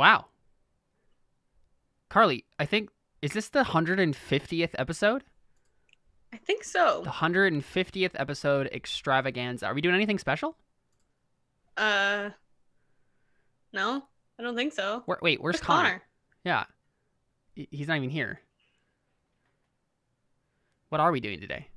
Wow. 0.00 0.28
Carly, 2.08 2.46
I 2.58 2.64
think 2.64 2.88
is 3.20 3.32
this 3.32 3.50
the 3.50 3.64
150th 3.64 4.70
episode? 4.78 5.24
I 6.32 6.38
think 6.38 6.64
so. 6.64 7.02
The 7.04 7.10
150th 7.10 8.12
episode 8.14 8.70
extravaganza. 8.72 9.66
Are 9.66 9.74
we 9.74 9.82
doing 9.82 9.94
anything 9.94 10.18
special? 10.18 10.56
Uh, 11.76 12.30
no, 13.74 14.02
I 14.38 14.42
don't 14.42 14.56
think 14.56 14.72
so. 14.72 15.02
Where, 15.04 15.18
wait, 15.20 15.42
where's, 15.42 15.56
Where's 15.56 15.60
Connor? 15.60 15.88
Connor? 15.88 16.02
Yeah. 16.46 16.64
He's 17.54 17.86
not 17.86 17.98
even 17.98 18.08
here. 18.08 18.40
What 20.88 21.02
are 21.02 21.12
we 21.12 21.20
doing 21.20 21.40
today? 21.40 21.68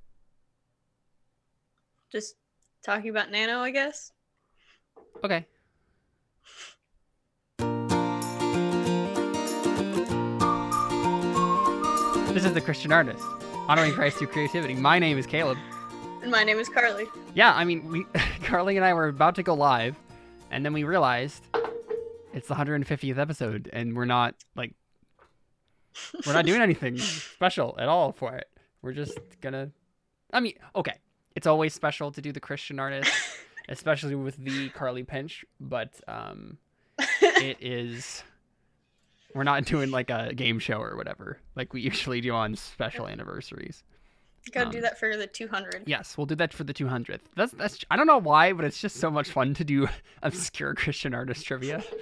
Just 2.10 2.36
talking 2.86 3.10
about 3.10 3.32
Nano, 3.32 3.60
I 3.60 3.72
guess. 3.72 4.14
Okay. 5.26 5.46
This 12.34 12.46
is 12.46 12.54
the 12.54 12.62
Christian 12.62 12.92
artist, 12.92 13.24
honoring 13.68 13.94
Christ 13.94 14.18
through 14.18 14.26
creativity. 14.26 14.74
My 14.74 14.98
name 14.98 15.20
is 15.20 15.28
Caleb. 15.28 15.56
And 16.24 16.32
my 16.32 16.44
name 16.44 16.58
is 16.58 16.68
Carly. 16.68 17.06
Yeah, 17.36 17.54
I 17.54 17.64
mean, 17.64 17.88
we 17.92 18.06
Carly 18.44 18.76
and 18.76 18.84
I 18.84 18.96
were 18.96 19.08
about 19.08 19.36
to 19.36 19.44
go 19.44 19.54
live, 19.54 19.96
and 20.50 20.66
then 20.66 20.74
we 20.74 20.84
realized 20.84 21.44
it's 22.34 22.48
the 22.48 22.56
150th 22.56 23.20
episode, 23.20 23.70
and 23.72 23.96
we're 23.96 24.06
not 24.06 24.34
like 24.56 24.74
we're 26.26 26.34
not 26.34 26.48
doing 26.48 26.62
anything 26.64 26.98
special 26.98 27.76
at 27.78 27.88
all 27.88 28.14
for 28.14 28.36
it. 28.36 28.48
We're 28.82 28.94
just 28.94 29.20
gonna. 29.40 29.70
I 30.34 30.40
mean, 30.40 30.56
okay, 30.76 30.96
it's 31.36 31.46
always 31.46 31.76
special 31.76 32.12
to 32.14 32.20
do 32.20 32.32
the 32.32 32.40
Christian 32.40 32.80
artist, 32.80 33.12
especially 33.70 34.16
with 34.16 34.38
the 34.38 34.70
Carly 34.70 35.04
Pinch, 35.04 35.46
but 35.60 35.94
um, 36.08 36.58
it 36.98 37.58
is. 37.62 38.24
We're 39.34 39.44
not 39.44 39.66
doing 39.66 39.92
like 39.92 40.10
a 40.10 40.34
game 40.34 40.60
show 40.60 40.80
or 40.82 40.96
whatever, 40.96 41.40
like 41.56 41.74
we 41.74 41.82
usually 41.82 42.22
do 42.22 42.32
on 42.34 42.56
special 42.56 43.08
anniversaries. 43.08 43.84
Gotta 44.52 44.66
Um, 44.68 44.72
do 44.74 44.82
that 44.82 45.00
for 45.00 45.16
the 45.16 45.26
200. 45.26 45.84
Yes, 45.86 46.18
we'll 46.18 46.26
do 46.26 46.36
that 46.36 46.52
for 46.54 46.66
the 46.66 46.74
200th. 46.74 47.22
That's 47.36 47.54
that's. 47.54 47.80
I 47.90 47.96
don't 47.96 48.08
know 48.08 48.18
why, 48.18 48.52
but 48.54 48.66
it's 48.66 48.82
just 48.82 48.98
so 48.98 49.10
much 49.10 49.30
fun 49.30 49.54
to 49.54 49.64
do 49.64 49.88
obscure 50.22 50.74
Christian 50.76 51.14
artist 51.14 51.46
trivia. 51.46 51.84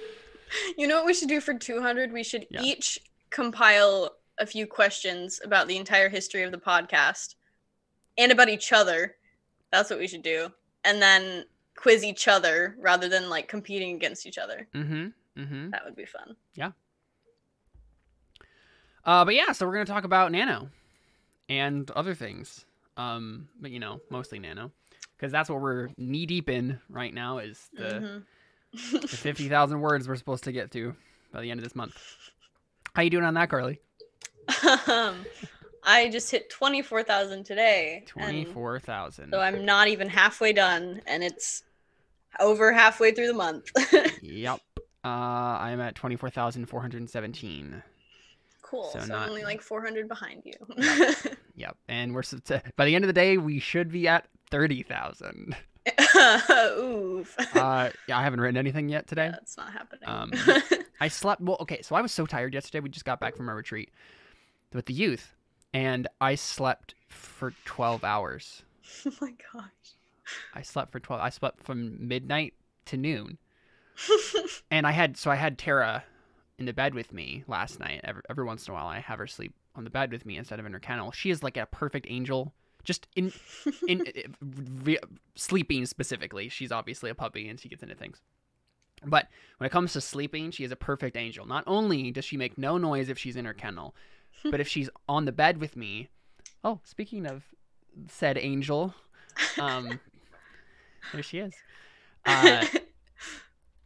You 0.76 0.86
know 0.86 0.96
what 0.96 1.06
we 1.06 1.14
should 1.14 1.30
do 1.30 1.40
for 1.40 1.54
200? 1.54 2.12
We 2.12 2.22
should 2.22 2.46
Yeah. 2.50 2.60
each 2.60 2.98
compile 3.30 4.16
a 4.38 4.44
few 4.44 4.66
questions 4.66 5.40
about 5.42 5.66
the 5.66 5.78
entire 5.78 6.10
history 6.10 6.42
of 6.42 6.52
the 6.52 6.58
podcast 6.58 7.36
and 8.18 8.30
about 8.30 8.50
each 8.50 8.70
other. 8.70 9.16
That's 9.70 9.88
what 9.88 9.98
we 9.98 10.06
should 10.06 10.22
do. 10.22 10.52
And 10.84 11.00
then 11.00 11.46
quiz 11.74 12.04
each 12.04 12.28
other 12.28 12.76
rather 12.78 13.08
than 13.08 13.30
like 13.30 13.48
competing 13.48 13.94
against 13.96 14.26
each 14.26 14.36
other. 14.36 14.68
Mm-hmm. 14.74 15.40
Mm-hmm. 15.40 15.70
That 15.70 15.86
would 15.86 15.96
be 15.96 16.04
fun. 16.04 16.36
Uh, 19.04 19.24
but 19.24 19.34
yeah, 19.34 19.52
so 19.52 19.66
we're 19.66 19.72
gonna 19.72 19.84
talk 19.84 20.04
about 20.04 20.30
Nano 20.32 20.68
and 21.48 21.90
other 21.92 22.14
things. 22.14 22.64
Um, 22.96 23.48
but 23.60 23.70
you 23.70 23.80
know, 23.80 24.00
mostly 24.10 24.38
Nano, 24.38 24.70
because 25.16 25.32
that's 25.32 25.48
what 25.48 25.60
we're 25.60 25.88
knee 25.96 26.26
deep 26.26 26.48
in 26.48 26.78
right 26.88 27.12
now. 27.12 27.38
Is 27.38 27.68
the, 27.72 28.22
Mhm. 28.74 29.00
the 29.00 29.08
fifty 29.16 29.48
thousand 29.48 29.80
words 29.80 30.06
we're 30.08 30.16
supposed 30.16 30.44
to 30.44 30.52
get 30.52 30.70
to 30.72 30.94
by 31.32 31.40
the 31.40 31.50
end 31.50 31.58
of 31.58 31.64
this 31.64 31.74
month. 31.74 31.96
How 32.94 33.02
you 33.02 33.10
doing 33.10 33.24
on 33.24 33.34
that, 33.34 33.48
Carly? 33.48 33.80
um, 34.86 35.24
I 35.84 36.08
just 36.10 36.30
hit 36.30 36.50
24,000 36.50 37.44
today. 37.44 38.04
Twenty-four 38.06 38.78
thousand. 38.80 39.30
So 39.32 39.40
I'm 39.40 39.64
not 39.64 39.88
even 39.88 40.08
halfway 40.08 40.52
done, 40.52 41.00
and 41.06 41.24
it's 41.24 41.62
over 42.38 42.72
halfway 42.72 43.12
through 43.12 43.28
the 43.28 43.34
month. 43.34 43.70
Yep. 44.22 44.60
Uh, 45.04 45.08
I'm 45.08 45.80
at 45.80 45.94
twenty-four 45.96 46.30
thousand 46.30 46.66
four 46.66 46.80
hundred 46.80 47.08
seventeen. 47.10 47.82
Cool. 48.72 48.90
So 48.92 48.98
So, 49.00 49.06
not- 49.06 49.22
I'm 49.22 49.28
only 49.28 49.44
like 49.44 49.62
400 49.62 50.08
behind 50.08 50.42
you. 50.44 50.52
Yep. 51.54 51.76
And 51.88 52.14
we're 52.14 52.22
by 52.76 52.84
the 52.86 52.94
end 52.96 53.04
of 53.04 53.08
the 53.08 53.12
day, 53.12 53.36
we 53.38 53.60
should 53.60 53.92
be 53.92 54.08
at 54.08 54.26
thirty 54.50 54.82
thousand. 54.82 55.54
Oof. 56.78 57.36
Uh, 57.56 57.90
yeah, 58.08 58.18
I 58.18 58.22
haven't 58.22 58.40
written 58.40 58.56
anything 58.56 58.88
yet 58.88 59.06
today. 59.06 59.28
That's 59.30 59.56
not 59.56 59.72
happening. 59.72 60.08
Um, 60.08 60.32
I 61.00 61.08
slept 61.08 61.40
well. 61.42 61.56
Okay, 61.60 61.82
so 61.82 61.94
I 61.94 62.00
was 62.00 62.12
so 62.12 62.24
tired 62.26 62.54
yesterday. 62.54 62.80
We 62.80 62.88
just 62.88 63.04
got 63.04 63.20
back 63.20 63.36
from 63.36 63.48
our 63.48 63.54
retreat 63.56 63.90
with 64.72 64.86
the 64.86 64.94
youth, 64.94 65.34
and 65.74 66.08
I 66.20 66.34
slept 66.36 66.94
for 67.08 67.52
twelve 67.64 68.04
hours. 68.04 68.62
oh 69.06 69.12
my 69.20 69.34
gosh. 69.52 69.70
I 70.54 70.62
slept 70.62 70.92
for 70.92 71.00
twelve. 71.00 71.20
I 71.20 71.28
slept 71.30 71.62
from 71.64 72.06
midnight 72.08 72.54
to 72.86 72.96
noon, 72.96 73.38
and 74.70 74.86
I 74.86 74.92
had 74.92 75.16
so 75.16 75.30
I 75.30 75.36
had 75.36 75.58
Tara 75.58 76.04
in 76.58 76.66
the 76.66 76.72
bed 76.72 76.94
with 76.94 77.12
me 77.12 77.44
last 77.46 77.80
night. 77.80 78.00
Every, 78.04 78.22
every 78.28 78.44
once 78.44 78.66
in 78.66 78.72
a 78.72 78.74
while, 78.74 78.86
I 78.86 79.00
have 79.00 79.18
her 79.18 79.26
sleep 79.26 79.54
on 79.74 79.84
the 79.84 79.90
bed 79.90 80.12
with 80.12 80.26
me 80.26 80.36
instead 80.36 80.60
of 80.60 80.66
in 80.66 80.72
her 80.72 80.80
kennel. 80.80 81.12
She 81.12 81.30
is 81.30 81.42
like 81.42 81.56
a 81.56 81.66
perfect 81.66 82.06
angel. 82.08 82.52
Just 82.84 83.06
in 83.14 83.32
in 83.86 84.04
re- 84.84 84.98
sleeping 85.34 85.86
specifically, 85.86 86.48
she's 86.48 86.72
obviously 86.72 87.10
a 87.10 87.14
puppy 87.14 87.48
and 87.48 87.58
she 87.58 87.68
gets 87.68 87.82
into 87.82 87.94
things. 87.94 88.20
But 89.04 89.28
when 89.58 89.66
it 89.66 89.70
comes 89.70 89.92
to 89.94 90.00
sleeping, 90.00 90.50
she 90.50 90.64
is 90.64 90.72
a 90.72 90.76
perfect 90.76 91.16
angel. 91.16 91.46
Not 91.46 91.64
only 91.66 92.10
does 92.10 92.24
she 92.24 92.36
make 92.36 92.58
no 92.58 92.78
noise 92.78 93.08
if 93.08 93.18
she's 93.18 93.36
in 93.36 93.44
her 93.44 93.54
kennel, 93.54 93.94
but 94.44 94.60
if 94.60 94.68
she's 94.68 94.88
on 95.08 95.24
the 95.24 95.32
bed 95.32 95.58
with 95.58 95.76
me. 95.76 96.08
Oh, 96.64 96.80
speaking 96.84 97.26
of 97.26 97.42
said 98.08 98.38
angel, 98.38 98.94
um, 99.58 100.00
there 101.12 101.22
she 101.22 101.38
is. 101.38 101.54
Uh, 102.24 102.64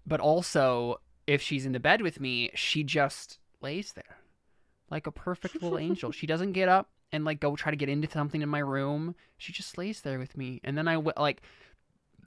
but 0.06 0.20
also, 0.20 1.00
if 1.26 1.42
she's 1.42 1.66
in 1.66 1.72
the 1.72 1.80
bed 1.80 2.02
with 2.02 2.20
me, 2.20 2.50
she 2.54 2.84
just 2.84 3.38
lays 3.60 3.92
there 3.92 4.18
like 4.90 5.06
a 5.06 5.12
perfect 5.12 5.62
little 5.62 5.78
angel. 5.86 6.12
She 6.12 6.26
doesn't 6.26 6.52
get 6.52 6.68
up 6.68 6.88
and 7.12 7.24
like 7.24 7.40
go 7.40 7.56
try 7.56 7.70
to 7.70 7.76
get 7.76 7.88
into 7.88 8.10
something 8.10 8.42
in 8.42 8.48
my 8.48 8.58
room. 8.58 9.14
She 9.36 9.52
just 9.52 9.76
lays 9.78 10.00
there 10.00 10.18
with 10.18 10.36
me. 10.36 10.60
And 10.64 10.76
then 10.76 10.88
I 10.88 10.96
like, 10.96 11.42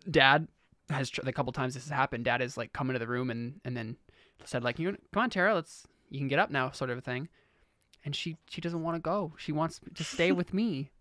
dad 0.09 0.47
has 0.89 1.11
the 1.11 1.33
couple 1.33 1.53
times 1.53 1.73
this 1.73 1.83
has 1.83 1.91
happened. 1.91 2.25
Dad 2.25 2.41
has 2.41 2.57
like 2.57 2.73
come 2.73 2.89
into 2.89 2.99
the 2.99 3.07
room 3.07 3.29
and 3.29 3.59
and 3.63 3.75
then 3.75 3.97
said 4.45 4.63
like, 4.63 4.79
"You 4.79 4.97
come 5.13 5.23
on, 5.23 5.29
Tara, 5.29 5.53
let's 5.53 5.85
you 6.09 6.19
can 6.19 6.27
get 6.27 6.39
up 6.39 6.49
now," 6.49 6.71
sort 6.71 6.89
of 6.89 6.97
a 6.97 7.01
thing. 7.01 7.29
And 8.05 8.15
she 8.15 8.37
she 8.49 8.61
doesn't 8.61 8.81
want 8.81 8.95
to 8.95 9.01
go. 9.01 9.33
She 9.37 9.51
wants 9.51 9.79
to 9.93 10.03
stay 10.03 10.31
with 10.39 10.53
me. 10.53 10.91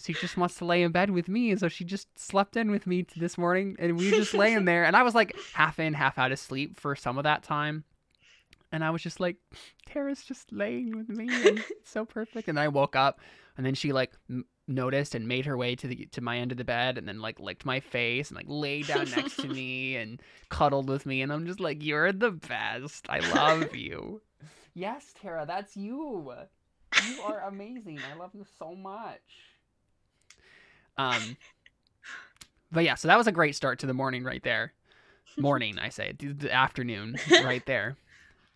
She 0.00 0.12
just 0.12 0.36
wants 0.36 0.54
to 0.56 0.64
lay 0.64 0.82
in 0.82 0.92
bed 0.92 1.10
with 1.10 1.28
me, 1.28 1.50
and 1.50 1.58
so 1.58 1.68
she 1.68 1.84
just 1.84 2.16
slept 2.18 2.56
in 2.56 2.70
with 2.70 2.86
me 2.86 3.06
this 3.16 3.36
morning, 3.36 3.76
and 3.78 3.98
we 3.98 4.10
were 4.10 4.16
just 4.16 4.34
laying 4.44 4.64
there, 4.64 4.84
and 4.84 4.96
I 4.96 5.02
was 5.02 5.14
like 5.14 5.36
half 5.54 5.78
in, 5.80 5.94
half 5.94 6.18
out 6.18 6.30
of 6.32 6.38
sleep 6.38 6.78
for 6.78 6.94
some 6.94 7.18
of 7.18 7.24
that 7.24 7.42
time, 7.42 7.84
and 8.70 8.84
I 8.84 8.90
was 8.90 9.02
just 9.02 9.18
like, 9.18 9.36
Tara's 9.86 10.22
just 10.22 10.52
laying 10.52 10.96
with 10.96 11.08
me, 11.08 11.28
and 11.48 11.58
it's 11.58 11.90
so 11.90 12.04
perfect. 12.04 12.48
And 12.48 12.60
I 12.60 12.68
woke 12.68 12.94
up, 12.94 13.20
and 13.56 13.66
then 13.66 13.74
she 13.74 13.92
like 13.92 14.12
m- 14.30 14.44
noticed 14.68 15.14
and 15.14 15.26
made 15.26 15.46
her 15.46 15.56
way 15.56 15.74
to 15.74 15.88
the 15.88 16.06
to 16.12 16.20
my 16.20 16.38
end 16.38 16.52
of 16.52 16.58
the 16.58 16.64
bed, 16.64 16.96
and 16.98 17.08
then 17.08 17.20
like 17.20 17.40
licked 17.40 17.64
my 17.64 17.80
face 17.80 18.28
and 18.28 18.36
like 18.36 18.46
laid 18.48 18.86
down 18.86 19.10
next 19.10 19.36
to 19.40 19.48
me 19.58 19.96
and 19.96 20.22
cuddled 20.48 20.88
with 20.88 21.06
me, 21.06 21.22
and 21.22 21.32
I'm 21.32 21.46
just 21.46 21.60
like, 21.60 21.82
you're 21.82 22.12
the 22.12 22.30
best. 22.30 23.06
I 23.08 23.18
love 23.34 23.74
you. 23.74 24.20
yes, 24.74 25.12
Tara, 25.20 25.44
that's 25.46 25.76
you. 25.76 26.32
You 27.06 27.22
are 27.22 27.40
amazing. 27.48 28.00
I 28.12 28.16
love 28.16 28.30
you 28.34 28.44
so 28.58 28.74
much. 28.74 29.20
Um, 30.98 31.36
but 32.72 32.84
yeah, 32.84 32.96
so 32.96 33.08
that 33.08 33.16
was 33.16 33.26
a 33.26 33.32
great 33.32 33.54
start 33.56 33.78
to 33.80 33.86
the 33.86 33.94
morning 33.94 34.24
right 34.24 34.42
there. 34.42 34.72
Morning, 35.36 35.78
I 35.78 35.88
say, 35.90 36.12
the- 36.18 36.52
afternoon 36.52 37.16
right 37.44 37.64
there. 37.66 37.96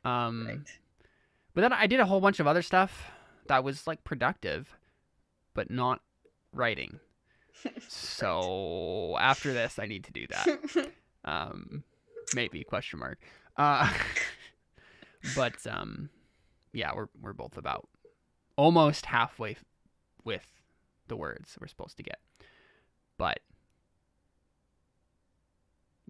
Um, 0.05 0.47
right. 0.49 0.59
but 1.55 1.61
then 1.61 1.73
I 1.73 1.87
did 1.87 2.01
a 2.01 2.07
whole 2.07 2.21
bunch 2.21 2.41
of 2.41 2.47
other 2.47 2.63
stuff 2.63 3.11
that 3.47 3.63
was 3.63 3.87
like 3.87 4.03
productive, 4.05 4.77
but 5.55 5.71
not 5.71 6.01
writing. 6.53 6.99
So 7.89 9.17
after 9.21 9.53
this, 9.53 9.79
I 9.79 9.87
need 9.87 10.05
to 10.05 10.13
do 10.13 10.27
that. 10.29 10.91
Um, 11.25 11.85
maybe 12.35 12.65
question 12.65 12.99
mark. 12.99 13.21
Uh, 13.57 13.89
but 15.37 15.55
um, 15.71 16.11
yeah, 16.73 16.91
we're 16.97 17.07
we're 17.21 17.33
both 17.33 17.57
about 17.57 17.89
almost 18.57 19.07
halfway 19.07 19.57
with 20.25 20.45
the 21.07 21.15
words 21.15 21.57
we're 21.61 21.69
supposed 21.69 21.97
to 21.99 22.03
get, 22.03 22.19
but 23.23 23.39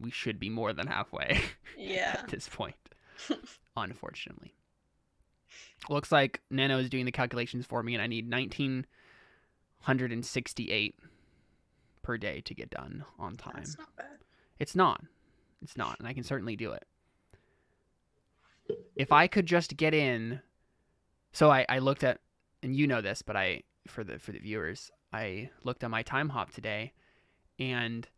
we 0.01 0.11
should 0.11 0.41
be 0.41 0.49
more 0.49 0.73
than 0.73 0.87
halfway 0.87 1.43
yeah. 1.79 2.17
at 2.21 2.29
this 2.29 2.49
point, 2.49 2.75
unfortunately. 3.77 4.55
Looks 5.91 6.11
like 6.11 6.41
Nano 6.49 6.79
is 6.79 6.89
doing 6.89 7.05
the 7.05 7.13
calculations 7.13 7.67
for 7.67 7.83
me, 7.83 7.93
and 7.93 8.01
I 8.01 8.07
need 8.07 8.31
1968 8.31 10.95
per 12.01 12.17
day 12.17 12.41
to 12.41 12.55
get 12.55 12.71
done 12.71 13.05
on 13.19 13.37
time. 13.37 13.57
That's 13.57 13.77
not 13.77 13.95
bad. 13.95 14.21
It's 14.59 14.75
not. 14.75 15.03
It's 15.61 15.77
not, 15.77 15.99
and 15.99 16.09
I 16.09 16.15
can 16.15 16.25
certainly 16.25 16.57
do 16.57 16.73
it. 16.73 16.87
If 18.97 19.13
I 19.13 19.27
could 19.27 19.45
just 19.45 19.77
get 19.77 19.93
in, 19.93 20.41
so 21.35 21.51
I, 21.51 21.67
I 21.69 21.79
looked 21.79 22.05
at, 22.05 22.21
and 22.63 22.75
you 22.75 22.87
know 22.87 23.03
this, 23.03 23.21
but 23.21 23.37
I 23.37 23.65
for 23.87 24.03
the 24.03 24.19
for 24.19 24.33
the 24.33 24.39
viewers, 24.39 24.91
I 25.13 25.51
looked 25.63 25.85
at 25.85 25.91
my 25.91 26.03
time 26.03 26.31
hop 26.31 26.53
today, 26.53 26.93
and 27.71 28.09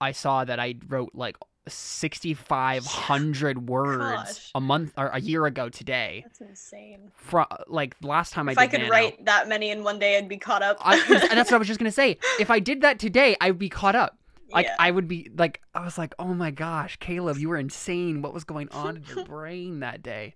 I 0.00 0.12
saw 0.12 0.44
that 0.44 0.60
I 0.60 0.76
wrote 0.88 1.10
like 1.14 1.36
6,500 1.68 3.68
words 3.68 3.98
Gosh. 3.98 4.50
a 4.54 4.60
month 4.60 4.92
or 4.96 5.08
a 5.08 5.20
year 5.20 5.44
ago 5.46 5.68
today. 5.68 6.22
That's 6.24 6.40
insane. 6.40 7.10
From 7.14 7.46
like 7.66 7.96
last 8.02 8.32
time 8.32 8.48
I 8.48 8.52
If 8.52 8.58
did 8.58 8.62
I 8.64 8.66
could 8.68 8.80
Nano. 8.80 8.90
write 8.92 9.24
that 9.26 9.48
many 9.48 9.70
in 9.70 9.84
one 9.84 9.98
day, 9.98 10.16
I'd 10.16 10.28
be 10.28 10.38
caught 10.38 10.62
up. 10.62 10.78
I, 10.80 10.96
and 10.98 11.38
that's 11.38 11.50
what 11.50 11.56
I 11.56 11.58
was 11.58 11.68
just 11.68 11.80
gonna 11.80 11.90
say. 11.92 12.18
If 12.40 12.50
I 12.50 12.60
did 12.60 12.80
that 12.82 12.98
today, 12.98 13.36
I 13.40 13.50
would 13.50 13.58
be 13.58 13.68
caught 13.68 13.94
up. 13.94 14.16
Like 14.52 14.66
Yeah. 14.66 14.76
I 14.78 14.90
would 14.90 15.06
be 15.08 15.30
like 15.36 15.60
I 15.74 15.84
was 15.84 15.98
like, 15.98 16.14
oh 16.18 16.32
my 16.34 16.50
gosh, 16.50 16.96
Caleb, 16.96 17.36
you 17.38 17.48
were 17.48 17.58
insane. 17.58 18.22
What 18.22 18.32
was 18.34 18.44
going 18.44 18.68
on 18.70 18.96
in 18.96 19.04
your 19.04 19.24
brain 19.26 19.80
that 19.80 20.02
day? 20.02 20.34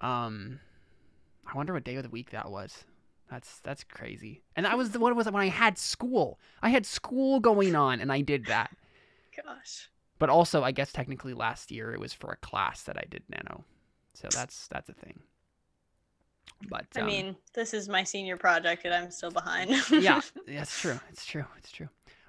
Um, 0.00 0.58
I 1.46 1.56
wonder 1.56 1.72
what 1.74 1.84
day 1.84 1.96
of 1.96 2.02
the 2.02 2.08
week 2.10 2.30
that 2.30 2.50
was. 2.50 2.84
That's 3.32 3.60
that's 3.60 3.82
crazy. 3.82 4.42
And 4.56 4.66
that 4.66 4.76
was 4.76 4.90
the 4.90 5.00
what 5.00 5.16
was 5.16 5.26
it 5.26 5.32
when 5.32 5.42
I 5.42 5.48
had 5.48 5.78
school. 5.78 6.38
I 6.60 6.68
had 6.68 6.84
school 6.84 7.40
going 7.40 7.74
on, 7.74 7.98
and 7.98 8.12
I 8.12 8.20
did 8.20 8.44
that. 8.46 8.70
Gosh. 9.44 9.88
But 10.18 10.28
also, 10.28 10.62
I 10.62 10.70
guess 10.70 10.92
technically 10.92 11.32
last 11.32 11.70
year 11.70 11.94
it 11.94 11.98
was 11.98 12.12
for 12.12 12.30
a 12.30 12.36
class 12.36 12.82
that 12.82 12.98
I 12.98 13.04
did 13.08 13.22
nano, 13.30 13.64
so 14.12 14.28
that's 14.30 14.68
that's 14.68 14.90
a 14.90 14.92
thing. 14.92 15.20
But 16.68 16.84
I 16.94 17.00
um, 17.00 17.06
mean, 17.06 17.36
this 17.54 17.72
is 17.72 17.88
my 17.88 18.04
senior 18.04 18.36
project, 18.36 18.84
and 18.84 18.92
I'm 18.92 19.10
still 19.10 19.30
behind. 19.30 19.70
yeah, 19.90 20.20
that's 20.46 20.78
true. 20.78 21.00
It's 21.10 21.24
true. 21.24 21.46
It's 21.56 21.72
true. 21.72 21.88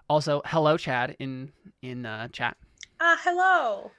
Also, 0.09 0.41
hello, 0.45 0.77
Chad 0.77 1.17
in 1.19 1.51
in 1.81 2.06
uh, 2.06 2.29
chat. 2.29 2.56
Ah, 3.01 3.19
hello. 3.23 3.91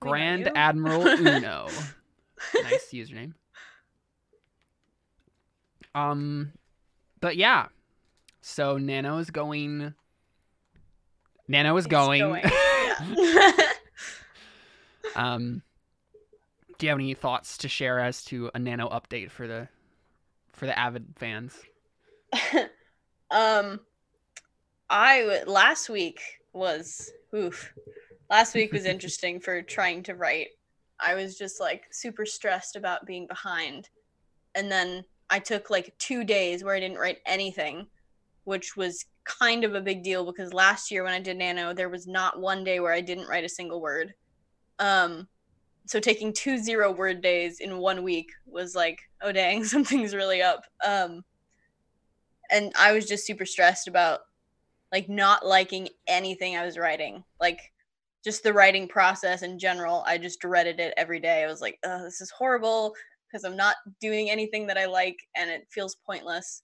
Grand. 0.00 0.50
Admiral 0.56 1.06
Uno. 1.06 1.68
nice 2.62 2.88
username. 2.92 3.34
Um, 5.94 6.52
but 7.20 7.36
yeah. 7.36 7.66
So 8.40 8.76
Nano 8.78 9.18
is 9.18 9.30
going. 9.30 9.94
Nano 11.48 11.76
is 11.76 11.86
It's 11.86 11.90
going. 11.90 12.42
Yeah. 13.16 13.52
um, 15.16 15.62
do 16.78 16.86
you 16.86 16.90
have 16.90 16.98
any 16.98 17.14
thoughts 17.14 17.58
to 17.58 17.68
share 17.68 18.00
as 18.00 18.24
to 18.24 18.50
a 18.54 18.58
Nano 18.58 18.88
update 18.88 19.30
for 19.30 19.46
the 19.46 19.68
for 20.52 20.66
the 20.66 20.76
avid 20.76 21.06
fans? 21.16 21.56
um, 23.30 23.78
I 24.90 25.20
w- 25.20 25.44
last 25.46 25.88
week 25.88 26.20
was 26.52 27.12
oof. 27.34 27.72
Last 28.30 28.54
week 28.54 28.72
was 28.72 28.84
interesting 28.86 29.40
for 29.40 29.62
trying 29.62 30.02
to 30.04 30.14
write. 30.14 30.48
I 30.98 31.14
was 31.14 31.36
just 31.36 31.60
like 31.60 31.84
super 31.92 32.26
stressed 32.26 32.76
about 32.76 33.06
being 33.06 33.26
behind, 33.26 33.88
and 34.54 34.70
then 34.70 35.04
I 35.32 35.38
took 35.38 35.70
like 35.70 35.94
two 35.98 36.24
days 36.24 36.62
where 36.62 36.74
I 36.74 36.80
didn't 36.80 36.98
write 36.98 37.20
anything, 37.24 37.86
which 38.44 38.76
was 38.76 39.06
kind 39.24 39.64
of 39.64 39.74
a 39.74 39.80
big 39.80 40.02
deal 40.02 40.26
because 40.26 40.52
last 40.52 40.90
year 40.90 41.04
when 41.04 41.14
I 41.14 41.20
did 41.20 41.38
Nano, 41.38 41.72
there 41.72 41.88
was 41.88 42.06
not 42.06 42.38
one 42.38 42.62
day 42.62 42.80
where 42.80 42.92
I 42.92 43.00
didn't 43.00 43.28
write 43.28 43.42
a 43.42 43.48
single 43.48 43.80
word. 43.80 44.12
Um, 44.78 45.26
so 45.86 45.98
taking 45.98 46.34
two 46.34 46.58
zero 46.58 46.92
word 46.92 47.22
days 47.22 47.60
in 47.60 47.78
one 47.78 48.02
week 48.02 48.28
was 48.44 48.74
like, 48.74 49.00
oh 49.22 49.32
dang, 49.32 49.64
something's 49.64 50.14
really 50.14 50.42
up. 50.42 50.64
Um, 50.86 51.24
and 52.50 52.70
I 52.78 52.92
was 52.92 53.06
just 53.06 53.26
super 53.26 53.46
stressed 53.46 53.88
about 53.88 54.20
like 54.92 55.08
not 55.08 55.46
liking 55.46 55.88
anything 56.08 56.58
I 56.58 56.66
was 56.66 56.76
writing. 56.76 57.24
Like 57.40 57.72
just 58.22 58.42
the 58.42 58.52
writing 58.52 58.86
process 58.86 59.40
in 59.40 59.58
general, 59.58 60.04
I 60.06 60.18
just 60.18 60.40
dreaded 60.40 60.78
it 60.78 60.92
every 60.98 61.20
day. 61.20 61.42
I 61.42 61.46
was 61.46 61.62
like, 61.62 61.78
oh, 61.84 62.02
this 62.04 62.20
is 62.20 62.30
horrible 62.30 62.94
because 63.32 63.44
I'm 63.44 63.56
not 63.56 63.76
doing 64.00 64.30
anything 64.30 64.66
that 64.66 64.76
I 64.76 64.86
like 64.86 65.16
and 65.36 65.50
it 65.50 65.66
feels 65.70 65.96
pointless. 66.06 66.62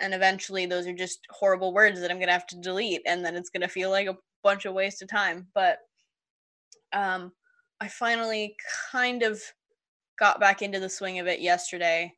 And 0.00 0.14
eventually 0.14 0.66
those 0.66 0.86
are 0.86 0.94
just 0.94 1.20
horrible 1.30 1.74
words 1.74 2.00
that 2.00 2.10
I'm 2.10 2.16
going 2.16 2.28
to 2.28 2.32
have 2.32 2.46
to 2.48 2.60
delete 2.60 3.02
and 3.06 3.24
then 3.24 3.36
it's 3.36 3.50
going 3.50 3.60
to 3.60 3.68
feel 3.68 3.90
like 3.90 4.08
a 4.08 4.16
bunch 4.42 4.64
of 4.64 4.74
waste 4.74 5.02
of 5.02 5.08
time. 5.08 5.48
But 5.54 5.78
um 6.92 7.32
I 7.80 7.88
finally 7.88 8.56
kind 8.92 9.22
of 9.22 9.40
got 10.18 10.40
back 10.40 10.62
into 10.62 10.78
the 10.78 10.88
swing 10.88 11.18
of 11.18 11.26
it 11.26 11.40
yesterday 11.40 12.14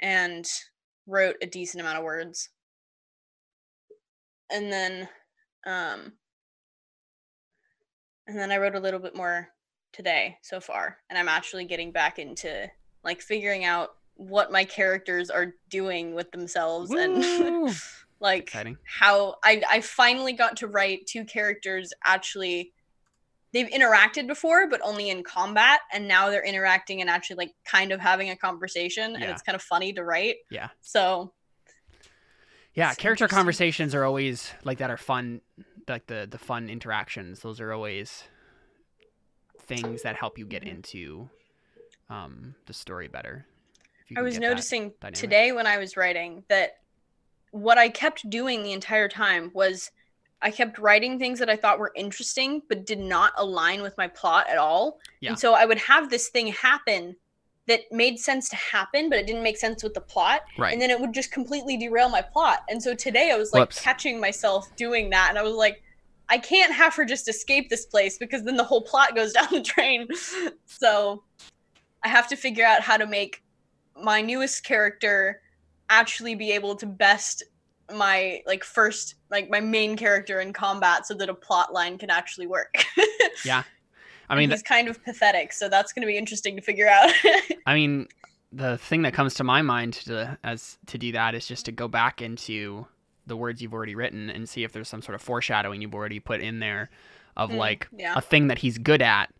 and 0.00 0.46
wrote 1.06 1.36
a 1.40 1.46
decent 1.46 1.80
amount 1.80 1.98
of 1.98 2.04
words. 2.04 2.50
And 4.50 4.72
then 4.72 5.08
um 5.66 6.12
and 8.28 8.38
then 8.38 8.52
I 8.52 8.58
wrote 8.58 8.74
a 8.74 8.80
little 8.80 9.00
bit 9.00 9.16
more 9.16 9.48
today 9.92 10.36
so 10.42 10.60
far 10.60 10.98
and 11.08 11.18
I'm 11.18 11.28
actually 11.28 11.64
getting 11.64 11.90
back 11.90 12.18
into 12.18 12.70
like 13.06 13.22
figuring 13.22 13.64
out 13.64 13.90
what 14.14 14.50
my 14.52 14.64
characters 14.64 15.30
are 15.30 15.54
doing 15.70 16.14
with 16.14 16.30
themselves 16.32 16.90
and 16.90 17.74
like 18.20 18.42
Exciting. 18.44 18.76
how 18.84 19.36
I 19.44 19.62
I 19.68 19.80
finally 19.80 20.32
got 20.34 20.58
to 20.58 20.66
write 20.66 21.06
two 21.06 21.24
characters 21.24 21.92
actually 22.04 22.72
they've 23.52 23.68
interacted 23.68 24.26
before 24.26 24.68
but 24.68 24.80
only 24.82 25.08
in 25.10 25.22
combat 25.22 25.80
and 25.92 26.08
now 26.08 26.30
they're 26.30 26.44
interacting 26.44 27.00
and 27.00 27.08
actually 27.08 27.36
like 27.36 27.52
kind 27.64 27.92
of 27.92 28.00
having 28.00 28.30
a 28.30 28.36
conversation 28.36 29.14
and 29.14 29.24
it's 29.24 29.42
kind 29.42 29.54
of 29.56 29.62
funny 29.62 29.92
to 29.92 30.02
write. 30.04 30.36
Yeah. 30.50 30.68
So 30.80 31.32
Yeah, 32.74 32.90
It's 32.90 32.98
character 32.98 33.28
conversations 33.28 33.94
are 33.94 34.04
always 34.04 34.52
like 34.64 34.78
that 34.78 34.90
are 34.90 34.96
fun 34.98 35.40
like 35.88 36.06
the 36.06 36.26
the 36.30 36.38
fun 36.38 36.68
interactions. 36.70 37.40
Those 37.40 37.60
are 37.60 37.72
always 37.72 38.24
things 39.60 40.02
that 40.02 40.16
help 40.16 40.38
you 40.38 40.46
get 40.46 40.62
Mhm. 40.62 40.68
into 40.76 41.30
um 42.10 42.54
the 42.66 42.72
story 42.72 43.08
better. 43.08 43.46
I 44.16 44.22
was 44.22 44.38
noticing 44.38 44.92
today 45.12 45.52
when 45.52 45.66
I 45.66 45.78
was 45.78 45.96
writing 45.96 46.44
that 46.48 46.76
what 47.50 47.78
I 47.78 47.88
kept 47.88 48.28
doing 48.30 48.62
the 48.62 48.72
entire 48.72 49.08
time 49.08 49.50
was 49.52 49.90
I 50.42 50.50
kept 50.50 50.78
writing 50.78 51.18
things 51.18 51.38
that 51.38 51.50
I 51.50 51.56
thought 51.56 51.78
were 51.78 51.92
interesting 51.96 52.62
but 52.68 52.86
did 52.86 52.98
not 53.00 53.32
align 53.36 53.82
with 53.82 53.96
my 53.96 54.06
plot 54.06 54.48
at 54.48 54.58
all. 54.58 54.98
Yeah. 55.20 55.30
And 55.30 55.38
so 55.38 55.54
I 55.54 55.64
would 55.64 55.78
have 55.78 56.10
this 56.10 56.28
thing 56.28 56.48
happen 56.48 57.16
that 57.66 57.80
made 57.90 58.18
sense 58.18 58.48
to 58.50 58.56
happen, 58.56 59.08
but 59.08 59.18
it 59.18 59.26
didn't 59.26 59.42
make 59.42 59.56
sense 59.56 59.82
with 59.82 59.94
the 59.94 60.00
plot. 60.00 60.42
Right. 60.56 60.72
And 60.72 60.80
then 60.80 60.90
it 60.90 61.00
would 61.00 61.12
just 61.12 61.32
completely 61.32 61.76
derail 61.76 62.08
my 62.08 62.22
plot. 62.22 62.60
And 62.68 62.80
so 62.80 62.94
today 62.94 63.32
I 63.32 63.36
was 63.36 63.52
like 63.52 63.62
Whoops. 63.62 63.80
catching 63.80 64.20
myself 64.20 64.68
doing 64.76 65.10
that. 65.10 65.30
And 65.30 65.38
I 65.38 65.42
was 65.42 65.54
like, 65.54 65.82
I 66.28 66.38
can't 66.38 66.72
have 66.72 66.94
her 66.94 67.04
just 67.04 67.28
escape 67.28 67.68
this 67.68 67.86
place 67.86 68.18
because 68.18 68.44
then 68.44 68.56
the 68.56 68.64
whole 68.64 68.82
plot 68.82 69.16
goes 69.16 69.32
down 69.32 69.48
the 69.50 69.60
drain. 69.60 70.06
so 70.66 71.24
I 72.02 72.08
have 72.08 72.28
to 72.28 72.36
figure 72.36 72.64
out 72.64 72.82
how 72.82 72.96
to 72.96 73.06
make 73.06 73.42
my 74.00 74.20
newest 74.20 74.64
character 74.64 75.40
actually 75.88 76.34
be 76.34 76.52
able 76.52 76.76
to 76.76 76.86
best 76.86 77.42
my 77.94 78.42
like 78.46 78.64
first 78.64 79.14
like 79.30 79.48
my 79.48 79.60
main 79.60 79.96
character 79.96 80.40
in 80.40 80.52
combat 80.52 81.06
so 81.06 81.14
that 81.14 81.28
a 81.28 81.34
plot 81.34 81.72
line 81.72 81.98
can 81.98 82.10
actually 82.10 82.46
work. 82.46 82.74
Yeah. 83.44 83.64
I 84.28 84.36
mean, 84.36 84.50
he's 84.50 84.62
kind 84.62 84.88
of 84.88 85.04
pathetic, 85.04 85.52
so 85.52 85.68
that's 85.68 85.92
going 85.92 86.00
to 86.00 86.06
be 86.06 86.16
interesting 86.16 86.56
to 86.56 86.62
figure 86.62 86.88
out. 86.88 87.12
I 87.66 87.74
mean, 87.74 88.08
the 88.50 88.78
thing 88.78 89.02
that 89.02 89.12
comes 89.12 89.34
to 89.34 89.44
my 89.44 89.62
mind 89.62 89.92
to 89.92 90.38
as 90.42 90.78
to 90.86 90.98
do 90.98 91.12
that 91.12 91.34
is 91.34 91.46
just 91.46 91.66
to 91.66 91.72
go 91.72 91.86
back 91.86 92.22
into 92.22 92.86
the 93.26 93.36
words 93.36 93.60
you've 93.60 93.74
already 93.74 93.94
written 93.94 94.30
and 94.30 94.48
see 94.48 94.64
if 94.64 94.72
there's 94.72 94.88
some 94.88 95.02
sort 95.02 95.14
of 95.14 95.22
foreshadowing 95.22 95.82
you've 95.82 95.94
already 95.94 96.18
put 96.18 96.40
in 96.40 96.60
there 96.60 96.88
of 97.36 97.50
Mm, 97.50 97.56
like 97.56 97.88
yeah. 97.96 98.14
a 98.16 98.20
thing 98.20 98.46
that 98.48 98.58
he's 98.58 98.78
good 98.78 99.02
at, 99.02 99.30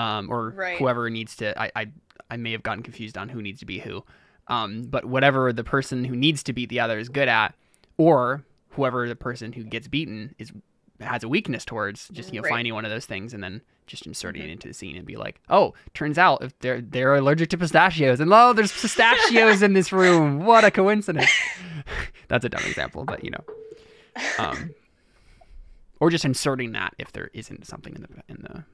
um, 0.00 0.30
or 0.30 0.54
Right. 0.56 0.78
whoever 0.78 1.10
needs 1.10 1.36
to. 1.36 1.46
I, 1.60 1.70
I 1.76 1.86
I 2.30 2.36
may 2.36 2.52
have 2.52 2.62
gotten 2.62 2.82
confused 2.82 3.18
on 3.18 3.28
who 3.28 3.42
needs 3.42 3.60
to 3.60 3.66
be 3.66 3.78
who, 3.80 4.04
um, 4.48 4.82
but 4.82 5.04
whatever 5.04 5.52
the 5.52 5.64
person 5.64 6.04
who 6.04 6.14
needs 6.16 6.42
to 6.44 6.52
beat 6.52 6.68
the 6.68 6.80
other 6.80 6.98
is 6.98 7.08
good 7.08 7.28
at, 7.28 7.54
or 7.96 8.44
whoever 8.70 9.08
the 9.08 9.16
person 9.16 9.52
who 9.52 9.64
gets 9.64 9.88
beaten 9.88 10.34
is 10.38 10.52
has 11.00 11.22
a 11.24 11.28
weakness 11.28 11.64
towards, 11.64 12.08
just 12.10 12.32
you 12.32 12.38
know 12.38 12.42
Right. 12.44 12.50
finding 12.50 12.74
one 12.74 12.84
of 12.84 12.90
those 12.90 13.06
things 13.06 13.32
and 13.34 13.42
then 13.42 13.62
just 13.86 14.06
inserting 14.06 14.42
Mhm. 14.42 14.48
it 14.48 14.50
into 14.52 14.68
the 14.68 14.74
scene 14.74 14.96
and 14.96 15.04
be 15.06 15.16
like, 15.16 15.40
oh, 15.48 15.74
turns 15.94 16.18
out 16.18 16.42
if 16.44 16.56
they're 16.60 16.80
they're 16.80 17.14
allergic 17.16 17.48
to 17.50 17.58
pistachios, 17.58 18.20
and 18.20 18.30
oh, 18.32 18.52
there's 18.52 18.70
pistachios 18.80 19.62
in 19.62 19.72
this 19.72 19.92
room. 19.92 20.44
What 20.44 20.64
a 20.64 20.70
coincidence! 20.70 21.30
That's 22.28 22.44
a 22.44 22.48
dumb 22.48 22.64
example, 22.64 23.04
but 23.04 23.24
you 23.24 23.30
know, 23.32 23.44
um, 24.38 24.74
or 26.00 26.10
just 26.10 26.24
inserting 26.24 26.72
that 26.72 26.94
if 26.98 27.10
there 27.12 27.30
isn't 27.34 27.66
something 27.66 27.94
in 27.96 28.02
the 28.02 28.08
in 28.28 28.42
the 28.42 28.64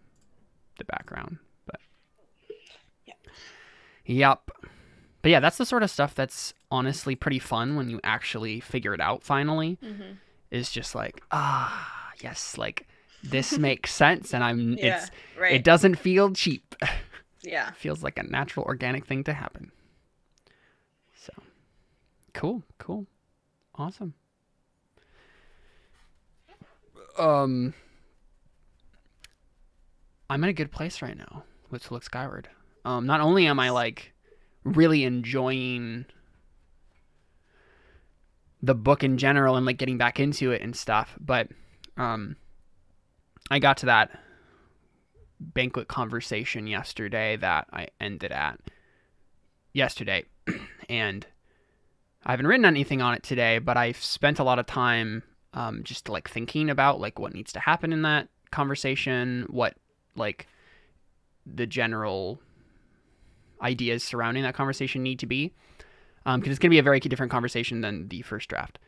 the 0.79 0.85
background. 0.85 1.39
But 1.67 1.81
Yep. 3.07 3.17
yep. 4.05 4.51
But 5.23 5.31
yeah, 5.31 5.41
that's 5.41 5.57
the 5.59 5.67
sort 5.67 5.83
of 5.83 5.91
stuff 5.91 6.15
that's 6.15 6.55
honestly 6.71 7.15
pretty 7.17 7.39
fun 7.41 7.75
when 7.77 7.89
you 7.91 8.01
actually 8.05 8.61
figure 8.61 8.95
it 8.95 9.01
out 9.01 9.23
finally. 9.23 9.79
hmm 9.83 10.13
Is 10.51 10.71
just 10.71 10.95
like, 10.95 11.23
ah, 11.33 12.13
yes, 12.21 12.57
like 12.57 12.87
this 13.25 13.59
makes 13.69 13.93
sense 13.93 14.33
and 14.35 14.45
I'm 14.45 14.73
Yeah, 14.79 14.97
it's 14.99 15.11
right. 15.39 15.53
it 15.53 15.65
doesn't 15.65 15.97
feel 15.97 16.31
cheap. 16.33 16.77
yeah. 17.43 17.73
feels 17.73 18.03
like 18.03 18.19
a 18.19 18.23
natural 18.23 18.65
organic 18.67 19.07
thing 19.07 19.25
to 19.25 19.33
happen. 19.33 19.73
So 21.15 21.33
cool, 22.35 22.63
cool. 22.79 23.07
Awesome. 23.75 24.15
Um 27.19 27.75
I'm 30.29 30.43
in 30.45 30.51
a 30.51 30.55
good 30.55 30.73
place 30.73 31.03
right 31.03 31.17
now 31.17 31.45
with 31.71 31.85
To 31.85 31.95
Look 31.95 32.05
Skyward. 32.05 32.49
Um 32.85 33.07
not 33.07 33.21
only 33.21 33.47
am 33.47 33.61
I 33.61 33.71
like 33.71 34.13
really 34.65 35.05
enjoying 35.05 36.07
the 38.63 38.75
book 38.75 39.05
in 39.05 39.19
general 39.19 39.57
and 39.57 39.67
like 39.67 39.79
getting 39.79 39.99
back 39.99 40.19
into 40.19 40.51
it 40.53 40.63
and 40.63 40.75
stuff, 40.75 41.17
but 41.21 41.49
um 41.97 42.37
I 43.51 43.59
got 43.59 43.79
to 43.79 43.87
that 43.87 44.11
banquet 45.41 45.89
conversation 45.89 46.67
yesterday 46.67 47.37
that 47.37 47.67
I 47.73 47.89
ended 48.01 48.33
at 48.33 48.59
yesterday, 49.73 50.25
and 50.89 51.27
I 52.25 52.33
haven't 52.33 52.47
written 52.47 52.65
anything 52.65 53.03
on 53.03 53.15
it 53.15 53.23
today, 53.23 53.59
but 53.59 53.77
I've 53.77 54.03
spent 54.03 54.39
a 54.39 54.45
lot 54.45 54.59
of 54.59 54.67
time 54.67 55.23
um, 55.55 55.83
just 55.85 56.09
like 56.09 56.29
thinking 56.29 56.71
about 56.71 57.01
like 57.01 57.19
what 57.19 57.33
needs 57.33 57.53
to 57.53 57.61
happen 57.61 57.93
in 57.93 58.03
that 58.03 58.29
conversation, 58.51 59.47
what 59.49 59.77
like 60.17 60.49
the 61.47 61.67
general 61.67 62.41
ideas 63.63 64.03
surrounding 64.03 64.43
that 64.43 64.55
conversation 64.55 65.03
need 65.03 65.19
to 65.21 65.27
be, 65.27 65.53
because 66.19 66.35
um, 66.35 66.43
it's 66.45 66.59
going 66.59 66.69
to 66.69 66.75
be 66.75 66.79
a 66.79 66.83
very 66.83 67.01
different 67.01 67.33
conversation 67.33 67.81
than 67.81 68.09
the 68.09 68.23
first 68.23 68.49
draft, 68.49 68.79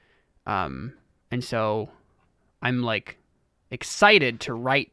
um, 0.47 0.93
and 1.31 1.43
so 1.45 1.89
I'm 2.63 2.83
like 2.83 3.19
excited 3.71 4.41
to 4.41 4.55
write 4.55 4.93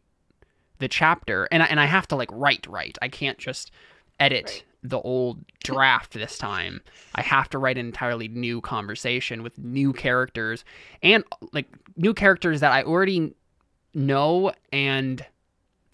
the 0.80 0.88
chapter, 0.88 1.48
and 1.51 1.63
I, 1.63 1.65
and 1.68 1.80
I 1.80 1.86
have 1.86 2.08
to 2.10 2.15
like 2.15 2.30
write 2.32 2.68
right. 2.68 2.98
I 3.01 3.08
can't 3.08 3.38
just 3.38 3.72
edit 4.20 4.46
right. 4.46 4.63
the 4.84 5.00
old 5.00 5.44
draft 5.63 6.13
this 6.13 6.38
time. 6.38 6.82
I 7.15 7.22
have 7.22 7.50
to 7.50 7.58
write 7.58 7.77
an 7.77 7.86
entirely 7.86 8.27
new 8.27 8.62
conversation 8.62 9.44
with 9.44 9.58
new 9.58 9.94
characters 9.94 10.63
and 11.01 11.24
like 11.54 11.68
new 11.96 12.13
characters 12.13 12.60
that 12.60 12.72
I 12.72 12.84
already 12.84 13.34
know 13.94 14.51
and 14.72 15.25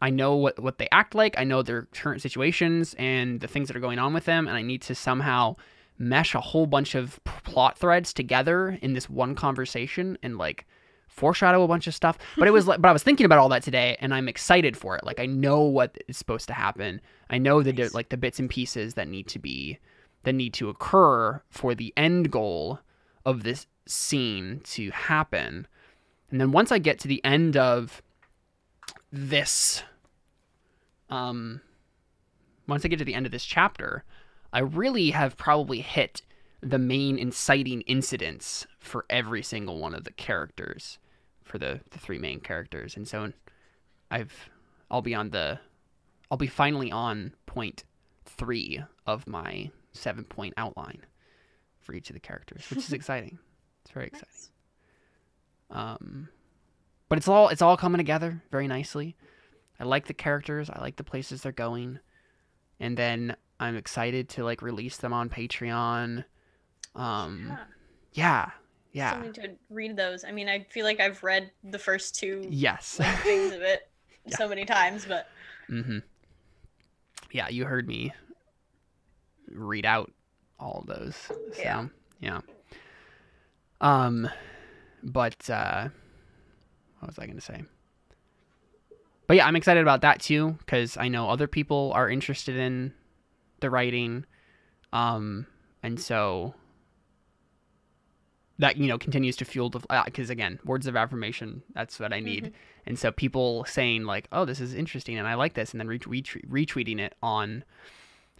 I 0.02 0.10
know 0.10 0.36
what, 0.36 0.60
what 0.60 0.78
they 0.80 0.88
act 0.92 1.14
like. 1.14 1.36
I 1.38 1.44
know 1.44 1.62
their 1.62 1.84
current 1.94 2.22
situations 2.22 2.96
and 2.98 3.40
the 3.40 3.48
things 3.48 3.68
that 3.68 3.78
are 3.78 3.82
going 3.82 4.00
on 4.00 4.14
with 4.14 4.26
them, 4.26 4.48
and 4.48 4.58
I 4.58 4.62
need 4.62 4.82
to 4.84 4.96
somehow 4.96 5.56
mesh 5.98 6.34
a 6.34 6.42
whole 6.42 6.66
bunch 6.66 6.96
of 6.96 7.24
plot 7.24 7.78
threads 7.78 8.12
together 8.12 8.80
in 8.82 8.94
this 8.94 9.10
one 9.10 9.36
conversation 9.36 10.18
and 10.24 10.38
like 10.38 10.66
foreshadow 11.08 11.62
a 11.64 11.68
bunch 11.68 11.86
of 11.86 11.94
stuff. 11.94 12.18
But 12.38 12.48
it 12.48 12.52
was 12.52 12.68
like, 12.68 12.82
but 12.82 12.90
I 12.90 12.94
was 12.94 13.04
thinking 13.04 13.26
about 13.26 13.38
all 13.38 13.50
that 13.50 13.64
today, 13.64 13.98
and 14.00 14.14
I'm 14.14 14.28
excited 14.28 14.76
for 14.76 14.96
it. 14.96 15.04
Like 15.04 15.20
I 15.20 15.28
know 15.28 15.62
what 15.62 15.98
is 16.08 16.18
supposed 16.18 16.48
to 16.48 16.54
happen. 16.54 17.00
I 17.30 17.38
know 17.38 17.62
the 17.62 17.74
nice. 17.74 17.94
like 17.94 18.10
the 18.10 18.18
bits 18.18 18.40
and 18.40 18.50
pieces 18.50 18.96
that 18.96 19.08
need 19.08 19.28
to 19.28 19.40
be 19.40 19.78
that 20.24 20.34
need 20.34 20.54
to 20.54 20.70
occur 20.70 21.42
for 21.50 21.74
the 21.76 21.94
end 21.98 22.32
goal 22.32 22.80
of 23.26 23.44
this 23.44 23.68
scene 23.86 24.62
to 24.64 24.92
happen. 24.92 25.68
And 26.30 26.40
then 26.40 26.52
once 26.52 26.72
I 26.72 26.80
get 26.80 27.00
to 27.00 27.08
the 27.08 27.24
end 27.26 27.58
of 27.58 28.02
this, 29.12 29.84
um, 31.12 31.62
once 32.68 32.84
I 32.84 32.88
get 32.88 33.00
to 33.00 33.06
the 33.06 33.14
end 33.14 33.26
of 33.26 33.32
this 33.32 33.46
chapter, 33.46 34.04
I 34.52 34.60
really 34.60 35.12
have 35.12 35.38
probably 35.38 35.82
hit 35.82 36.22
the 36.62 36.80
main 36.80 37.18
inciting 37.18 37.82
incidents 37.82 38.66
for 38.80 39.06
every 39.10 39.44
single 39.44 39.80
one 39.80 39.94
of 39.96 40.04
the 40.04 40.12
characters 40.12 41.00
for 41.44 41.58
the 41.58 41.82
the 41.90 42.00
three 42.00 42.18
main 42.20 42.40
characters. 42.40 42.96
And 42.96 43.08
so 43.08 43.34
i've 44.12 44.50
i'll 44.92 45.02
be 45.02 45.16
on 45.16 45.30
the 45.30 45.58
i'll 46.30 46.38
be 46.38 46.48
finally 46.48 46.92
on 46.92 47.34
point 47.46 47.84
three 48.26 48.84
of 49.08 49.26
my 49.26 49.72
seven 49.94 50.24
point 50.26 50.54
outline 50.58 51.00
for 51.80 51.94
each 51.94 52.10
of 52.10 52.14
the 52.14 52.20
characters 52.20 52.70
which 52.70 52.80
is 52.80 52.94
exciting. 53.00 53.40
It's 53.84 53.92
very 53.92 54.08
exciting. 54.08 54.28
Nice. 54.30 54.52
um 55.72 56.30
but 57.10 57.18
it's 57.18 57.28
all 57.28 57.50
it's 57.50 57.62
all 57.62 57.76
coming 57.76 57.98
together 57.98 58.42
very 58.52 58.68
nicely 58.68 59.16
i 59.82 59.84
like 59.84 60.08
the 60.08 60.14
characters 60.14 60.70
i 60.70 60.80
like 60.80 60.96
the 60.96 61.04
places 61.04 61.42
they're 61.42 61.52
going 61.52 62.00
and 62.80 62.96
then 62.96 63.36
i'm 63.60 63.76
excited 63.76 64.30
to 64.30 64.46
like 64.46 64.62
release 64.62 64.96
them 64.96 65.12
on 65.12 65.30
patreon 65.30 66.24
um, 66.96 67.48
yeah. 67.48 67.58
yeah. 68.14 68.52
Yeah. 68.94 69.22
Need 69.22 69.36
to 69.36 69.52
read 69.70 69.96
those. 69.96 70.26
I 70.26 70.32
mean, 70.32 70.50
I 70.50 70.66
feel 70.70 70.86
like 70.86 71.00
I've 71.00 71.24
read 71.24 71.52
the 71.64 71.80
first 71.80 72.16
two 72.16 72.46
yes 72.50 73.00
like, 73.00 73.20
things 73.20 73.54
of 73.54 73.62
it 73.62 73.90
yeah. 74.26 74.36
so 74.36 74.50
many 74.50 74.66
times, 74.66 75.06
but 75.06 75.30
mm-hmm. 75.70 76.00
yeah, 77.32 77.48
you 77.48 77.64
heard 77.64 77.88
me 77.88 78.14
read 79.50 79.86
out 79.86 80.12
all 80.60 80.84
those. 80.86 81.16
So, 81.16 81.38
yeah. 81.58 81.88
yeah. 82.20 82.42
Um, 83.80 84.30
but 85.04 85.50
uh, 85.50 85.88
what 87.00 87.08
was 87.08 87.18
I 87.18 87.26
going 87.26 87.38
to 87.38 87.42
say? 87.42 87.64
But 89.32 89.38
yeah, 89.38 89.48
I'm 89.48 89.56
excited 89.56 89.80
about 89.80 90.02
that 90.02 90.20
too 90.20 90.58
because 90.60 90.98
I 90.98 91.08
know 91.08 91.30
other 91.30 91.48
people 91.48 91.94
are 91.96 92.10
interested 92.10 92.58
in 92.58 92.94
the 93.62 93.70
writing, 93.70 94.26
um, 94.92 95.48
and 95.82 95.98
so 95.98 96.54
that 98.60 98.76
you 98.76 98.88
know 98.88 98.98
continues 98.98 99.38
to 99.38 99.46
fuel 99.46 99.70
the 99.70 99.80
because 100.04 100.30
uh, 100.30 100.34
again 100.34 100.60
words 100.66 100.86
of 100.86 100.98
affirmation 100.98 101.64
that's 101.74 101.98
what 101.98 102.14
i 102.14 102.20
need 102.20 102.44
mm-hmm. 102.44 102.56
and 102.86 103.00
so 103.00 103.10
people 103.10 103.64
saying 103.66 104.04
like 104.04 104.28
oh 104.34 104.44
this 104.44 104.60
is 104.60 104.76
interesting 104.76 105.18
and 105.18 105.28
i 105.28 105.34
like 105.34 105.56
this 105.56 105.72
and 105.72 105.80
then 105.80 105.88
retweet, 105.88 106.48
retweeting 106.48 107.00
it 107.00 107.16
on 107.24 107.64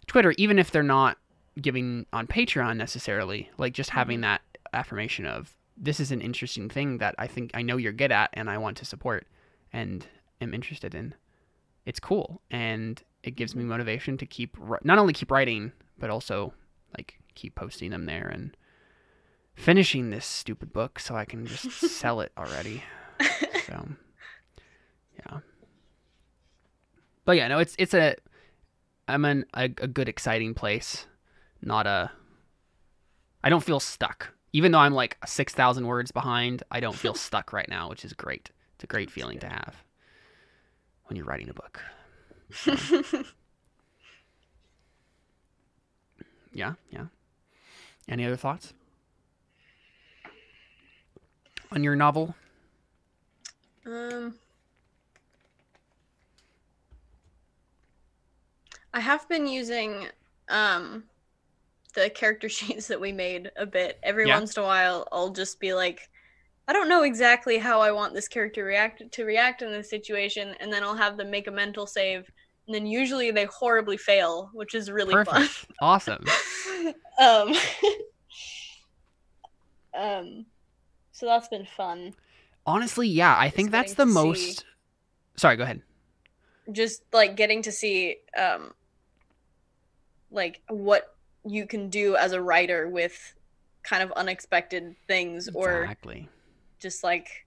twitter 0.06 0.34
even 0.36 0.60
if 0.60 0.70
they're 0.70 0.82
not 0.82 1.16
giving 1.60 2.06
on 2.12 2.26
patreon 2.26 2.76
necessarily 2.76 3.50
like 3.56 3.72
just 3.72 3.90
having 3.90 4.18
mm-hmm. 4.18 4.30
that 4.30 4.42
affirmation 4.74 5.26
of 5.26 5.56
this 5.76 5.98
is 5.98 6.12
an 6.12 6.20
interesting 6.20 6.68
thing 6.68 6.98
that 6.98 7.16
i 7.18 7.26
think 7.26 7.50
i 7.54 7.62
know 7.62 7.78
you're 7.78 7.92
good 7.92 8.12
at 8.12 8.30
and 8.34 8.48
i 8.48 8.56
want 8.56 8.76
to 8.76 8.84
support 8.84 9.26
and 9.72 10.06
am 10.42 10.54
interested 10.54 10.94
in 10.94 11.14
it's 11.86 12.00
cool 12.00 12.42
and 12.50 13.02
it 13.22 13.36
gives 13.36 13.54
me 13.54 13.64
motivation 13.64 14.16
to 14.16 14.26
keep 14.26 14.56
not 14.84 14.98
only 14.98 15.12
keep 15.12 15.30
writing 15.30 15.72
but 15.98 16.10
also 16.10 16.52
like 16.96 17.18
keep 17.34 17.54
posting 17.54 17.90
them 17.90 18.06
there 18.06 18.28
and 18.28 18.56
finishing 19.54 20.10
this 20.10 20.26
stupid 20.26 20.72
book 20.72 20.98
so 20.98 21.14
I 21.14 21.24
can 21.24 21.46
just 21.46 21.70
sell 21.98 22.20
it 22.20 22.32
already. 22.36 22.82
So, 23.66 23.88
yeah. 25.18 25.38
But 27.24 27.36
yeah, 27.36 27.48
no, 27.48 27.58
it's 27.58 27.74
it's 27.78 27.94
a 27.94 28.16
I'm 29.06 29.24
in 29.24 29.46
a, 29.54 29.64
a 29.64 29.88
good 29.88 30.08
exciting 30.08 30.54
place, 30.54 31.06
not 31.60 31.86
a 31.86 32.10
I 33.44 33.48
don't 33.48 33.62
feel 33.62 33.80
stuck. 33.80 34.32
Even 34.54 34.70
though 34.72 34.80
I'm 34.80 34.92
like 34.92 35.16
6,000 35.24 35.86
words 35.86 36.12
behind, 36.12 36.62
I 36.70 36.80
don't 36.80 36.94
feel 36.94 37.14
stuck 37.28 37.52
right 37.52 37.68
now, 37.68 37.88
which 37.88 38.04
is 38.04 38.12
great. 38.12 38.50
It's 38.74 38.84
a 38.84 38.86
great 38.86 39.10
feeling 39.10 39.38
to 39.38 39.48
have 39.48 39.82
when 41.12 41.18
you're 41.18 41.26
writing 41.26 41.50
a 41.50 41.52
book. 41.52 41.82
So. 42.54 42.74
yeah, 46.54 46.72
yeah. 46.90 47.04
Any 48.08 48.24
other 48.24 48.36
thoughts? 48.36 48.72
on 51.70 51.84
your 51.84 51.96
novel? 51.96 52.34
Um, 53.86 54.34
I 58.94 59.00
have 59.00 59.28
been 59.28 59.46
using 59.46 60.06
um 60.48 61.04
the 61.94 62.08
character 62.08 62.48
sheets 62.58 62.86
that 62.88 63.00
we 63.00 63.12
made 63.12 63.50
a 63.56 63.66
bit. 63.66 63.98
Every 64.02 64.28
yeah. 64.28 64.38
once 64.38 64.56
in 64.56 64.62
a 64.62 64.66
while, 64.66 65.06
I'll 65.12 65.30
just 65.30 65.60
be 65.60 65.74
like, 65.74 66.08
I 66.72 66.74
don't 66.74 66.88
know 66.88 67.02
exactly 67.02 67.58
how 67.58 67.82
I 67.82 67.92
want 67.92 68.14
this 68.14 68.28
character 68.28 68.64
react 68.64 69.02
to 69.12 69.24
react 69.26 69.60
in 69.60 69.70
this 69.70 69.90
situation, 69.90 70.54
and 70.58 70.72
then 70.72 70.82
I'll 70.82 70.96
have 70.96 71.18
them 71.18 71.30
make 71.30 71.46
a 71.46 71.50
mental 71.50 71.86
save, 71.86 72.32
and 72.66 72.74
then 72.74 72.86
usually 72.86 73.30
they 73.30 73.44
horribly 73.44 73.98
fail, 73.98 74.48
which 74.54 74.74
is 74.74 74.90
really 74.90 75.12
Perfect. 75.12 75.48
fun. 75.48 75.74
Awesome. 75.82 76.24
um. 77.20 77.54
um 79.94 80.46
so 81.12 81.26
that's 81.26 81.48
been 81.48 81.66
fun. 81.66 82.14
Honestly, 82.64 83.06
yeah, 83.06 83.36
I 83.38 83.50
think 83.50 83.70
that's 83.70 83.92
the 83.92 84.06
most. 84.06 84.60
See... 84.60 84.66
Sorry, 85.36 85.56
go 85.58 85.64
ahead. 85.64 85.82
Just 86.72 87.02
like 87.12 87.36
getting 87.36 87.60
to 87.64 87.72
see, 87.72 88.16
um, 88.34 88.72
like 90.30 90.62
what 90.70 91.14
you 91.44 91.66
can 91.66 91.90
do 91.90 92.16
as 92.16 92.32
a 92.32 92.40
writer 92.40 92.88
with 92.88 93.34
kind 93.82 94.02
of 94.02 94.10
unexpected 94.12 94.96
things, 95.06 95.50
or 95.52 95.82
exactly. 95.82 96.30
Just 96.82 97.04
like 97.04 97.46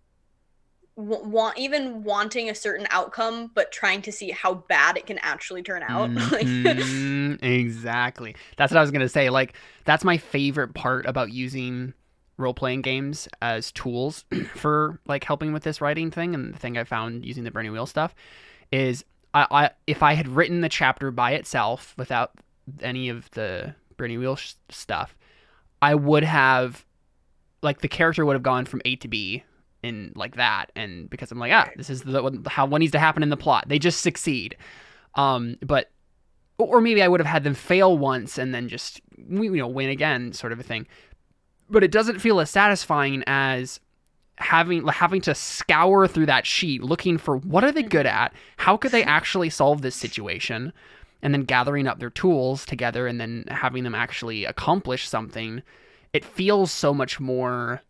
want 0.98 1.58
even 1.58 2.06
wanting 2.06 2.50
a 2.50 2.56
certain 2.56 2.88
outcome 2.89 3.51
but 3.54 3.70
trying 3.70 4.01
to 4.01 4.13
see 4.13 4.32
how 4.32 4.54
bad 4.54 4.96
it 4.96 5.06
can 5.06 5.18
actually 5.18 5.62
turn 5.62 5.84
out 5.84 6.10
mm-hmm. 6.10 7.44
exactly 7.44 8.34
that's 8.56 8.72
what 8.72 8.77
i 8.77 8.82
was 8.82 8.92
gonna 8.92 9.10
say 9.10 9.30
like 9.30 9.58
that's 9.84 10.06
my 10.06 10.18
favorite 10.18 10.74
part 10.74 11.06
about 11.06 11.34
using 11.34 11.94
role 12.38 12.54
playing 12.54 12.82
games 12.82 13.27
as 13.42 13.72
tools 13.72 14.25
for 14.56 15.00
like 15.06 15.24
helping 15.24 15.54
with 15.54 15.63
this 15.63 15.82
writing 15.82 16.12
thing. 16.12 16.34
And 16.34 16.54
the 16.54 16.60
thing 16.60 16.77
I 16.77 16.84
found 16.84 17.25
using 17.25 17.44
the 17.44 17.51
Burning 17.51 17.72
Wheel 17.72 17.86
stuff 17.86 18.15
is 18.72 19.06
I, 19.34 19.48
I 19.51 19.70
if 19.88 20.04
I 20.04 20.13
had 20.13 20.27
written 20.27 20.62
the 20.62 20.70
chapter 20.70 21.12
by 21.12 21.32
itself 21.32 21.94
without 21.98 22.32
any 22.82 23.10
of 23.10 23.30
the 23.32 23.75
Burning 23.98 24.20
Wheel 24.20 24.36
sh- 24.36 24.54
stuff, 24.70 25.15
I 25.82 25.96
would 25.96 26.24
have 26.24 26.85
like 27.66 27.82
the 27.82 27.90
character 27.90 28.26
would 28.26 28.34
have 28.34 28.44
gone 28.44 28.66
from 28.66 28.82
A 28.86 28.96
to 28.98 29.08
B 29.10 29.44
in 29.84 30.14
like 30.16 30.36
that 30.38 30.72
and 30.76 31.10
because 31.10 31.32
I'm 31.32 31.40
like 31.40 31.52
ah 31.52 31.70
this 31.76 31.90
is 31.90 32.02
the 32.04 32.42
how 32.48 32.66
what 32.66 32.80
needs 32.80 32.94
to 32.94 33.00
happen 33.00 33.24
in 33.24 33.30
the 33.30 33.38
plot. 33.38 33.66
They 33.68 33.80
just 33.80 34.02
succeed. 34.02 34.56
Um 35.16 35.58
but 35.62 35.92
or 36.58 36.80
maybe 36.80 37.04
I 37.04 37.08
would 37.08 37.20
have 37.20 37.28
had 37.28 37.44
them 37.44 37.54
fail 37.54 37.98
once 37.98 38.38
and 38.38 38.54
then 38.54 38.70
just 38.70 39.02
you 39.18 39.50
know 39.52 39.68
win 39.68 39.90
again 39.90 40.32
sort 40.34 40.54
of 40.54 40.60
a 40.60 40.64
thing. 40.64 40.88
But 41.70 41.84
it 41.84 41.92
doesn't 41.92 42.20
feel 42.20 42.40
as 42.40 42.50
satisfying 42.50 43.24
as 43.28 43.80
having 44.38 44.86
having 44.88 45.22
to 45.22 45.36
scour 45.36 46.08
through 46.08 46.26
that 46.28 46.46
sheet 46.46 46.84
looking 46.84 47.18
for 47.18 47.38
what 47.38 47.64
are 47.64 47.72
they 47.72 47.84
good 47.84 48.06
at? 48.06 48.34
How 48.58 48.78
could 48.78 48.92
they 48.92 49.04
actually 49.04 49.50
solve 49.50 49.82
this 49.82 49.96
situation? 49.96 50.74
And 51.22 51.34
then 51.34 51.44
gathering 51.44 51.88
up 51.88 52.00
their 52.00 52.12
tools 52.12 52.66
together 52.66 53.08
and 53.08 53.20
then 53.20 53.46
having 53.50 53.84
them 53.84 53.96
actually 53.96 54.46
accomplish 54.46 55.08
something 55.08 55.64
it 56.16 56.24
feels 56.26 56.72
so 56.72 56.94
much 56.94 57.20
more 57.20 57.82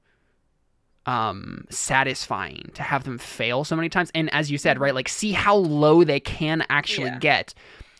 um 1.06 1.66
satisfying 1.70 2.72
to 2.74 2.82
have 2.82 3.04
them 3.04 3.18
fail 3.20 3.64
so 3.64 3.76
many 3.76 3.90
times 3.90 4.10
and 4.16 4.34
as 4.34 4.50
you 4.50 4.58
said 4.58 4.80
right 4.80 4.96
like 4.96 5.08
see 5.08 5.32
how 5.34 5.56
low 5.56 6.04
they 6.04 6.20
can 6.20 6.66
actually 6.70 7.12
Yeah. 7.12 7.20
get 7.20 7.54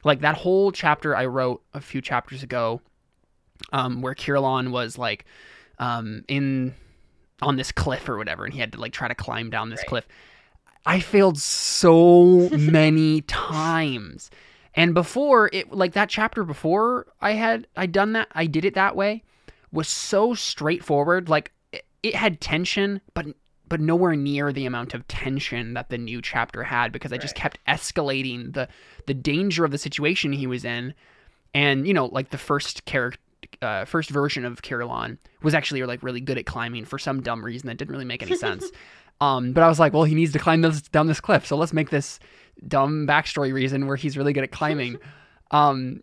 like 0.04 0.22
that 0.22 0.36
whole 0.38 0.72
chapter 0.72 1.16
i 1.16 1.26
wrote 1.26 1.62
a 1.74 1.82
few 1.82 2.02
chapters 2.02 2.42
ago 2.42 2.82
um 3.72 4.02
where 4.02 4.16
Kirillon 4.16 4.72
was 4.72 4.98
like 4.98 5.26
um 5.78 6.24
in 6.28 6.74
on 7.42 7.58
this 7.58 7.72
cliff 7.72 8.10
or 8.10 8.18
whatever 8.18 8.44
and 8.46 8.54
he 8.54 8.60
had 8.60 8.72
to 8.74 8.80
like 8.82 8.92
try 8.94 9.08
to 9.08 9.16
climb 9.16 9.52
down 9.52 9.70
this 9.70 9.82
Right. 9.82 9.88
cliff 9.88 10.08
i 10.86 11.00
failed 11.00 11.38
so 11.38 12.50
many 12.54 13.22
times 13.22 14.32
and 14.74 14.96
before 14.96 15.50
it 15.54 15.72
like 15.72 15.94
that 15.94 16.10
chapter 16.10 16.44
before 16.44 17.06
i 17.22 17.34
had 17.34 17.68
i 17.76 17.86
done 17.86 18.14
that 18.14 18.30
i 18.32 18.48
did 18.48 18.66
it 18.66 18.74
that 18.74 18.96
way 18.96 19.24
was 19.76 19.88
so 19.88 20.34
straightforward 20.34 21.30
like 21.30 21.52
it, 21.72 21.86
it 22.04 22.16
had 22.16 22.42
tension 22.42 23.02
but 23.14 23.26
but 23.68 23.80
nowhere 23.80 24.16
near 24.16 24.54
the 24.54 24.66
amount 24.66 24.94
of 24.94 25.08
tension 25.08 25.74
that 25.74 25.90
the 25.90 25.98
new 25.98 26.22
chapter 26.22 26.64
had 26.64 26.92
because 26.92 27.12
i 27.12 27.18
just 27.18 27.36
kept 27.36 27.60
escalating 27.68 28.54
the 28.54 28.68
the 29.08 29.14
danger 29.14 29.66
of 29.66 29.72
the 29.72 29.78
situation 29.78 30.32
he 30.32 30.48
was 30.48 30.66
in 30.66 30.94
and 31.54 31.88
you 31.88 31.94
know 31.94 32.06
like 32.08 32.30
the 32.30 32.38
first 32.38 32.86
character 32.86 33.20
uh, 33.62 33.86
first 33.86 34.10
version 34.10 34.46
of 34.46 34.62
Kirillon 34.62 35.18
was 35.42 35.54
actually 35.54 35.84
like 35.84 36.04
really 36.04 36.22
good 36.22 36.38
at 36.38 36.46
climbing 36.46 36.86
for 36.86 36.98
some 36.98 37.22
dumb 37.22 37.44
reason 37.44 37.68
that 37.68 37.78
didn't 37.78 37.92
really 37.92 38.06
make 38.06 38.24
any 38.24 38.36
sense. 38.36 38.66
um, 39.22 39.54
but 39.54 39.64
I 39.64 39.68
was 39.68 39.80
like, 39.80 39.94
well, 39.94 40.04
he 40.04 40.16
needs 40.16 40.32
to 40.34 40.40
climb 40.40 40.62
this 40.62 40.82
down 40.82 41.08
this 41.08 41.22
cliff, 41.22 41.46
so 41.46 41.56
let's 41.56 41.74
make 41.74 41.90
this 41.90 42.20
dumb 42.68 43.06
backstory 43.08 43.54
reason 43.54 43.88
where 43.88 43.96
he's 43.96 44.18
really 44.18 44.34
good 44.34 44.44
at 44.44 44.52
climbing. 44.52 44.98
um, 45.52 46.02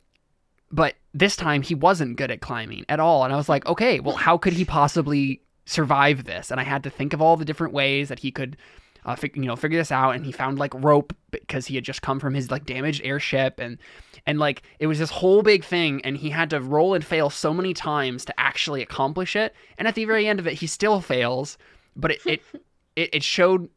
but 0.73 0.95
this 1.13 1.37
time 1.37 1.63
he 1.63 1.75
wasn't 1.75 2.17
good 2.17 2.31
at 2.31 2.41
climbing 2.41 2.85
at 2.89 2.99
all, 2.99 3.25
and 3.25 3.33
I 3.33 3.37
was 3.37 3.49
like, 3.49 3.67
okay, 3.67 4.01
well, 4.01 4.17
how 4.17 4.39
could 4.39 4.55
he 4.55 4.65
possibly 4.65 5.43
survive 5.67 6.25
this? 6.25 6.51
And 6.51 6.59
I 6.59 6.65
had 6.65 6.83
to 6.85 6.91
think 6.91 7.13
of 7.13 7.21
all 7.21 7.37
the 7.37 7.45
different 7.45 7.75
ways 7.75 8.09
that 8.09 8.21
he 8.21 8.31
could. 8.31 8.57
Uh, 9.05 9.17
you 9.35 9.43
know, 9.43 9.57
figure 9.57 9.81
this 9.81 9.91
out, 9.91 10.15
and 10.15 10.25
he 10.25 10.31
found 10.31 10.61
like 10.61 10.73
rope 10.75 11.13
because 11.33 11.67
he 11.67 11.75
had 11.75 11.83
just 11.83 12.03
come 12.03 12.21
from 12.21 12.35
his 12.35 12.53
like 12.53 12.65
damaged 12.65 13.01
airship, 13.03 13.59
and 13.59 13.79
and 14.27 14.39
like 14.39 14.63
it 14.79 14.87
was 14.87 15.01
this 15.01 15.11
whole 15.11 15.43
big 15.43 15.65
thing. 15.65 16.01
And 16.05 16.17
he 16.17 16.31
had 16.31 16.51
to 16.51 16.61
roll 16.61 16.95
and 16.95 17.05
fail 17.05 17.29
so 17.29 17.53
many 17.53 17.75
times 17.75 18.25
to 18.27 18.41
actually 18.41 18.81
accomplish 18.81 19.35
it. 19.35 19.57
And 19.77 19.89
at 19.89 19.97
the 19.97 20.05
very 20.05 20.29
end 20.29 20.39
of 20.39 20.47
it 20.47 20.55
he 20.55 20.69
still 20.69 21.01
fails. 21.01 21.59
But 21.97 22.13
it 22.13 22.21
it, 22.27 22.43
it, 22.97 23.15
it 23.17 23.23
showed 23.25 23.69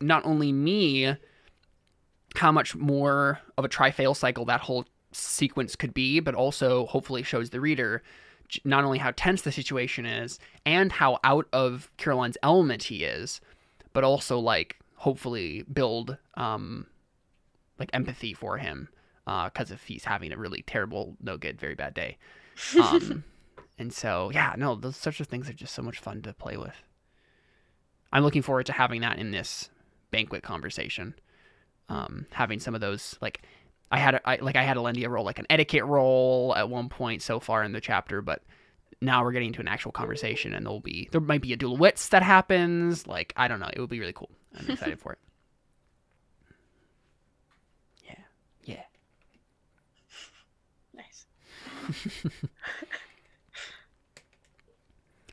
not 0.00 0.24
only 0.24 0.50
me 0.50 1.14
how 2.36 2.50
much 2.50 2.74
more 2.74 3.38
of 3.58 3.66
a 3.66 3.68
try 3.68 3.90
fail 3.90 4.14
cycle 4.14 4.46
that 4.46 4.60
whole 4.60 4.86
sequence 5.12 5.76
could 5.76 5.94
be 5.94 6.20
but 6.20 6.34
also 6.34 6.86
hopefully 6.86 7.22
shows 7.22 7.50
the 7.50 7.60
reader 7.60 8.02
not 8.64 8.84
only 8.84 8.98
how 8.98 9.12
tense 9.16 9.42
the 9.42 9.52
situation 9.52 10.06
is 10.06 10.38
and 10.66 10.92
how 10.92 11.18
out 11.22 11.46
of 11.52 11.90
Kirillon's 11.98 12.38
element 12.42 12.84
he 12.84 13.04
is 13.04 13.40
but 13.92 14.04
also 14.04 14.38
like 14.38 14.78
hopefully 14.96 15.64
build 15.72 16.16
um 16.34 16.86
like 17.78 17.90
empathy 17.92 18.34
for 18.34 18.58
him 18.58 18.88
because 19.44 19.70
if 19.70 19.84
he's 19.84 20.04
having 20.04 20.32
a 20.32 20.36
really 20.36 20.62
terrible, 20.62 21.16
no 21.20 21.36
good, 21.36 21.60
very 21.60 21.74
bad 21.74 21.94
day. 21.94 22.18
Um, 22.80 23.24
and 23.78 23.92
so, 23.92 24.30
yeah, 24.34 24.54
no, 24.56 24.74
those 24.74 24.96
sorts 24.96 25.20
of 25.20 25.28
things 25.28 25.48
are 25.48 25.54
just 25.54 25.74
so 25.74 25.82
much 25.82 25.98
fun 25.98 26.22
to 26.22 26.32
play 26.32 26.56
with. 26.56 26.82
I'm 28.12 28.24
looking 28.24 28.42
forward 28.42 28.66
to 28.66 28.72
having 28.72 29.00
that 29.02 29.18
in 29.18 29.30
this 29.30 29.70
banquet 30.10 30.42
conversation. 30.42 31.14
Um, 31.88 32.26
having 32.32 32.60
some 32.60 32.74
of 32.74 32.80
those, 32.80 33.16
like, 33.20 33.42
I 33.90 33.98
had, 33.98 34.14
a, 34.16 34.28
I, 34.28 34.36
like, 34.36 34.56
I 34.56 34.62
had 34.62 34.76
Alendia 34.76 35.08
roll 35.08 35.24
like 35.24 35.38
an 35.38 35.46
etiquette 35.50 35.84
roll 35.84 36.54
at 36.56 36.68
one 36.70 36.88
point 36.88 37.22
so 37.22 37.40
far 37.40 37.64
in 37.64 37.72
the 37.72 37.80
chapter, 37.80 38.22
but 38.22 38.42
now 39.00 39.24
we're 39.24 39.32
getting 39.32 39.48
into 39.48 39.60
an 39.60 39.68
actual 39.68 39.92
conversation, 39.92 40.52
and 40.52 40.64
there'll 40.64 40.80
be, 40.80 41.08
there 41.10 41.20
might 41.20 41.42
be 41.42 41.52
a 41.52 41.56
duel 41.56 41.74
of 41.74 41.80
wits 41.80 42.08
that 42.10 42.22
happens. 42.22 43.06
Like, 43.06 43.32
I 43.36 43.48
don't 43.48 43.58
know, 43.60 43.70
it 43.72 43.80
would 43.80 43.90
be 43.90 43.98
really 44.00 44.12
cool. 44.12 44.30
I'm 44.58 44.70
excited 44.70 45.00
for 45.00 45.12
it. 45.12 45.18
Yeah, 48.04 48.14
yeah. 48.64 48.84
nice. 50.94 51.26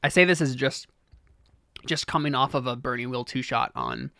I 0.03 0.10
say 0.10 0.25
this 0.25 0.41
as 0.41 0.55
just 0.55 0.88
just 1.86 2.08
coming 2.08 2.36
off 2.36 2.53
of 2.53 2.67
a 2.67 2.75
Burning 2.75 3.10
Wheel 3.10 3.23
two 3.23 3.41
shot 3.41 3.71
on 3.75 4.12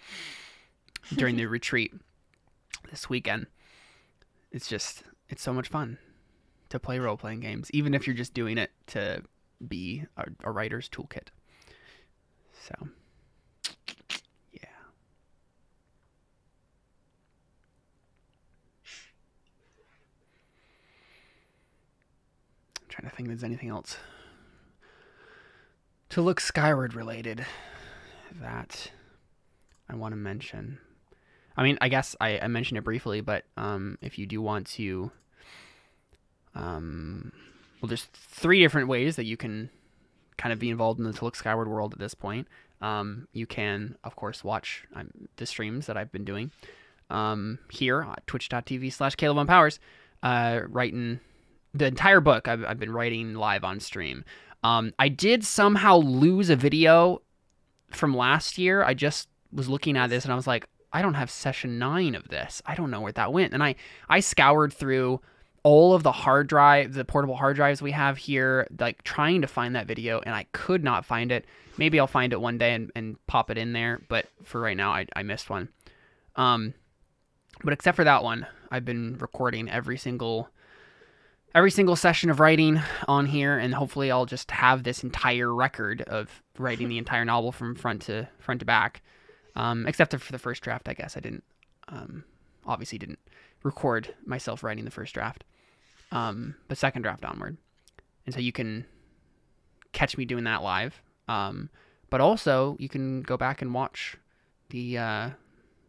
during 1.16 1.36
the 1.36 1.46
retreat 1.48 1.94
this 2.90 3.10
weekend. 3.10 3.48
It's 4.58 4.68
just 4.68 5.04
it's 5.30 5.44
so 5.44 5.54
much 5.54 5.68
fun 5.68 6.00
to 6.70 6.80
play 6.80 6.98
role 6.98 7.16
playing 7.16 7.42
games, 7.42 7.70
even 7.74 7.94
if 7.94 8.08
you're 8.08 8.16
just 8.16 8.34
doing 8.34 8.58
it 8.58 8.72
to 8.88 9.22
be 9.68 10.06
a, 10.18 10.26
a 10.46 10.52
writer's 10.52 10.90
toolkit. 10.90 11.28
So 12.60 12.74
yeah. 14.52 14.62
I'm 22.82 22.88
trying 22.90 23.08
to 23.08 23.16
think 23.16 23.28
if 23.28 23.34
there's 23.34 23.44
anything 23.44 23.70
else 23.70 23.98
to 26.10 26.20
look 26.24 26.40
skyward 26.40 26.96
related 26.96 27.46
that 28.42 28.90
I 29.88 29.94
want 29.94 30.14
to 30.14 30.18
mention. 30.18 30.80
I 31.58 31.64
mean, 31.64 31.78
I 31.82 31.90
guess 31.90 32.16
I, 32.22 32.40
I 32.40 32.48
mentioned 32.48 32.78
it 32.78 32.84
briefly, 32.84 33.22
but 33.22 33.44
um, 33.58 33.98
if 34.02 34.20
you 34.20 34.28
do 34.28 34.42
want 34.42 34.68
to, 34.68 35.12
um, 36.54 37.32
well, 37.82 37.88
there's 37.88 38.06
three 38.14 38.60
different 38.60 38.88
ways 38.88 39.16
that 39.16 39.26
you 39.26 39.38
can 39.38 39.72
kind 40.38 40.54
of 40.54 40.60
be 40.60 40.70
involved 40.70 41.00
in 41.00 41.06
the 41.06 41.14
To 41.14 41.26
Look 41.26 41.36
Skyward 41.36 41.68
world 41.68 41.94
at 41.94 42.00
this 42.00 42.14
point. 42.14 42.48
Um, 42.80 43.28
you 43.34 43.48
can, 43.48 43.98
of 44.04 44.16
course, 44.16 44.44
watch 44.44 44.86
um, 44.94 45.10
the 45.38 45.48
streams 45.48 45.88
that 45.88 45.98
I've 45.98 46.12
been 46.12 46.26
doing 46.26 46.52
um, 47.10 47.58
here 47.72 48.02
at 48.02 48.28
twitch.tv 48.28 48.94
slash 48.94 49.16
Caleb 49.16 49.40
on 49.40 49.48
Powers, 49.48 49.80
uh, 50.22 50.60
writing 50.68 51.20
the 51.74 51.86
entire 51.86 52.20
book 52.20 52.48
I've, 52.48 52.64
I've 52.64 52.80
been 52.80 52.92
writing 52.92 53.34
live 53.34 53.64
on 53.64 53.80
stream. 53.80 54.24
Um, 54.64 54.94
I 55.00 55.10
did 55.10 55.44
somehow 55.44 55.98
lose 55.98 56.50
a 56.50 56.56
video 56.56 57.22
from 57.90 58.16
last 58.16 58.58
year. 58.58 58.84
I 58.84 58.94
just 58.94 59.28
was 59.52 59.70
looking 59.70 59.98
at 59.98 60.10
this 60.10 60.24
and 60.24 60.34
I 60.34 60.36
was 60.36 60.48
like, 60.48 60.68
I 60.94 61.02
don't 61.02 61.16
have 61.16 61.30
session 61.30 61.80
nine 61.80 62.16
of 62.16 62.30
this. 62.30 62.62
I 62.66 62.76
don't 62.76 62.92
know 62.92 63.02
where 63.02 63.12
that 63.14 63.34
went. 63.34 63.54
And 63.54 63.64
I, 63.64 63.76
I 64.10 64.20
scoured 64.20 64.74
through 64.74 65.22
all 65.64 65.94
of 65.94 66.04
the 66.04 66.12
hard 66.12 66.48
drive, 66.48 66.94
the 66.94 67.04
portable 67.04 67.36
hard 67.36 67.56
drives 67.56 67.82
we 67.82 67.92
have 67.92 68.18
here, 68.18 68.68
like 68.80 69.04
trying 69.04 69.42
to 69.42 69.48
find 69.48 69.76
that 69.76 69.86
video, 69.86 70.22
and 70.26 70.34
I 70.34 70.46
could 70.54 70.84
not 70.84 71.06
find 71.06 71.32
it. 71.32 71.46
Maybe 71.78 72.00
I'll 72.00 72.08
find 72.08 72.32
it 72.32 72.40
one 72.40 72.58
day 72.58 72.74
and, 72.74 72.92
and 72.96 73.28
pop 73.28 73.52
it 73.52 73.58
in 73.58 73.74
there, 73.74 74.02
but 74.08 74.28
for 74.44 74.62
right 74.62 74.78
now, 74.78 74.92
I, 74.92 75.06
I 75.16 75.24
missed 75.24 75.50
one. 75.50 75.70
Um, 76.36 76.74
but 77.64 77.74
except 77.74 77.96
for 77.96 78.04
that 78.04 78.24
one, 78.24 78.48
I've 78.72 78.86
been 78.86 79.18
recording 79.18 79.70
every 79.70 79.98
single 79.98 80.50
every 81.56 81.72
single 81.72 81.96
session 81.96 82.30
of 82.30 82.40
writing 82.40 82.80
on 83.08 83.26
here 83.26 83.58
and 83.58 83.74
hopefully 83.74 84.12
I'll 84.12 84.28
just 84.28 84.52
have 84.52 84.84
this 84.84 85.04
entire 85.04 85.52
record 85.52 86.02
of 86.04 86.44
writing 86.60 86.88
the 86.88 86.98
entire 87.00 87.26
novel 87.26 87.52
from 87.52 87.74
front 87.74 88.04
to 88.04 88.30
front 88.38 88.60
to 88.60 88.66
back. 88.66 89.02
Um, 89.58 89.88
except 89.88 90.16
for 90.16 90.32
the 90.32 90.40
first 90.40 90.62
draft, 90.62 90.88
I 90.88 90.94
guess 90.94 91.18
I 91.18 91.20
didn't 91.20 91.44
um, 91.88 92.24
obviously 92.66 93.00
didn't 93.00 93.20
record 93.64 94.14
myself 94.24 94.64
writing 94.64 94.86
the 94.86 94.92
first 94.92 95.14
draft. 95.16 95.44
Um, 96.12 96.56
but 96.68 96.78
second 96.78 97.02
draft 97.02 97.26
onward. 97.26 97.58
And 98.26 98.36
so 98.36 98.40
you 98.40 98.52
can 98.52 98.86
catch 99.94 100.16
me 100.16 100.26
doing 100.26 100.44
that 100.44 100.62
live. 100.62 101.02
Um, 101.28 101.70
but 102.12 102.22
also 102.22 102.78
you 102.80 102.88
can 102.88 103.24
go 103.24 103.36
back 103.36 103.62
and 103.62 103.74
watch 103.74 104.16
the 104.70 104.98
uh, 105.00 105.30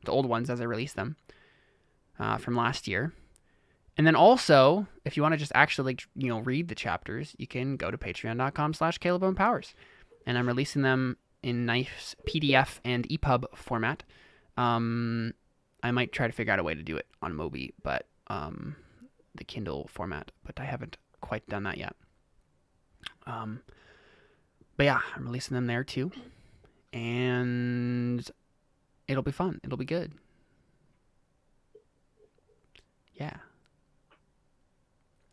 the 0.04 0.10
old 0.10 0.26
ones 0.26 0.48
as 0.48 0.62
I 0.62 0.64
release 0.64 0.94
them 0.94 1.16
uh, 2.18 2.38
from 2.38 2.56
last 2.56 2.88
year. 2.88 3.12
And 3.98 4.06
then 4.06 4.14
also, 4.14 4.86
if 5.04 5.16
you 5.16 5.22
want 5.22 5.34
to 5.34 5.38
just 5.38 5.52
actually 5.54 5.92
like 5.92 6.02
you 6.16 6.28
know 6.28 6.38
read 6.40 6.68
the 6.68 6.74
chapters, 6.74 7.36
you 7.38 7.46
can 7.46 7.76
go 7.76 7.90
to 7.90 7.98
patreon.com 7.98 8.72
slash 8.72 8.96
Caleb 8.96 9.36
Powers. 9.36 9.74
And 10.26 10.38
I'm 10.38 10.46
releasing 10.46 10.82
them 10.82 11.18
in 11.42 11.66
nice 11.66 12.14
PDF 12.26 12.80
and 12.84 13.08
EPUB 13.08 13.44
format. 13.54 14.04
Um, 14.56 15.34
I 15.82 15.90
might 15.90 16.12
try 16.12 16.26
to 16.26 16.32
figure 16.32 16.52
out 16.52 16.58
a 16.58 16.64
way 16.64 16.74
to 16.74 16.82
do 16.82 16.96
it 16.96 17.06
on 17.22 17.32
Mobi, 17.34 17.72
but 17.82 18.06
um, 18.28 18.76
the 19.34 19.44
Kindle 19.44 19.88
format, 19.92 20.32
but 20.44 20.58
I 20.58 20.64
haven't 20.64 20.96
quite 21.20 21.48
done 21.48 21.62
that 21.64 21.78
yet. 21.78 21.94
Um, 23.26 23.60
but 24.76 24.84
yeah, 24.84 25.00
I'm 25.14 25.24
releasing 25.24 25.54
them 25.54 25.66
there 25.66 25.84
too, 25.84 26.10
and 26.92 28.28
it'll 29.06 29.22
be 29.22 29.32
fun. 29.32 29.60
It'll 29.62 29.78
be 29.78 29.84
good. 29.84 30.12
Yeah, 33.14 33.36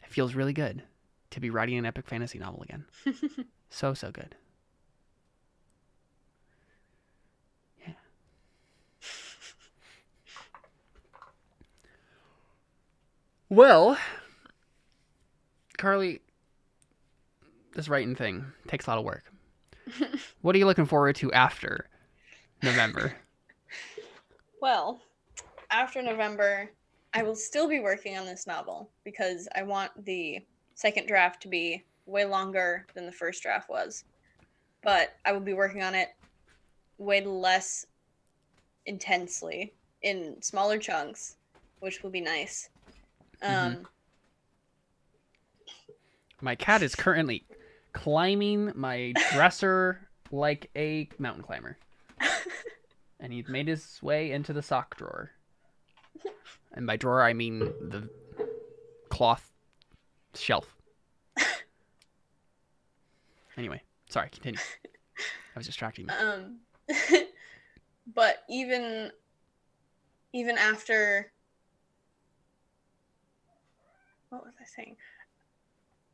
it 0.04 0.10
feels 0.10 0.34
really 0.34 0.54
good 0.54 0.84
to 1.32 1.40
be 1.40 1.50
writing 1.50 1.78
an 1.78 1.86
epic 1.86 2.08
fantasy 2.08 2.40
novel 2.40 2.64
again. 2.64 2.86
so 3.70 3.94
so 3.94 4.12
good. 4.12 4.36
Well, 13.50 13.98
Carly, 15.78 16.22
this 17.76 17.88
writing 17.88 18.16
thing 18.16 18.46
takes 18.68 18.88
a 18.88 18.90
lot 18.90 19.00
of 19.00 19.06
work. 19.06 19.32
what 20.42 20.56
are 20.56 20.58
you 20.58 20.66
looking 20.66 20.86
forward 20.86 21.16
to 21.18 21.32
after 21.32 21.88
November? 22.64 23.14
Well, 24.62 25.00
after 25.70 26.02
November, 26.02 26.72
I 27.14 27.22
will 27.22 27.36
still 27.36 27.70
be 27.70 27.82
working 27.82 28.18
on 28.18 28.26
this 28.26 28.48
novel 28.48 28.90
because 29.04 29.48
I 29.54 29.62
want 29.62 29.92
the 30.06 30.40
second 30.74 31.08
draft 31.08 31.44
to 31.44 31.48
be 31.48 31.84
way 32.08 32.26
longer 32.26 32.88
than 32.96 33.06
the 33.06 33.12
first 33.12 33.44
draft 33.44 33.70
was. 33.70 34.06
But 34.82 35.16
I 35.24 35.34
will 35.34 35.40
be 35.40 35.54
working 35.54 35.84
on 35.84 35.94
it 35.94 36.16
way 36.98 37.24
less 37.24 37.86
intensely 38.88 39.74
in 40.02 40.42
smaller 40.42 40.80
chunks, 40.80 41.36
which 41.80 42.02
will 42.02 42.10
be 42.10 42.22
nice. 42.22 42.70
Um, 43.46 43.76
Mhm. 43.76 43.86
My 46.42 46.56
cat 46.56 46.82
is 46.82 46.96
currently 46.96 47.46
climbing 47.94 48.72
my 48.76 49.14
dresser 49.32 50.08
like 50.32 50.70
a 50.76 51.10
mountain 51.18 51.44
climber. 51.44 51.78
and 53.20 53.32
he's 53.32 53.48
made 53.48 53.68
his 53.68 54.02
way 54.04 54.32
into 54.32 54.52
the 54.54 54.62
sock 54.62 54.98
drawer. 54.98 55.32
And 56.74 56.86
by 56.86 56.98
drawer, 56.98 57.22
I 57.24 57.34
mean 57.34 57.60
the 57.60 58.10
cloth 59.10 59.52
shelf. 60.34 60.76
Anyway, 63.58 63.82
sorry, 64.10 64.30
continue. 64.30 64.60
I 65.56 65.58
was 65.58 65.66
distracting. 65.66 66.10
you. 66.10 66.14
Um, 66.14 66.60
but 68.14 68.44
even 68.50 69.12
even 70.34 70.58
after 70.58 71.32
what 74.30 74.46
was 74.46 74.54
I 74.60 74.66
saying? 74.66 74.96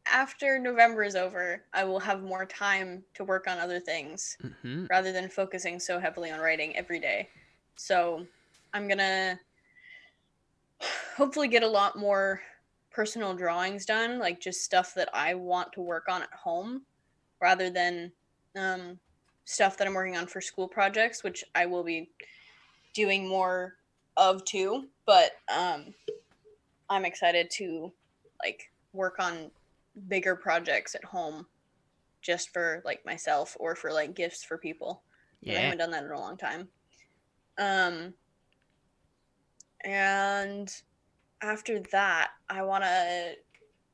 After 0.05 0.59
November 0.59 1.03
is 1.03 1.15
over, 1.15 1.63
I 1.73 1.83
will 1.83 1.99
have 1.99 2.23
more 2.23 2.45
time 2.45 3.03
to 3.13 3.23
work 3.23 3.47
on 3.47 3.59
other 3.59 3.79
things 3.79 4.37
hmm 4.61 4.85
rather 4.89 5.11
than 5.11 5.29
focusing 5.29 5.79
so 5.79 5.99
heavily 5.99 6.31
on 6.31 6.39
writing 6.39 6.75
every 6.75 6.99
day. 6.99 7.29
So 7.75 8.25
I'm 8.73 8.87
gonna 8.87 9.39
hopefully 11.15 11.47
get 11.47 11.63
a 11.63 11.67
lot 11.67 11.97
more 11.97 12.41
personal 12.91 13.33
drawings 13.33 13.85
done, 13.85 14.19
like 14.19 14.39
just 14.39 14.61
stuff 14.61 14.93
that 14.95 15.09
I 15.13 15.33
want 15.33 15.71
to 15.73 15.81
work 15.81 16.05
on 16.09 16.21
at 16.23 16.33
home 16.33 16.83
rather 17.41 17.69
than 17.69 18.11
um, 18.57 18.99
stuff 19.45 19.77
that 19.77 19.87
I'm 19.87 19.93
working 19.93 20.17
on 20.17 20.27
for 20.27 20.41
school 20.41 20.67
projects, 20.67 21.23
which 21.23 21.43
I 21.55 21.65
will 21.65 21.83
be 21.83 22.09
doing 22.93 23.27
more 23.27 23.75
of 24.17 24.43
too. 24.45 24.87
But 25.05 25.31
um, 25.53 25.93
I'm 26.89 27.05
excited 27.05 27.49
to 27.51 27.91
like 28.43 28.71
work 28.93 29.19
on 29.19 29.51
bigger 30.07 30.35
projects 30.35 30.95
at 30.95 31.03
home 31.03 31.45
just 32.21 32.51
for 32.51 32.81
like 32.85 33.05
myself 33.05 33.57
or 33.59 33.75
for 33.75 33.91
like 33.91 34.15
gifts 34.15 34.43
for 34.43 34.57
people. 34.57 35.03
but 35.45 35.55
I 35.57 35.59
haven't 35.61 35.77
done 35.79 35.91
that 35.91 36.03
in 36.03 36.11
a 36.11 36.19
long 36.19 36.37
time. 36.37 36.69
Um, 37.57 38.13
and 39.83 40.73
after 41.41 41.79
that, 41.91 42.31
I 42.49 42.61
want 42.63 42.83
to 42.83 43.33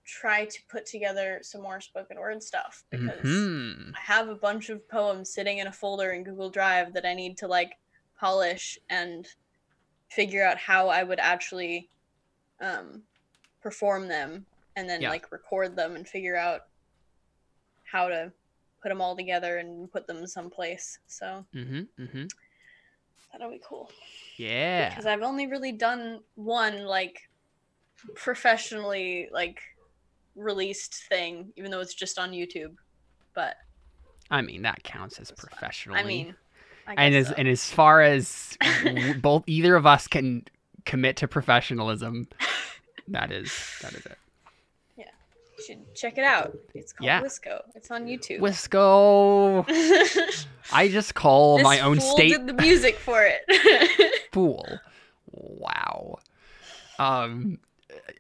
try 0.05 0.45
to 0.45 0.60
put 0.69 0.86
together 0.86 1.39
some 1.43 1.62
more 1.62 1.81
spoken 1.81 2.19
word 2.19 2.41
stuff 2.41 2.83
because 2.89 3.19
hmm 3.21 3.91
I 3.95 3.99
have 3.99 4.29
a 4.29 4.36
bunch 4.36 4.69
of 4.69 4.88
poems 4.89 5.33
sitting 5.33 5.57
in 5.57 5.67
a 5.67 5.71
folder 5.71 6.12
in 6.12 6.23
Google 6.23 6.49
Drive 6.49 6.93
that 6.93 7.05
I 7.05 7.13
need 7.13 7.38
to 7.39 7.47
like 7.47 7.73
polish 8.19 8.77
and 8.89 9.27
figure 10.10 10.45
out 10.45 10.57
how 10.57 10.88
I 10.89 11.03
would 11.03 11.19
actually 11.19 11.89
um, 12.62 13.03
perform 13.67 14.08
them 14.08 14.45
and 14.77 14.89
then 14.89 15.01
Yeah. 15.01 15.10
like 15.10 15.30
record 15.30 15.75
them 15.75 15.97
and 15.97 16.08
figure 16.08 16.38
out 16.38 16.67
how 17.84 18.08
to 18.08 18.32
put 18.82 18.88
them 18.88 19.01
all 19.01 19.13
together 19.13 19.58
and 19.58 19.91
put 19.91 20.08
them 20.08 20.25
someplace. 20.25 20.99
So 21.08 21.45
mm-hmm, 21.53 21.82
mm-hmm. 22.01 22.25
that'll 23.34 23.51
be 23.51 23.60
cool 23.67 23.91
Yeah. 24.38 24.88
because 24.88 25.06
I've 25.06 25.21
only 25.21 25.47
really 25.47 25.73
done 25.73 26.21
one 26.36 26.86
like 26.86 27.30
professionally 28.15 29.27
like 29.34 29.60
released 30.36 30.95
thing, 31.10 31.51
even 31.58 31.69
though 31.69 31.82
it's 31.82 31.93
just 31.93 32.17
on 32.17 32.32
YouTube. 32.32 32.73
But 33.34 33.58
I 34.32 34.41
mean, 34.41 34.62
that 34.62 34.82
counts 34.84 35.19
as 35.19 35.30
professionally. 35.32 35.99
I 35.99 36.03
mean, 36.03 36.36
I 36.88 36.93
and 36.93 37.13
as 37.15 37.27
so. 37.27 37.34
and 37.38 37.49
as 37.49 37.69
far 37.69 38.01
as 38.01 38.58
both 39.21 39.43
either 39.45 39.75
of 39.75 39.86
us 39.86 40.08
can 40.08 40.45
commit 40.86 41.17
to 41.17 41.27
professionalism, 41.27 42.30
that 43.09 43.31
is 43.31 43.51
that 43.81 43.93
is 43.93 44.05
it. 44.05 44.17
Yeah, 44.97 45.05
you 45.57 45.63
should 45.63 45.95
check 45.95 46.17
it 46.17 46.23
out. 46.23 46.57
It's 46.73 46.93
called 46.93 47.05
Yeah. 47.05 47.21
Wisco. 47.21 47.61
It's 47.75 47.91
on 47.91 48.05
YouTube. 48.05 48.39
Wisco. 48.39 49.65
I 50.73 50.87
just 50.87 51.15
call 51.15 51.57
This 51.57 51.63
my 51.63 51.79
own 51.79 51.99
fool 51.99 52.15
state 52.15 52.29
did 52.29 52.47
the 52.47 52.53
music 52.53 52.97
for 52.97 53.23
it. 53.23 54.27
fool. 54.31 54.65
Wow. 55.31 56.19
Um, 56.99 57.59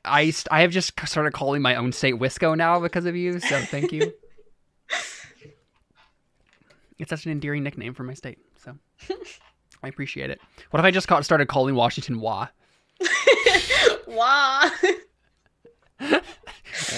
I 0.05 0.31
I 0.51 0.61
have 0.61 0.71
just 0.71 0.93
started 1.07 1.33
calling 1.33 1.61
my 1.61 1.75
own 1.75 1.91
state 1.91 2.15
Wisco 2.15 2.55
now 2.55 2.79
because 2.79 3.05
of 3.05 3.15
you. 3.15 3.39
So 3.39 3.59
thank 3.61 3.91
you. 3.91 4.13
it's 6.99 7.09
such 7.09 7.25
an 7.25 7.31
endearing 7.31 7.63
nickname 7.63 7.93
for 7.93 8.03
my 8.03 8.13
state. 8.13 8.37
So 8.63 8.77
I 9.83 9.87
appreciate 9.87 10.29
it. 10.29 10.39
What 10.71 10.79
if 10.79 10.85
I 10.85 10.91
just 10.91 11.07
started 11.23 11.47
calling 11.47 11.75
Washington 11.75 12.19
Wah? 12.19 12.47
Wah. 14.07 14.69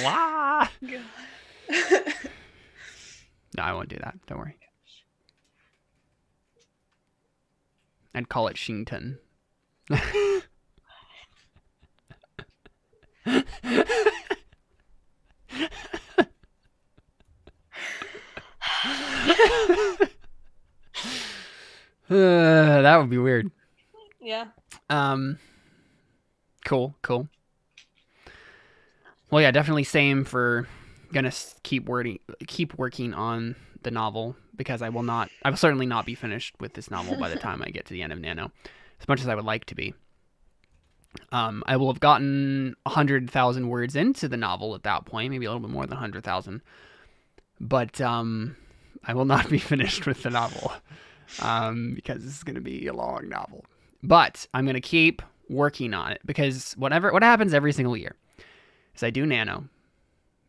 Wah. 0.04 0.67
No, 3.58 3.63
I 3.63 3.74
won't 3.74 3.89
do 3.89 3.98
that. 3.98 4.15
Don't 4.28 4.38
worry. 4.38 4.58
I'd 8.13 8.30
call 8.30 8.48
it 8.48 8.56
Shington. 8.56 9.17
Uh, 22.10 22.82
that 22.82 22.98
would 22.98 23.10
be 23.10 23.19
weird. 23.19 23.52
yeah. 24.19 24.45
Um, 24.89 25.38
cool, 26.70 26.94
cool. 27.02 27.28
Well, 29.32 29.42
yeah, 29.42 29.50
definitely 29.50 29.86
same 29.86 30.24
for 30.24 30.68
gonna 31.12 31.32
keep 31.64 31.90
wording, 31.90 32.20
keep 32.46 32.78
working 32.78 33.12
on 33.16 33.56
the 33.82 33.90
novel 33.90 34.36
because 34.56 34.84
I 34.84 34.90
will 34.90 35.02
not, 35.02 35.32
I 35.44 35.50
will 35.50 35.58
certainly 35.58 35.88
not 35.88 36.06
be 36.06 36.14
finished 36.14 36.54
with 36.60 36.76
this 36.76 36.92
novel 36.92 37.18
by 37.18 37.28
the 37.30 37.40
time 37.40 37.64
I 37.64 37.72
get 37.72 37.88
to 37.88 37.94
the 37.94 38.04
end 38.04 38.14
of 38.14 38.20
Nano, 38.20 38.52
as 39.02 39.08
much 39.08 39.20
as 39.20 39.28
I 39.28 39.34
would 39.34 39.46
like 39.46 39.66
to 39.66 39.76
be. 39.76 39.96
Um, 41.32 41.64
I 41.66 41.76
will 41.76 41.92
have 41.92 42.00
gotten 42.00 42.76
a 42.86 42.92
hundred 42.92 43.32
thousand 43.32 43.68
words 43.68 43.96
into 43.96 44.28
the 44.28 44.38
novel 44.38 44.76
at 44.76 44.84
that 44.84 45.06
point, 45.06 45.32
maybe 45.32 45.48
a 45.48 45.50
little 45.50 45.68
bit 45.68 45.74
more 45.74 45.88
than 45.88 45.98
a 45.98 46.00
hundred 46.00 46.24
thousand, 46.24 46.62
but 47.60 48.00
um, 48.00 48.56
I 49.04 49.16
will 49.16 49.26
not 49.26 49.50
be 49.50 49.58
finished 49.74 50.06
with 50.06 50.22
the 50.22 50.30
novel 50.30 50.72
um, 51.42 51.96
because 51.96 52.24
this 52.24 52.38
is 52.38 52.44
going 52.44 52.58
to 52.58 52.62
be 52.62 52.86
a 52.86 52.94
long 52.94 53.28
novel. 53.28 53.66
But 54.04 54.46
I'm 54.54 54.66
going 54.66 54.76
to 54.76 54.82
keep 54.82 55.24
working 55.50 55.94
on 55.94 56.12
it 56.12 56.22
because 56.26 56.74
whatever 56.74 57.12
what 57.12 57.24
happens 57.24 57.54
every 57.54 57.74
single 57.74 57.98
year 57.98 58.16
is 58.96 59.04
I 59.04 59.10
do 59.10 59.26
Nano, 59.26 59.66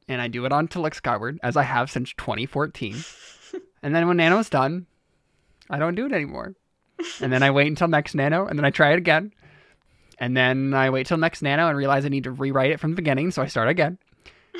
and 0.08 0.20
I 0.20 0.28
do 0.28 0.44
it 0.44 0.52
on 0.52 0.68
Look 0.74 0.94
Skyward 0.94 1.38
as 1.42 1.56
I 1.56 1.62
have 1.62 1.90
since 1.90 2.12
2014, 2.14 2.96
and 3.82 3.94
then 3.94 4.06
when 4.06 4.16
Nano's 4.16 4.50
done, 4.50 4.86
I 5.68 5.78
don't 5.78 5.94
do 5.94 6.06
it 6.06 6.12
anymore, 6.12 6.54
and 7.20 7.32
then 7.32 7.42
I 7.42 7.50
wait 7.50 7.68
until 7.68 7.88
next 7.88 8.14
Nano, 8.14 8.46
and 8.46 8.58
then 8.58 8.64
I 8.64 8.70
try 8.70 8.92
it 8.92 8.98
again, 8.98 9.32
and 10.18 10.36
then 10.36 10.74
I 10.74 10.90
wait 10.90 11.06
till 11.06 11.18
next 11.18 11.42
Nano 11.42 11.68
and 11.68 11.76
realize 11.76 12.04
I 12.04 12.08
need 12.10 12.24
to 12.24 12.32
rewrite 12.32 12.70
it 12.70 12.80
from 12.80 12.90
the 12.90 12.96
beginning, 12.96 13.30
so 13.30 13.42
I 13.42 13.46
start 13.46 13.68
again, 13.68 13.98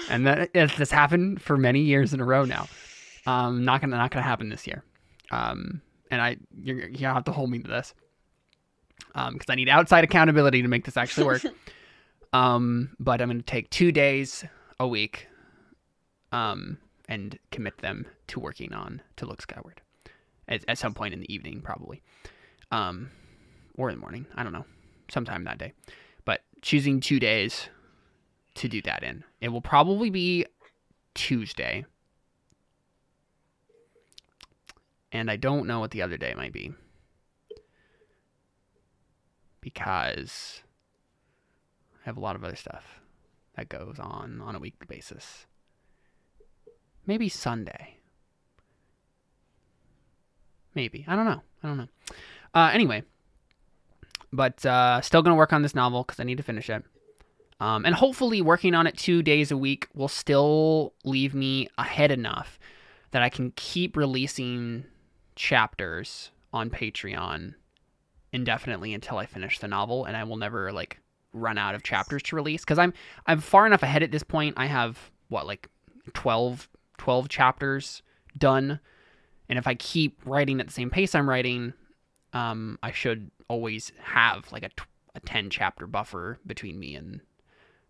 and 0.09 0.27
then 0.27 0.49
it's 0.55 0.77
this 0.77 0.91
happened 0.91 1.43
for 1.43 1.57
many 1.57 1.81
years 1.81 2.15
in 2.15 2.21
a 2.21 2.25
row 2.25 2.45
now. 2.45 2.69
Um, 3.27 3.65
not 3.65 3.81
gonna 3.81 3.97
not 3.97 4.11
gonna 4.11 4.25
happen 4.25 4.49
this 4.49 4.67
year. 4.67 4.83
Um, 5.31 5.83
and 6.11 6.21
I 6.21 6.37
you're 6.61 6.89
you 6.89 7.07
have 7.07 7.25
to 7.25 7.33
hold 7.33 7.51
me 7.51 7.61
to 7.61 7.69
this. 7.69 7.95
Um, 9.15 9.35
because 9.35 9.51
I 9.51 9.55
need 9.55 9.69
outside 9.69 10.05
accountability 10.05 10.63
to 10.63 10.69
make 10.69 10.85
this 10.85 10.97
actually 10.97 11.27
work. 11.27 11.43
um, 12.33 12.95
but 12.99 13.21
I'm 13.21 13.29
gonna 13.29 13.43
take 13.43 13.71
two 13.71 13.93
days 13.93 14.45
a 14.79 14.87
week, 14.87 15.29
um, 16.33 16.79
and 17.09 17.39
commit 17.51 17.79
them 17.79 18.07
to 18.29 18.41
working 18.41 18.73
on 18.73 19.03
to 19.17 19.27
look 19.27 19.43
skyward, 19.43 19.81
at, 20.49 20.65
at 20.69 20.79
some 20.79 20.95
point 20.95 21.13
in 21.13 21.21
the 21.21 21.33
evening 21.33 21.61
probably, 21.61 22.03
um, 22.71 23.11
or 23.77 23.91
in 23.91 23.97
the 23.97 24.01
morning. 24.01 24.27
I 24.35 24.43
don't 24.43 24.53
know, 24.53 24.67
sometime 25.11 25.45
that 25.45 25.59
day. 25.59 25.73
But 26.25 26.43
choosing 26.63 27.01
two 27.01 27.19
days 27.19 27.69
to 28.55 28.69
do 28.69 28.83
that 28.83 29.03
in. 29.03 29.25
It 29.41 29.49
will 29.49 29.61
probably 29.61 30.11
be 30.11 30.47
Tuesday. 31.15 31.85
And 35.13 35.31
I 35.31 35.37
don't 35.37 35.67
know 35.67 35.81
what 35.81 35.91
the 35.91 36.03
other 36.03 36.17
day 36.17 36.35
might 36.37 36.53
be. 36.53 36.73
Because 39.61 40.63
I 42.03 42.07
have 42.07 42.17
a 42.17 42.21
lot 42.21 42.37
of 42.37 42.45
other 42.45 42.57
stuff 42.57 43.01
that 43.57 43.69
goes 43.69 43.99
on 43.99 44.41
on 44.41 44.55
a 44.55 44.59
weekly 44.59 44.87
basis. 44.89 45.47
Maybe 47.07 47.29
Sunday. 47.29 47.97
Maybe. 50.75 51.05
I 51.09 51.17
don't 51.17 51.25
know. 51.25 51.43
I 51.63 51.69
don't 51.69 51.77
know. 51.79 51.89
Uh, 52.55 52.71
anyway, 52.73 53.03
but 54.33 54.65
uh, 54.65 55.01
still 55.01 55.23
going 55.23 55.35
to 55.35 55.39
work 55.39 55.53
on 55.53 55.63
this 55.63 55.75
novel 55.75 56.05
because 56.05 56.21
I 56.21 56.25
need 56.25 56.37
to 56.39 56.43
finish 56.43 56.71
it. 56.71 56.85
Um, 57.61 57.85
and 57.85 57.95
hopefully, 57.95 58.41
working 58.41 58.75
on 58.75 58.87
it 58.87 58.97
two 58.97 59.23
days 59.23 59.51
a 59.51 59.57
week 59.57 59.89
will 59.95 60.09
still 60.09 60.95
leave 61.05 61.35
me 61.35 61.69
ahead 61.77 62.11
enough 62.11 62.59
that 63.11 63.23
I 63.23 63.29
can 63.29 63.53
keep 63.57 63.97
releasing 63.97 64.85
chapters 65.37 66.31
on 66.53 66.71
Patreon 66.71 67.55
indefinitely 68.33 68.95
until 68.95 69.19
I 69.19 69.27
finish 69.27 69.59
the 69.59 69.69
novel, 69.69 70.05
and 70.05 70.17
I 70.17 70.25
will 70.25 70.37
never 70.37 70.73
like 70.73 70.99
run 71.33 71.59
out 71.59 71.75
of 71.75 71.83
chapters 71.83 72.23
to 72.25 72.37
release 72.37 72.63
because 72.63 72.79
I'm 72.79 72.93
I'm 73.27 73.41
far 73.41 73.67
enough 73.67 73.83
ahead 73.83 74.03
at 74.03 74.11
this 74.11 74.23
point. 74.23 74.55
I 74.57 74.67
have 74.67 75.11
what 75.29 75.47
like 75.47 75.69
12, 76.15 76.69
12 76.99 77.29
chapters 77.29 78.03
done, 78.37 78.81
and 79.49 79.59
if 79.59 79.67
I 79.67 79.75
keep 79.75 80.21
writing 80.25 80.61
at 80.61 80.67
the 80.67 80.73
same 80.73 80.91
pace 80.91 81.15
I'm 81.15 81.29
writing, 81.29 81.73
um, 82.33 82.79
I 82.83 82.93
should 82.93 83.31
always 83.49 83.93
have 84.03 84.51
like 84.53 84.63
a, 84.63 84.71
a 85.15 85.21
10 85.21 85.51
chapter 85.51 85.87
buffer 85.87 86.39
between 86.47 86.79
me 86.79 86.95
and 86.95 87.21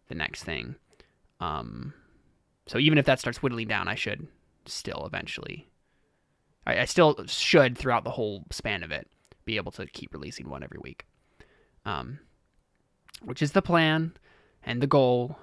the 0.09 0.15
next 0.15 0.45
thing. 0.45 0.77
Um, 1.41 1.95
so 2.67 2.79
even 2.79 2.99
if 2.99 3.07
that 3.07 3.21
starts 3.21 3.43
whittling 3.43 3.69
down, 3.69 3.89
I 3.89 3.95
should 3.95 4.27
still 4.67 5.05
eventually, 5.07 5.69
I 6.67 6.85
still 6.85 7.25
should 7.27 7.77
throughout 7.77 8.05
the 8.05 8.11
whole 8.11 8.45
span 8.51 8.83
of 8.83 8.91
it 8.91 9.09
be 9.45 9.57
able 9.57 9.73
to 9.73 9.87
keep 9.87 10.13
releasing 10.13 10.49
one 10.49 10.63
every 10.63 10.79
week. 10.81 11.07
Um, 11.85 12.21
which 13.23 13.43
is 13.43 13.53
the 13.53 13.63
plan 13.63 14.13
and 14.63 14.81
the 14.81 14.87
goal. 14.87 15.39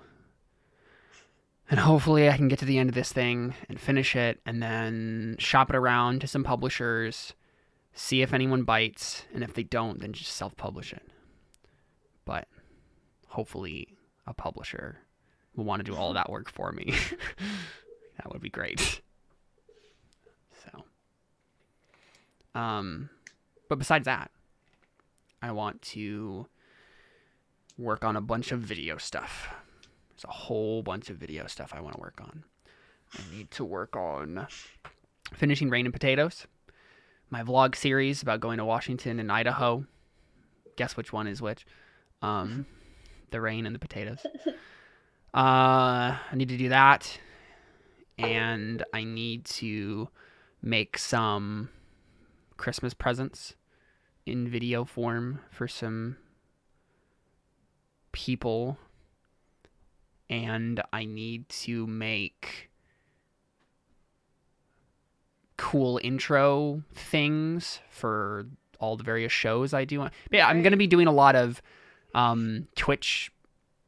And 1.70 1.80
hopefully, 1.80 2.30
I 2.30 2.38
can 2.38 2.48
get 2.48 2.60
to 2.60 2.66
the 2.66 2.78
end 2.78 2.90
of 2.90 2.96
this 2.96 3.12
thing 3.12 3.54
and 3.68 3.80
finish 3.80 4.16
it 4.16 4.40
and 4.46 4.64
then 4.64 5.36
shop 5.38 5.70
it 5.70 5.76
around 5.76 6.22
to 6.22 6.28
some 6.28 6.44
publishers, 6.44 7.34
see 7.94 8.22
if 8.22 8.34
anyone 8.34 8.64
bites. 8.64 9.26
And 9.34 9.44
if 9.44 9.54
they 9.54 9.64
don't, 9.64 10.00
then 10.00 10.14
just 10.14 10.32
self 10.32 10.56
publish 10.56 10.94
it. 10.94 11.04
But 12.24 12.48
hopefully, 13.28 13.98
a 14.26 14.34
publisher 14.34 15.00
will 15.56 15.66
want 15.66 15.84
to 15.84 15.92
do 15.92 15.98
all 15.98 16.14
that 16.14 16.30
work 16.30 16.50
for 16.50 16.72
me. 16.72 16.94
that 18.18 18.32
would 18.32 18.42
be 18.42 18.50
great. 18.50 19.02
So, 20.64 20.84
um, 22.58 23.10
but 23.70 23.80
besides 23.80 24.06
that, 24.06 24.32
I 25.42 25.52
want 25.52 25.82
to 25.84 26.48
work 27.78 28.04
on 28.04 28.16
a 28.16 28.22
bunch 28.22 28.52
of 28.52 28.60
video 28.60 28.98
stuff. 28.98 29.50
There's 30.10 30.26
a 30.26 30.32
whole 30.32 30.82
bunch 30.82 31.10
of 31.10 31.18
video 31.18 31.48
stuff 31.48 31.74
I 31.76 31.82
want 31.82 31.96
to 31.96 32.02
work 32.02 32.20
on. 32.22 32.44
I 33.14 33.36
need 33.36 33.52
to 33.52 33.64
work 33.64 33.96
on 33.96 34.48
finishing 35.34 35.70
Rain 35.70 35.86
and 35.86 35.94
Potatoes, 35.94 36.48
my 37.30 37.44
vlog 37.44 37.76
series 37.76 38.22
about 38.22 38.40
going 38.40 38.58
to 38.58 38.66
Washington 38.66 39.20
and 39.20 39.32
Idaho. 39.32 39.86
Guess 40.76 40.98
which 40.98 41.14
one 41.14 41.28
is 41.28 41.42
which? 41.42 41.66
Um, 42.22 42.66
the 43.32 43.42
rain 43.42 43.66
and 43.66 43.76
the 43.76 43.80
potatoes. 43.80 44.26
Uh, 45.34 46.16
I 46.16 46.34
need 46.34 46.50
to 46.50 46.58
do 46.58 46.70
that, 46.70 47.20
and 48.18 48.84
I 48.94 49.04
need 49.04 49.46
to 49.46 50.10
make 50.62 50.98
some 50.98 51.70
Christmas 52.58 52.94
presents 52.94 53.56
in 54.26 54.48
video 54.48 54.84
form 54.84 55.40
for 55.52 55.68
some 55.68 56.18
people 58.12 58.78
and 60.30 60.82
I 60.92 61.06
need 61.06 61.48
to 61.50 61.88
make 61.88 62.70
cool 65.58 66.00
intro 66.04 66.84
things 66.94 67.80
for 67.90 68.48
all 68.80 68.98
the 68.98 69.04
various 69.04 69.32
shows 69.32 69.74
I 69.74 69.86
do. 69.86 70.08
Yeah, 70.32 70.48
I'm 70.48 70.62
going 70.62 70.72
to 70.72 70.78
be 70.78 70.88
doing 70.88 71.08
a 71.08 71.12
lot 71.12 71.36
of 71.36 71.62
um, 72.14 72.68
Twitch 72.76 73.32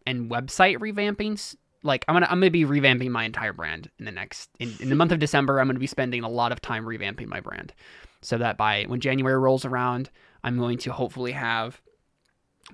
and 0.05 0.29
website 0.29 0.77
revampings. 0.77 1.55
Like 1.81 2.03
I'm 2.09 2.15
gonna 2.15 2.25
I'm 2.29 2.41
gonna 2.41 2.51
be 2.51 2.65
revamping 2.65 3.09
my 3.09 3.23
entire 3.23 3.53
brand 3.53 3.89
in 3.99 4.05
the 4.05 4.11
next 4.11 4.49
in, 4.59 4.75
in 4.81 4.89
the 4.89 4.95
month 4.95 5.13
of 5.13 5.19
December. 5.19 5.61
I'm 5.61 5.67
gonna 5.67 5.79
be 5.79 5.87
spending 5.87 6.23
a 6.23 6.29
lot 6.29 6.51
of 6.51 6.61
time 6.61 6.83
revamping 6.83 7.27
my 7.27 7.39
brand, 7.39 7.73
so 8.21 8.37
that 8.37 8.57
by 8.57 8.85
when 8.87 8.99
January 8.99 9.37
rolls 9.37 9.65
around, 9.65 10.09
I'm 10.43 10.57
going 10.57 10.77
to 10.79 10.91
hopefully 10.91 11.31
have 11.31 11.81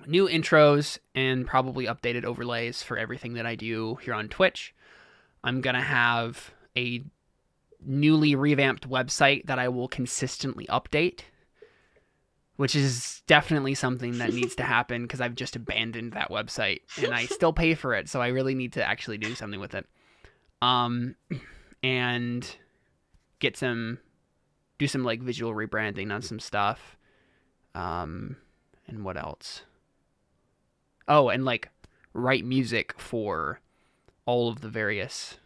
new 0.06 0.28
intros 0.28 0.98
and 1.14 1.46
probably 1.46 1.86
updated 1.86 2.24
overlays 2.24 2.82
for 2.82 2.98
everything 2.98 3.34
that 3.34 3.46
I 3.46 3.54
do 3.54 3.96
here 3.96 4.14
on 4.14 4.28
Twitch. 4.28 4.74
I'm 5.42 5.60
going 5.60 5.76
to 5.76 5.82
have 5.82 6.52
a 6.76 7.04
newly 7.84 8.34
revamped 8.34 8.88
website 8.88 9.46
that 9.46 9.58
I 9.58 9.68
will 9.68 9.88
consistently 9.88 10.66
update, 10.66 11.20
which 12.56 12.74
is 12.74 13.22
definitely 13.26 13.74
something 13.74 14.18
that 14.18 14.32
needs 14.32 14.56
to 14.56 14.64
happen 14.64 15.02
because 15.02 15.20
I've 15.20 15.34
just 15.34 15.56
abandoned 15.56 16.12
that 16.12 16.30
website 16.30 16.80
and 17.02 17.14
I 17.14 17.26
still 17.26 17.52
pay 17.52 17.74
for 17.74 17.94
it, 17.94 18.08
so 18.08 18.20
I 18.20 18.28
really 18.28 18.54
need 18.54 18.74
to 18.74 18.84
actually 18.84 19.18
do 19.18 19.34
something 19.34 19.60
with 19.60 19.74
it. 19.74 19.86
Um 20.60 21.16
and 21.82 22.56
get 23.38 23.56
some 23.56 23.98
do 24.78 24.86
some 24.86 25.04
like 25.04 25.22
visual 25.22 25.52
rebranding 25.52 26.12
on 26.12 26.22
some 26.22 26.40
stuff. 26.40 26.96
Um 27.74 28.36
and 28.86 29.04
what 29.04 29.16
else? 29.16 29.62
Oh, 31.08 31.28
and 31.28 31.44
like 31.44 31.70
write 32.12 32.44
music 32.44 32.94
for 32.98 33.60
all 34.24 34.48
of 34.48 34.60
the 34.60 34.68
various 34.68 35.38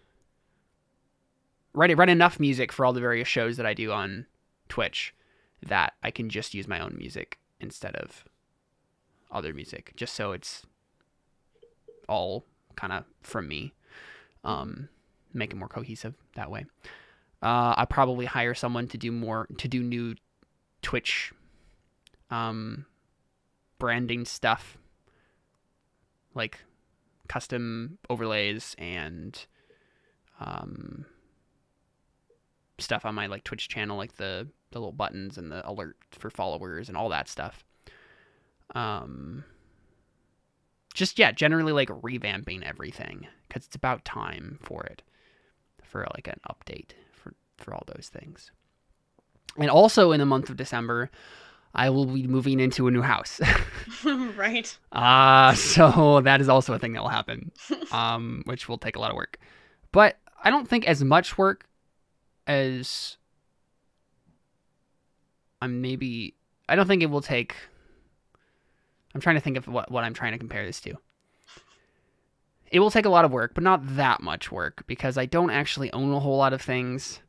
write 1.73 1.97
write 1.97 2.09
enough 2.09 2.41
music 2.41 2.73
for 2.73 2.85
all 2.85 2.93
the 2.93 3.01
various 3.01 3.29
shows 3.29 3.57
that 3.57 3.67
I 3.67 3.75
do 3.75 3.93
on 3.93 4.27
Twitch 4.69 5.15
that 5.63 5.95
I 6.03 6.11
can 6.11 6.29
just 6.29 6.55
use 6.55 6.67
my 6.67 6.81
own 6.81 6.97
music 6.97 7.39
instead 7.61 7.95
of 7.97 8.25
other 9.31 9.53
music, 9.53 9.93
just 9.97 10.15
so 10.15 10.33
it's 10.33 10.67
all 12.09 12.45
kind 12.77 12.93
of 12.93 13.05
from 13.23 13.47
me. 13.47 13.73
Um, 14.43 14.89
make 15.33 15.53
it 15.53 15.57
more 15.57 15.69
cohesive 15.69 16.15
that 16.35 16.51
way. 16.51 16.65
Uh, 17.43 17.75
I 17.77 17.87
probably 17.89 18.27
hire 18.27 18.55
someone 18.55 18.87
to 18.89 18.99
do 18.99 19.11
more 19.11 19.47
to 19.59 19.69
do 19.69 19.83
new 19.83 20.15
Twitch 20.83 21.33
um, 22.31 22.85
branding 23.79 24.25
stuff 24.25 24.77
like 26.35 26.59
custom 27.29 27.99
overlays 28.09 28.77
and 28.79 29.47
um, 30.39 31.07
stuff 32.79 33.05
on 33.05 33.15
my 33.15 33.27
like 33.27 33.45
Twitch 33.45 33.69
channel, 33.69 33.97
like 33.97 34.17
the 34.17 34.49
the 34.71 34.79
little 34.79 34.93
buttons 34.93 35.39
and 35.39 35.51
the 35.51 35.69
alert 35.69 35.97
for 36.13 36.31
followers 36.31 36.89
and 36.89 36.97
all 36.97 37.09
that 37.09 37.29
stuff. 37.29 37.65
Um, 38.75 39.45
just 40.95 41.19
yeah, 41.19 41.33
generally 41.33 41.73
like 41.73 41.89
revamping 41.89 42.63
everything 42.63 43.27
because 43.49 43.67
it's 43.67 43.77
about 43.77 44.05
time 44.05 44.59
for 44.61 44.85
it, 44.85 45.03
for 45.83 46.07
like 46.15 46.29
an 46.29 46.41
update 46.49 46.91
for 47.63 47.75
all 47.75 47.85
those 47.87 48.11
things. 48.13 48.51
And 49.57 49.71
also 49.71 50.13
in 50.13 50.21
the 50.21 50.27
month 50.27 50.49
of 50.51 50.57
December, 50.57 51.11
I 51.75 51.91
will 51.91 52.07
be 52.07 52.27
moving 52.27 52.61
into 52.61 52.89
a 52.89 52.91
new 52.91 53.03
house. 53.03 53.41
right. 54.05 54.77
Uh, 54.93 55.55
so 55.55 56.21
that 56.23 56.41
is 56.41 56.49
also 56.49 56.75
a 56.75 56.79
thing 56.79 56.93
that 56.95 57.03
will 57.03 57.09
happen, 57.09 57.53
um, 57.93 58.43
which 58.47 58.69
will 58.69 58.79
take 58.79 58.97
a 58.97 58.99
lot 58.99 59.11
of 59.11 59.17
work. 59.17 59.39
But 59.93 60.19
I 60.43 60.51
don't 60.51 60.69
think 60.69 60.87
as 60.87 61.03
much 61.03 61.39
work 61.39 61.67
as 62.47 63.17
I'm 65.61 65.81
maybe. 65.81 66.35
I 66.69 66.77
don't 66.77 66.87
think 66.87 67.03
it 67.03 67.11
will 67.11 67.21
take. 67.21 67.55
I'm 69.15 69.21
trying 69.21 69.37
to 69.37 69.41
think 69.41 69.57
of 69.57 69.67
what, 69.67 69.91
what 69.91 70.05
I'm 70.05 70.15
trying 70.15 70.33
to 70.33 70.39
compare 70.39 70.65
this 70.65 70.81
to. 70.83 70.95
It 72.71 72.79
will 72.79 72.93
take 72.93 73.07
a 73.07 73.11
lot 73.11 73.25
of 73.25 73.33
work, 73.33 73.55
but 73.55 73.65
not 73.65 73.97
that 73.97 74.23
much 74.23 74.53
work 74.53 74.85
because 74.87 75.19
I 75.19 75.27
don't 75.27 75.51
actually 75.51 75.93
own 75.93 76.13
a 76.13 76.21
whole 76.21 76.37
lot 76.37 76.53
of 76.53 76.63
things 76.63 77.21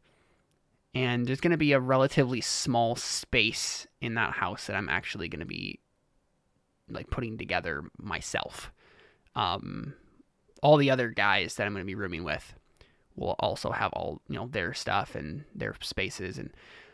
and 0.93 1.25
there's 1.25 1.39
going 1.39 1.51
to 1.51 1.57
be 1.57 1.71
a 1.71 1.79
relatively 1.79 2.41
small 2.41 2.95
space 2.95 3.87
in 4.01 4.15
that 4.15 4.33
house 4.33 4.67
that 4.67 4.75
I'm 4.75 4.89
actually 4.89 5.29
going 5.29 5.39
to 5.39 5.45
be 5.45 5.79
like 6.89 7.09
putting 7.09 7.37
together 7.37 7.83
myself. 7.97 8.71
Um, 9.35 9.93
all 10.61 10.77
the 10.77 10.91
other 10.91 11.09
guys 11.09 11.55
that 11.55 11.65
I'm 11.65 11.73
going 11.73 11.83
to 11.83 11.87
be 11.87 11.95
rooming 11.95 12.23
with 12.23 12.53
will 13.15 13.35
also 13.39 13.71
have 13.71 13.93
all 13.93 14.21
you 14.27 14.35
know 14.35 14.47
their 14.47 14.73
stuff 14.73 15.15
and 15.15 15.45
their 15.55 15.75
spaces, 15.81 16.37
and 16.37 16.51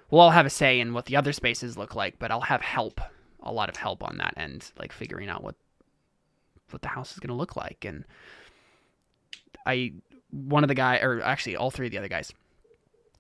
we'll 0.10 0.22
all 0.22 0.32
have 0.32 0.46
a 0.46 0.52
say 0.52 0.80
in 0.80 0.94
what 0.94 1.06
the 1.06 1.16
other 1.16 1.34
spaces 1.34 1.78
look 1.78 1.96
like. 1.96 2.20
But 2.20 2.32
I'll 2.32 2.42
have 2.42 2.62
help, 2.62 3.02
a 3.42 3.52
lot 3.52 3.70
of 3.70 3.78
help 3.78 4.04
on 4.04 4.18
that 4.18 4.36
end, 4.38 4.72
like 4.78 4.92
figuring 4.92 5.30
out 5.30 5.44
what 5.44 5.56
what 6.70 6.84
the 6.84 6.90
house 6.90 7.14
is 7.14 7.20
going 7.20 7.30
to 7.30 7.34
look 7.34 7.56
like. 7.56 7.84
And 7.86 8.06
I, 9.66 9.94
one 10.32 10.64
of 10.64 10.68
the 10.68 10.76
guy, 10.76 10.98
or 10.98 11.22
actually 11.22 11.56
all 11.56 11.72
three 11.72 11.88
of 11.88 11.92
the 11.92 11.98
other 11.98 12.10
guys 12.10 12.32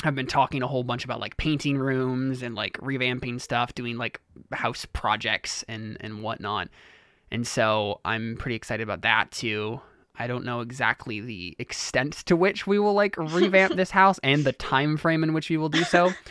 I've 0.03 0.15
been 0.15 0.27
talking 0.27 0.61
a 0.61 0.67
whole 0.67 0.83
bunch 0.83 1.05
about 1.05 1.19
like 1.19 1.37
painting 1.37 1.77
rooms 1.77 2.43
and 2.43 2.55
like 2.55 2.73
revamping 2.77 3.41
stuff, 3.41 3.73
doing 3.73 3.97
like 3.97 4.21
house 4.51 4.85
projects 4.85 5.63
and 5.67 5.97
and 6.01 6.21
whatnot. 6.21 6.69
And 7.31 7.45
so 7.45 7.99
I'm 8.05 8.37
pretty 8.37 8.55
excited 8.55 8.83
about 8.83 9.01
that 9.01 9.31
too. 9.31 9.81
I 10.19 10.27
don't 10.27 10.45
know 10.45 10.61
exactly 10.61 11.19
the 11.19 11.55
extent 11.59 12.13
to 12.25 12.35
which 12.35 12.65
we 12.65 12.79
will 12.79 12.93
like 12.93 13.17
revamp 13.17 13.75
this 13.75 13.91
house 13.91 14.19
and 14.23 14.43
the 14.43 14.53
time 14.53 14.97
frame 14.97 15.23
in 15.23 15.33
which 15.33 15.49
we 15.49 15.57
will 15.57 15.69
do 15.69 15.83
so. 15.83 16.11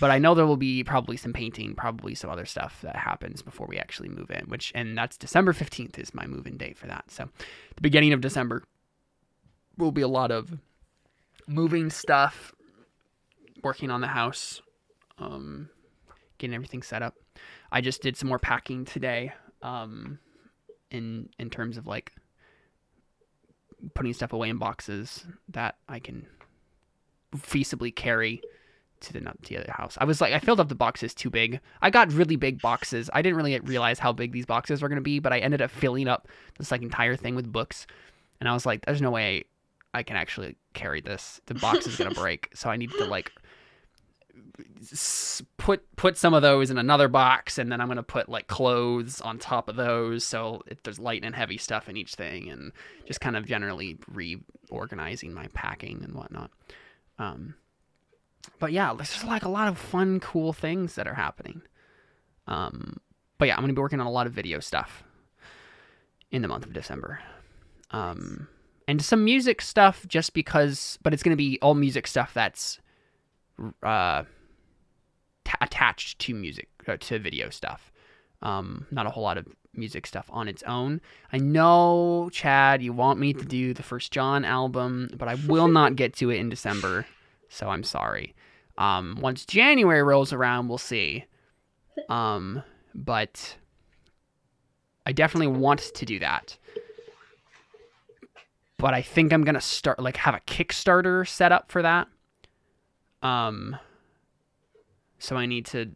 But 0.00 0.10
I 0.10 0.18
know 0.18 0.34
there 0.34 0.46
will 0.46 0.56
be 0.56 0.84
probably 0.84 1.16
some 1.16 1.32
painting, 1.32 1.74
probably 1.74 2.14
some 2.14 2.30
other 2.30 2.46
stuff 2.46 2.80
that 2.82 2.96
happens 2.96 3.42
before 3.42 3.66
we 3.66 3.78
actually 3.78 4.08
move 4.08 4.30
in, 4.30 4.46
which 4.46 4.72
and 4.74 4.96
that's 4.96 5.18
December 5.18 5.52
15th 5.52 5.98
is 5.98 6.14
my 6.14 6.26
move-in 6.26 6.56
date 6.56 6.78
for 6.78 6.86
that. 6.86 7.10
So 7.10 7.28
the 7.76 7.82
beginning 7.82 8.12
of 8.12 8.20
December 8.20 8.62
will 9.76 9.92
be 9.92 10.00
a 10.00 10.08
lot 10.08 10.30
of 10.30 10.58
moving 11.46 11.90
stuff, 11.90 12.54
working 13.62 13.90
on 13.90 14.00
the 14.00 14.08
house, 14.08 14.62
um, 15.18 15.68
getting 16.38 16.54
everything 16.54 16.82
set 16.82 17.02
up. 17.02 17.14
I 17.70 17.80
just 17.80 18.02
did 18.02 18.16
some 18.16 18.28
more 18.28 18.38
packing 18.38 18.84
today. 18.84 19.32
Um, 19.62 20.18
in 20.92 21.28
in 21.38 21.50
terms 21.50 21.76
of 21.76 21.86
like 21.86 22.12
putting 23.94 24.12
stuff 24.12 24.32
away 24.32 24.48
in 24.48 24.58
boxes 24.58 25.26
that 25.48 25.76
I 25.88 25.98
can 25.98 26.26
feasibly 27.36 27.94
carry 27.94 28.42
to 29.00 29.12
the 29.12 29.20
to 29.20 29.48
the 29.48 29.56
other 29.58 29.72
house. 29.72 29.98
I 30.00 30.04
was 30.04 30.20
like, 30.20 30.32
I 30.32 30.38
filled 30.38 30.60
up 30.60 30.68
the 30.68 30.76
boxes 30.76 31.14
too 31.14 31.30
big. 31.30 31.60
I 31.80 31.90
got 31.90 32.12
really 32.12 32.36
big 32.36 32.62
boxes. 32.62 33.10
I 33.12 33.22
didn't 33.22 33.36
really 33.36 33.58
realize 33.60 33.98
how 33.98 34.12
big 34.12 34.30
these 34.30 34.46
boxes 34.46 34.82
were 34.82 34.88
gonna 34.88 35.00
be, 35.00 35.18
but 35.18 35.32
I 35.32 35.38
ended 35.38 35.62
up 35.62 35.70
filling 35.70 36.06
up 36.06 36.28
this 36.58 36.70
like 36.70 36.82
entire 36.82 37.16
thing 37.16 37.34
with 37.34 37.50
books, 37.50 37.86
and 38.38 38.48
I 38.48 38.52
was 38.52 38.64
like, 38.66 38.84
there's 38.84 39.02
no 39.02 39.10
way 39.10 39.44
I 39.94 40.02
can 40.02 40.16
actually 40.16 40.56
carry 40.74 41.00
this. 41.00 41.40
The 41.46 41.54
box 41.54 41.86
is 41.86 41.96
gonna 41.96 42.14
break, 42.14 42.50
so 42.54 42.70
I 42.70 42.76
need 42.76 42.92
to 42.92 43.06
like 43.06 43.32
put 45.56 45.96
put 45.96 46.16
some 46.16 46.34
of 46.34 46.42
those 46.42 46.70
in 46.70 46.78
another 46.78 47.08
box 47.08 47.58
and 47.58 47.70
then 47.70 47.80
I'm 47.80 47.88
gonna 47.88 48.02
put 48.02 48.28
like 48.28 48.46
clothes 48.46 49.20
on 49.20 49.38
top 49.38 49.68
of 49.68 49.76
those 49.76 50.24
so 50.24 50.62
if 50.66 50.82
there's 50.82 50.98
light 50.98 51.24
and 51.24 51.34
heavy 51.34 51.56
stuff 51.56 51.88
in 51.88 51.96
each 51.96 52.14
thing 52.14 52.50
and 52.50 52.72
just 53.06 53.20
kind 53.20 53.36
of 53.36 53.46
generally 53.46 53.98
reorganizing 54.08 55.32
my 55.32 55.48
packing 55.54 56.02
and 56.02 56.14
whatnot. 56.14 56.50
Um, 57.18 57.54
but 58.58 58.72
yeah, 58.72 58.92
there's 58.94 59.12
just 59.12 59.24
like 59.24 59.44
a 59.44 59.48
lot 59.48 59.68
of 59.68 59.78
fun, 59.78 60.20
cool 60.20 60.52
things 60.52 60.94
that 60.96 61.06
are 61.06 61.14
happening. 61.14 61.62
Um, 62.46 62.98
but 63.38 63.48
yeah, 63.48 63.54
I'm 63.56 63.62
gonna 63.62 63.72
be 63.72 63.80
working 63.80 64.00
on 64.00 64.06
a 64.06 64.10
lot 64.10 64.26
of 64.26 64.32
video 64.32 64.60
stuff 64.60 65.04
in 66.30 66.42
the 66.42 66.48
month 66.48 66.64
of 66.64 66.72
December. 66.72 67.20
Um, 67.90 68.48
and 68.88 69.00
some 69.00 69.24
music 69.24 69.62
stuff 69.62 70.06
just 70.08 70.34
because, 70.34 70.98
but 71.02 71.12
it's 71.12 71.22
gonna 71.22 71.36
be 71.36 71.58
all 71.62 71.74
music 71.74 72.06
stuff 72.06 72.34
that's 72.34 72.80
uh 73.82 74.24
t- 75.44 75.52
attached 75.60 76.18
to 76.20 76.34
music 76.34 76.68
uh, 76.86 76.96
to 77.00 77.18
video 77.18 77.50
stuff. 77.50 77.92
Um, 78.42 78.86
not 78.90 79.06
a 79.06 79.10
whole 79.10 79.22
lot 79.22 79.38
of 79.38 79.46
music 79.74 80.06
stuff 80.06 80.28
on 80.30 80.48
its 80.48 80.62
own. 80.64 81.00
I 81.32 81.38
know, 81.38 82.28
Chad, 82.32 82.82
you 82.82 82.92
want 82.92 83.18
me 83.18 83.32
to 83.32 83.44
do 83.44 83.72
the 83.72 83.82
first 83.82 84.12
John 84.12 84.44
album, 84.44 85.10
but 85.16 85.28
I 85.28 85.36
will 85.46 85.68
not 85.68 85.96
get 85.96 86.14
to 86.14 86.30
it 86.30 86.36
in 86.36 86.48
December, 86.48 87.06
so 87.48 87.68
I'm 87.68 87.84
sorry. 87.84 88.34
Um, 88.78 89.18
once 89.20 89.46
January 89.46 90.02
rolls 90.02 90.32
around, 90.32 90.68
we'll 90.68 90.78
see. 90.78 91.24
Um, 92.08 92.62
but 92.94 93.56
I 95.06 95.12
definitely 95.12 95.58
want 95.58 95.80
to 95.94 96.06
do 96.06 96.18
that. 96.18 96.56
But 98.78 98.94
I 98.94 99.02
think 99.02 99.32
I'm 99.32 99.44
gonna 99.44 99.60
start 99.60 100.00
like 100.00 100.16
have 100.16 100.34
a 100.34 100.40
Kickstarter 100.40 101.26
set 101.26 101.52
up 101.52 101.70
for 101.70 101.82
that. 101.82 102.08
Um, 103.22 103.76
so 105.18 105.36
I 105.36 105.46
need 105.46 105.66
to 105.66 105.90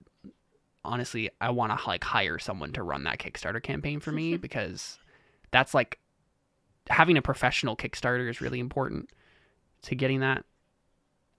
honestly 0.84 1.30
I 1.40 1.50
want 1.50 1.76
to 1.76 1.88
like 1.88 2.04
hire 2.04 2.38
someone 2.38 2.72
to 2.74 2.82
run 2.82 3.04
that 3.04 3.18
Kickstarter 3.18 3.62
campaign 3.62 4.00
for 4.00 4.12
me 4.12 4.36
because 4.36 4.98
that's 5.50 5.74
like 5.74 5.98
having 6.88 7.16
a 7.16 7.22
professional 7.22 7.76
Kickstarter 7.76 8.30
is 8.30 8.40
really 8.40 8.60
important 8.60 9.10
to 9.82 9.94
getting 9.94 10.20
that 10.20 10.44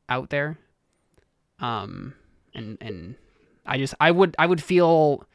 out 0.10 0.30
there. 0.30 0.58
Um 1.60 2.14
and 2.54 2.78
and 2.82 3.16
I 3.66 3.78
just 3.78 3.94
I 4.00 4.12
would 4.12 4.36
I 4.38 4.46
would 4.46 4.62
feel 4.62 5.26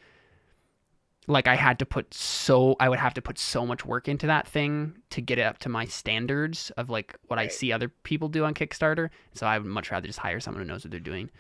like 1.29 1.47
I 1.47 1.55
had 1.55 1.79
to 1.79 1.87
put 1.87 2.13
so 2.13 2.77
I 2.81 2.89
would 2.89 2.99
have 2.99 3.15
to 3.15 3.23
put 3.23 3.39
so 3.39 3.65
much 3.65 3.85
work 3.85 4.09
into 4.09 4.27
that 4.27 4.47
thing 4.47 4.99
to 5.11 5.21
get 5.21 5.39
it 5.39 5.43
up 5.43 5.59
to 5.59 5.69
my 5.69 5.85
standards 5.85 6.71
of 6.77 6.91
like 6.91 7.17
what 7.29 7.37
right. 7.37 7.45
I 7.45 7.49
see 7.49 7.73
other 7.73 7.89
people 7.89 8.29
do 8.29 8.45
on 8.45 8.55
Kickstarter. 8.55 9.11
So 9.35 9.47
I 9.47 9.59
would 9.59 9.67
much 9.67 9.91
rather 9.91 10.07
just 10.07 10.19
hire 10.19 10.41
someone 10.41 10.63
who 10.63 10.69
knows 10.69 10.85
what 10.85 10.91
they're 10.91 11.01
doing 11.01 11.31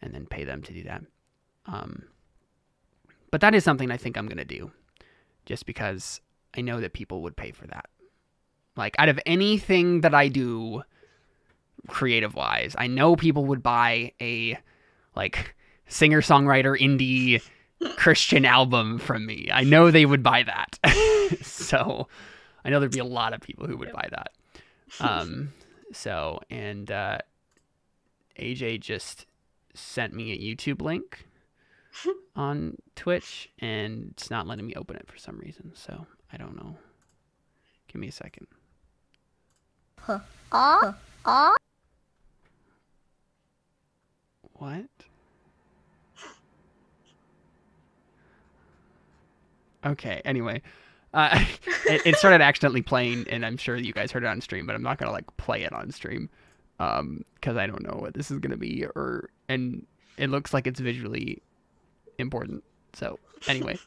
and 0.00 0.14
then 0.14 0.26
pay 0.26 0.44
them 0.44 0.62
to 0.62 0.72
do 0.72 0.82
that. 0.84 1.02
Um, 1.66 2.04
but 3.30 3.40
that 3.42 3.54
is 3.54 3.64
something 3.64 3.90
I 3.90 3.96
think 3.96 4.16
I'm 4.16 4.26
going 4.26 4.38
to 4.38 4.44
do 4.44 4.70
just 5.46 5.66
because 5.66 6.20
I 6.56 6.62
know 6.62 6.80
that 6.80 6.92
people 6.92 7.22
would 7.22 7.36
pay 7.36 7.52
for 7.52 7.66
that. 7.68 7.86
Like, 8.76 8.96
out 8.98 9.08
of 9.08 9.20
anything 9.26 10.00
that 10.00 10.14
I 10.14 10.28
do 10.28 10.82
creative 11.88 12.34
wise, 12.34 12.74
I 12.78 12.86
know 12.86 13.16
people 13.16 13.44
would 13.46 13.62
buy 13.62 14.12
a 14.20 14.58
like 15.14 15.54
singer 15.86 16.22
songwriter 16.22 16.78
indie 16.78 17.42
Christian 17.96 18.44
album 18.44 18.98
from 18.98 19.26
me. 19.26 19.48
I 19.52 19.64
know 19.64 19.90
they 19.90 20.06
would 20.06 20.22
buy 20.22 20.44
that. 20.44 20.78
so 21.42 22.08
I 22.64 22.70
know 22.70 22.80
there'd 22.80 22.92
be 22.92 22.98
a 22.98 23.04
lot 23.04 23.32
of 23.32 23.40
people 23.40 23.66
who 23.66 23.76
would 23.76 23.92
buy 23.92 24.08
that. 24.10 24.32
Um, 25.00 25.52
so, 25.92 26.40
and 26.50 26.90
uh, 26.90 27.18
AJ 28.38 28.80
just 28.80 29.26
sent 29.74 30.12
me 30.12 30.32
a 30.32 30.38
YouTube 30.38 30.82
link 30.82 31.26
on 32.36 32.76
Twitch, 32.96 33.50
and 33.58 34.10
it's 34.12 34.30
not 34.30 34.46
letting 34.46 34.66
me 34.66 34.74
open 34.74 34.96
it 34.96 35.06
for 35.10 35.16
some 35.16 35.38
reason. 35.38 35.72
So 35.74 36.06
I 36.32 36.36
don't 36.36 36.56
know. 36.56 36.76
Give 37.88 38.00
me 38.00 38.08
a 38.08 38.12
second. 38.12 38.46
Huh. 39.98 40.20
Uh, 40.52 40.92
uh. 41.24 41.54
What? 44.54 44.84
Okay. 49.84 50.20
Anyway, 50.24 50.62
uh, 51.14 51.44
it, 51.86 52.06
it, 52.06 52.16
started 52.16 52.40
accidentally 52.40 52.82
playing, 52.82 53.26
and 53.28 53.44
I'm 53.44 53.56
sure 53.56 53.76
you 53.76 53.92
guys 53.92 54.12
heard 54.12 54.24
it 54.24 54.26
on 54.26 54.40
stream, 54.40 54.66
but 54.66 54.74
I'm 54.74 54.82
not 54.82 54.98
gonna 54.98 55.12
like 55.12 55.36
play 55.36 55.62
it 55.62 55.72
on 55.72 55.90
stream 55.90 56.28
because 56.78 57.00
um, 57.00 57.58
I 57.58 57.66
don't 57.66 57.82
know 57.82 57.98
what 58.00 58.14
this 58.14 58.30
is 58.30 58.38
gonna 58.38 58.56
be, 58.56 58.84
or 58.94 59.30
and 59.48 59.86
it 60.16 60.30
looks 60.30 60.54
like 60.54 60.66
it's 60.66 60.80
visually 60.80 61.42
important. 62.18 62.62
So 62.92 63.18
anyway, 63.48 63.78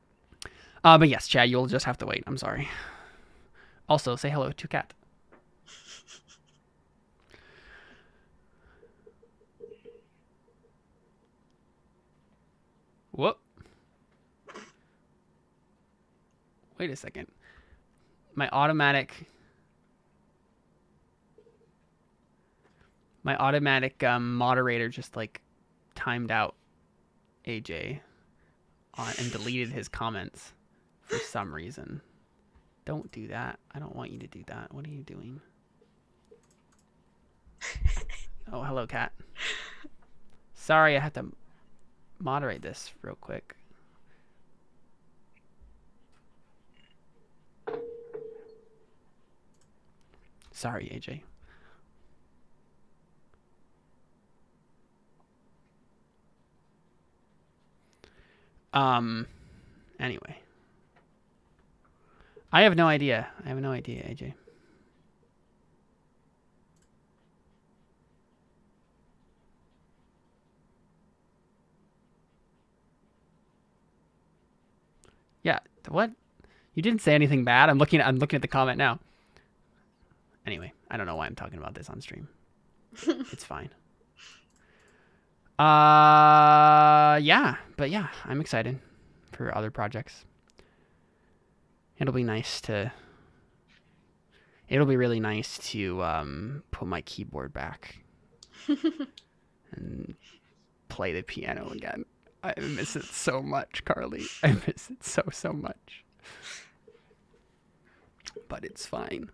uh, 0.84 0.98
but 0.98 1.08
yes, 1.08 1.28
Chad, 1.28 1.50
you'll 1.50 1.66
just 1.66 1.84
have 1.84 1.98
to 1.98 2.06
wait. 2.06 2.24
I'm 2.26 2.38
sorry. 2.38 2.68
Also, 3.88 4.16
say 4.16 4.30
hello 4.30 4.52
to 4.52 4.68
Cat. 4.68 4.92
Whoop. 13.12 13.40
Wait 16.78 16.90
a 16.90 16.96
second. 16.96 17.26
My 18.34 18.48
automatic 18.50 19.26
my 23.24 23.36
automatic 23.36 24.02
um, 24.04 24.36
moderator 24.36 24.88
just 24.88 25.16
like 25.16 25.42
timed 25.94 26.30
out 26.30 26.54
AJ 27.46 28.00
on, 28.94 29.12
and 29.18 29.30
deleted 29.32 29.70
his 29.70 29.88
comments 29.88 30.52
for 31.02 31.16
some 31.18 31.54
reason. 31.54 32.00
Don't 32.84 33.10
do 33.12 33.28
that. 33.28 33.58
I 33.74 33.80
don't 33.80 33.94
want 33.94 34.12
you 34.12 34.18
to 34.20 34.26
do 34.26 34.42
that. 34.46 34.72
What 34.72 34.86
are 34.86 34.90
you 34.90 35.02
doing? 35.02 35.40
oh, 38.52 38.62
hello, 38.62 38.86
cat. 38.86 39.12
Sorry, 40.54 40.96
I 40.96 41.00
have 41.00 41.12
to 41.14 41.26
moderate 42.18 42.62
this 42.62 42.92
real 43.02 43.16
quick. 43.20 43.57
Sorry, 50.58 50.86
AJ. 50.86 51.22
Um, 58.72 59.28
anyway. 60.00 60.36
I 62.52 62.62
have 62.62 62.74
no 62.74 62.88
idea. 62.88 63.28
I 63.44 63.50
have 63.50 63.58
no 63.58 63.70
idea, 63.70 64.02
AJ. 64.02 64.34
Yeah, 75.44 75.60
what? 75.88 76.10
You 76.74 76.82
didn't 76.82 77.00
say 77.00 77.14
anything 77.14 77.44
bad. 77.44 77.70
I'm 77.70 77.78
looking 77.78 78.02
I'm 78.02 78.16
looking 78.16 78.38
at 78.38 78.42
the 78.42 78.48
comment 78.48 78.76
now. 78.76 78.98
Anyway, 80.48 80.72
I 80.90 80.96
don't 80.96 81.04
know 81.04 81.14
why 81.14 81.26
I'm 81.26 81.34
talking 81.34 81.58
about 81.58 81.74
this 81.74 81.90
on 81.90 82.00
stream. 82.00 82.26
it's 83.06 83.44
fine. 83.44 83.68
Uh, 85.58 87.20
yeah, 87.20 87.56
but 87.76 87.90
yeah, 87.90 88.06
I'm 88.24 88.40
excited 88.40 88.78
for 89.30 89.54
other 89.54 89.70
projects. 89.70 90.24
It'll 91.98 92.14
be 92.14 92.24
nice 92.24 92.62
to 92.62 92.90
it'll 94.70 94.86
be 94.86 94.96
really 94.96 95.20
nice 95.20 95.58
to 95.72 96.02
um, 96.02 96.62
put 96.70 96.88
my 96.88 97.02
keyboard 97.02 97.52
back 97.52 97.96
and 98.68 100.14
play 100.88 101.12
the 101.12 101.20
piano 101.20 101.68
again. 101.72 102.06
I 102.42 102.54
miss 102.58 102.96
it 102.96 103.04
so 103.04 103.42
much, 103.42 103.84
Carly. 103.84 104.24
I 104.42 104.52
miss 104.66 104.88
it 104.88 105.04
so 105.04 105.24
so 105.30 105.52
much. 105.52 106.06
But 108.48 108.64
it's 108.64 108.86
fine. 108.86 109.28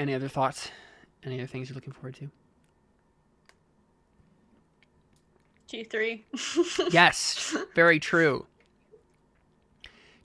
Any 0.00 0.14
other 0.14 0.28
thoughts? 0.28 0.70
Any 1.22 1.38
other 1.38 1.46
things 1.46 1.68
you're 1.68 1.74
looking 1.74 1.92
forward 1.92 2.14
to? 2.16 2.30
G3. 5.70 6.22
Yes, 6.92 7.54
very 7.74 8.00
true. 8.00 8.46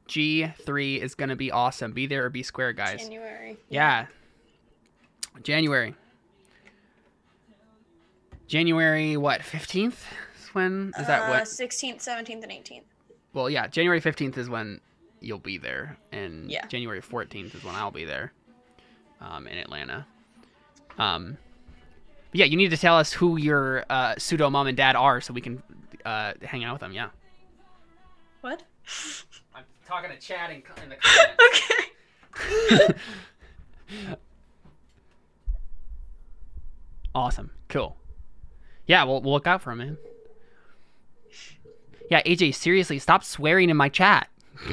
G3 0.07 0.99
is 1.01 1.13
going 1.13 1.27
to 1.27 1.35
be 1.35 1.51
awesome. 1.51 1.91
Be 1.91 2.05
there 2.07 2.23
or 2.25 2.29
be 2.29 2.41
square, 2.41 2.71
guys. 2.71 3.01
January. 3.01 3.57
Yeah. 3.67 4.05
January. 5.43 5.93
January 8.47 9.17
what? 9.17 9.41
15th? 9.41 9.87
Is 10.41 10.47
when 10.53 10.93
is 10.97 11.05
that 11.07 11.23
Uh, 11.23 11.29
what? 11.33 11.43
16th, 11.43 11.97
17th, 11.97 12.43
and 12.43 12.51
18th. 12.51 12.83
Well, 13.33 13.49
yeah, 13.49 13.67
January 13.67 13.99
15th 13.99 14.37
is 14.37 14.47
when 14.47 14.79
you'll 15.19 15.37
be 15.39 15.57
there 15.57 15.97
and 16.13 16.49
Yeah. 16.49 16.65
January 16.67 17.01
14th 17.01 17.53
is 17.55 17.63
when 17.65 17.75
I'll 17.75 17.91
be 17.91 18.05
there. 18.05 18.31
Um 19.21 19.47
in 19.47 19.57
Atlanta. 19.57 20.05
Um 20.97 21.37
but 22.31 22.39
yeah, 22.39 22.45
you 22.45 22.57
need 22.57 22.71
to 22.71 22.77
tell 22.77 22.97
us 22.97 23.13
who 23.13 23.37
your 23.37 23.85
uh, 23.89 24.15
pseudo 24.17 24.49
mom 24.49 24.67
and 24.67 24.75
dad 24.75 24.97
are 24.97 25.21
so 25.21 25.31
we 25.31 25.39
can 25.39 25.63
uh, 26.03 26.33
hang 26.41 26.65
out 26.65 26.73
with 26.73 26.81
them. 26.81 26.91
Yeah. 26.91 27.07
What? 28.41 28.63
I'm 29.55 29.63
talking 29.87 30.09
to 30.09 30.17
Chad 30.17 30.49
in, 30.49 30.61
in 30.83 30.89
the 30.89 30.95
comments. 30.97 31.71
okay. 32.91 32.99
Awesome. 37.15 37.51
Cool. 37.69 37.95
Yeah, 38.87 39.05
we'll, 39.05 39.21
we'll 39.21 39.31
look 39.31 39.47
out 39.47 39.61
for 39.61 39.71
him, 39.71 39.77
man. 39.77 39.97
Yeah, 42.11 42.21
AJ, 42.23 42.55
seriously, 42.55 42.99
stop 42.99 43.23
swearing 43.23 43.69
in 43.69 43.77
my 43.77 43.87
chat. 43.87 44.27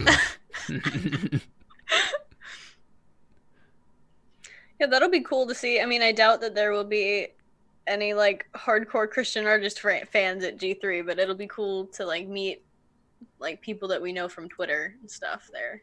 Yeah, 4.82 4.88
that'll 4.88 5.08
be 5.08 5.20
cool 5.20 5.46
to 5.46 5.54
see. 5.54 5.80
I 5.80 5.86
mean, 5.86 6.02
I 6.02 6.10
doubt 6.10 6.40
that 6.40 6.54
there 6.56 6.72
will 6.72 6.82
be 6.84 7.28
any 7.86 8.14
like 8.14 8.46
hardcore 8.54 9.08
Christian 9.08 9.46
artist 9.46 9.80
fans 9.80 10.42
at 10.44 10.58
G3, 10.58 11.06
but 11.06 11.20
it'll 11.20 11.36
be 11.36 11.46
cool 11.46 11.86
to 11.86 12.04
like 12.04 12.26
meet 12.26 12.64
like 13.38 13.60
people 13.60 13.86
that 13.88 14.02
we 14.02 14.12
know 14.12 14.28
from 14.28 14.48
Twitter 14.48 14.96
and 15.00 15.08
stuff 15.08 15.48
there. 15.52 15.82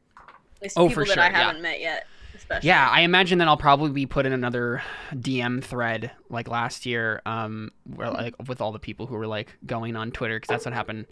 At 0.58 0.62
least 0.64 0.78
Oh, 0.78 0.90
people 0.90 1.06
for 1.06 1.10
that 1.16 1.20
I 1.20 1.30
yeah. 1.30 1.46
haven't 1.46 1.62
met 1.62 1.80
yet, 1.80 2.08
especially. 2.36 2.68
yeah, 2.68 2.90
I 2.90 3.02
imagine 3.02 3.38
that 3.38 3.48
I'll 3.48 3.56
probably 3.56 3.92
be 3.92 4.06
put 4.06 4.26
in 4.26 4.34
another 4.34 4.84
DM 5.14 5.64
thread 5.64 6.12
like 6.30 6.50
last 6.50 6.86
year, 6.86 7.22
um, 7.26 7.72
where 7.96 8.12
like 8.12 8.36
with 8.50 8.60
all 8.60 8.74
the 8.74 8.80
people 8.80 9.06
who 9.06 9.16
were 9.16 9.28
like 9.28 9.58
going 9.66 9.96
on 9.96 10.12
Twitter 10.12 10.36
because 10.38 10.50
that's 10.50 10.66
what 10.66 10.74
happened 10.74 11.06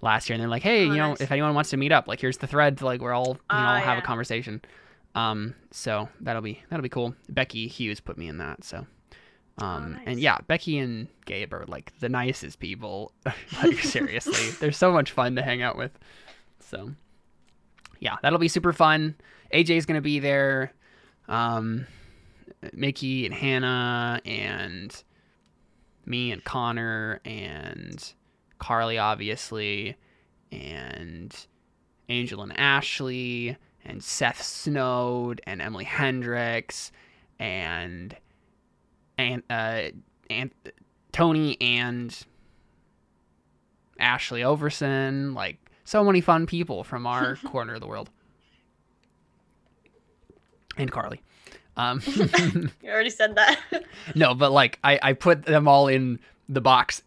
last 0.00 0.28
year, 0.28 0.34
and 0.34 0.40
they're 0.40 0.48
like, 0.50 0.62
hey, 0.64 0.88
Oh, 0.88 0.90
you 0.92 0.96
know, 0.96 1.08
nice. 1.10 1.20
if 1.20 1.30
anyone 1.30 1.54
wants 1.54 1.70
to 1.70 1.76
meet 1.76 1.92
up, 1.92 2.08
like 2.08 2.20
here's 2.20 2.38
the 2.38 2.48
thread, 2.48 2.82
like 2.82 3.00
we're 3.00 3.12
all 3.12 3.26
you 3.28 3.32
know 3.34 3.38
Ah, 3.50 3.78
have 3.78 3.98
a 3.98 4.02
conversation. 4.02 4.60
Um, 5.18 5.54
so 5.70 6.08
that'll 6.20 6.42
be 6.42 6.62
that'll 6.70 6.82
be 6.82 6.88
cool. 6.88 7.14
Becky 7.28 7.66
Hughes 7.68 8.00
put 8.00 8.18
me 8.18 8.28
in 8.28 8.38
that, 8.38 8.64
so. 8.64 8.86
Um, 9.60 9.94
and 9.96 9.98
Oh, 10.00 10.10
nice. 10.12 10.18
yeah, 10.18 10.38
Becky 10.46 10.78
and 10.78 11.08
Gabe 11.26 11.52
are 11.52 11.64
like 11.66 11.92
the 11.98 12.08
nicest 12.08 12.60
people. 12.60 13.12
like 13.62 13.78
seriously, 13.80 14.50
they're 14.60 14.70
so 14.72 14.92
much 14.92 15.10
fun 15.10 15.34
to 15.36 15.42
hang 15.42 15.62
out 15.62 15.76
with. 15.76 15.90
So, 16.60 16.92
yeah, 17.98 18.16
that'll 18.22 18.38
be 18.38 18.48
super 18.48 18.72
fun. 18.72 19.16
AJ's 19.52 19.86
gonna 19.86 20.00
be 20.00 20.20
there. 20.20 20.72
Um, 21.28 21.86
Mickey 22.72 23.24
and 23.26 23.34
Hannah 23.34 24.20
and 24.24 25.02
me 26.06 26.32
and 26.32 26.42
Connor 26.44 27.20
and 27.24 28.12
Carly, 28.58 28.98
obviously, 28.98 29.96
and 30.52 31.34
Angel 32.08 32.42
and 32.42 32.58
Ashley 32.58 33.56
and 33.88 34.04
Seth 34.04 34.42
Snowd 34.42 35.40
and 35.46 35.60
Emily 35.60 35.84
Hendricks 35.84 36.92
and 37.40 38.14
and 39.16 39.42
uh 39.50 39.82
and 40.30 40.50
Tony 41.10 41.56
and 41.60 42.16
Ashley 43.98 44.42
Overson, 44.42 45.34
like 45.34 45.58
so 45.84 46.04
many 46.04 46.20
fun 46.20 46.46
people 46.46 46.84
from 46.84 47.06
our 47.06 47.34
corner 47.46 47.74
of 47.74 47.80
the 47.80 47.86
world. 47.88 48.10
And 50.76 50.90
Carly. 50.92 51.22
Um 51.76 52.00
You 52.06 52.70
already 52.90 53.10
said 53.10 53.34
that. 53.36 53.58
no, 54.14 54.34
but 54.34 54.52
like 54.52 54.78
I, 54.84 54.98
I 55.02 55.12
put 55.14 55.44
them 55.44 55.66
all 55.66 55.88
in 55.88 56.20
the 56.48 56.60
box. 56.60 57.02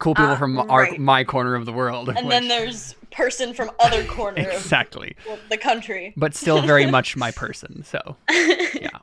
Cool 0.00 0.16
people 0.16 0.30
Ah, 0.32 0.36
from 0.36 0.58
our 0.58 0.80
right. 0.82 0.98
my 0.98 1.22
corner 1.22 1.54
of 1.54 1.64
the 1.64 1.72
world. 1.72 2.08
and 2.08 2.28
then 2.30 2.48
there's 2.48 2.96
person 3.16 3.54
from 3.54 3.70
other 3.80 4.04
corner 4.08 4.48
exactly, 4.48 5.16
well, 5.26 5.38
the 5.50 5.56
country. 5.56 6.12
but 6.16 6.34
still 6.34 6.60
very 6.62 6.86
much 6.90 7.16
my 7.16 7.30
person. 7.30 7.82
So 7.82 8.16
yeah. 8.30 8.98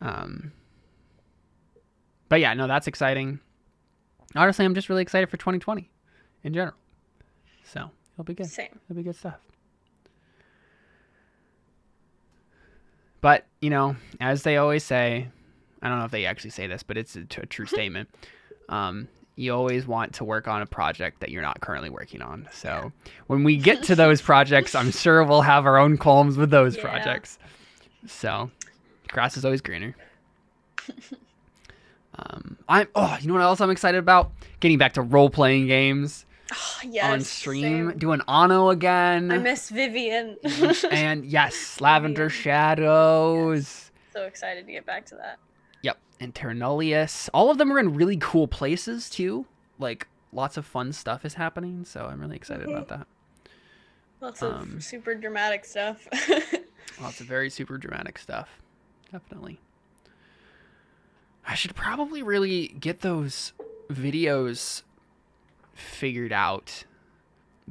Um. 0.00 0.52
But 2.28 2.40
yeah, 2.40 2.54
no, 2.54 2.66
that's 2.66 2.86
exciting. 2.86 3.40
Honestly, 4.34 4.64
I'm 4.64 4.74
just 4.74 4.88
really 4.88 5.02
excited 5.02 5.28
for 5.30 5.36
2020 5.36 5.88
in 6.42 6.54
general. 6.54 6.76
So 7.64 7.90
it'll 8.14 8.24
be 8.24 8.34
good. 8.34 8.46
Same. 8.46 8.80
It'll 8.88 8.96
be 8.96 9.02
good 9.02 9.14
stuff. 9.16 9.38
But, 13.20 13.46
you 13.60 13.70
know, 13.70 13.96
as 14.20 14.42
they 14.42 14.56
always 14.58 14.84
say, 14.84 15.28
I 15.80 15.88
don't 15.88 15.98
know 15.98 16.04
if 16.04 16.10
they 16.10 16.26
actually 16.26 16.50
say 16.50 16.66
this, 16.66 16.82
but 16.82 16.98
it's 16.98 17.16
a, 17.16 17.24
t- 17.24 17.40
a 17.42 17.46
true 17.46 17.64
statement. 17.76 18.10
Um, 18.68 19.08
you 19.36 19.52
always 19.54 19.86
want 19.86 20.14
to 20.14 20.24
work 20.24 20.46
on 20.48 20.62
a 20.62 20.66
project 20.66 21.20
that 21.20 21.30
you're 21.30 21.42
not 21.42 21.60
currently 21.60 21.90
working 21.90 22.22
on. 22.22 22.48
So 22.52 22.92
when 23.26 23.42
we 23.44 23.56
get 23.56 23.82
to 23.84 23.94
those 23.96 24.22
projects, 24.30 24.74
I'm 24.74 24.90
sure 24.92 25.24
we'll 25.24 25.42
have 25.42 25.66
our 25.66 25.76
own 25.78 25.96
columns 25.98 26.36
with 26.36 26.50
those 26.50 26.76
Yeah. 26.76 26.82
projects. 26.82 27.38
So 28.06 28.50
grass 29.08 29.36
is 29.36 29.44
always 29.44 29.60
greener. 29.60 29.96
Um, 32.16 32.58
I'm 32.68 32.86
oh, 32.94 33.18
you 33.20 33.26
know 33.26 33.34
what 33.34 33.42
else 33.42 33.60
I'm 33.60 33.70
excited 33.70 33.98
about? 33.98 34.30
Getting 34.60 34.78
back 34.78 34.92
to 34.92 35.02
role 35.02 35.30
playing 35.30 35.66
games 35.66 36.26
Oh, 36.52 36.80
yes. 36.88 37.04
on 37.12 37.20
stream, 37.22 37.90
same. 37.90 37.98
doing 37.98 38.20
Ano 38.28 38.68
again. 38.68 39.32
I 39.32 39.38
miss 39.38 39.68
Vivian. 39.68 40.36
and 40.92 41.24
yes, 41.24 41.80
Lavender 41.80 42.30
Shadows. 42.30 43.90
so 44.12 44.22
excited 44.26 44.64
to 44.66 44.70
get 44.72 44.86
back 44.86 45.06
to 45.06 45.16
that. 45.16 45.38
Yep, 45.84 45.98
and 46.18 46.34
Terranolius. 46.34 47.28
All 47.34 47.50
of 47.50 47.58
them 47.58 47.70
are 47.70 47.78
in 47.78 47.92
really 47.94 48.16
cool 48.16 48.48
places 48.48 49.10
too. 49.10 49.44
Like 49.78 50.08
lots 50.32 50.56
of 50.56 50.64
fun 50.64 50.92
stuff 50.94 51.26
is 51.26 51.34
happening, 51.34 51.84
so 51.84 52.06
I'm 52.06 52.20
really 52.20 52.36
excited 52.36 52.66
about 52.68 52.88
that. 52.88 53.06
Lots 54.22 54.40
of 54.40 54.54
Um, 54.54 54.80
super 54.80 55.14
dramatic 55.14 55.66
stuff. 55.66 56.08
Lots 57.00 57.20
of 57.20 57.26
very 57.26 57.50
super 57.50 57.76
dramatic 57.76 58.18
stuff. 58.18 58.62
Definitely. 59.12 59.60
I 61.46 61.54
should 61.54 61.74
probably 61.74 62.22
really 62.22 62.68
get 62.68 63.00
those 63.00 63.52
videos 63.90 64.82
figured 65.74 66.32
out 66.32 66.84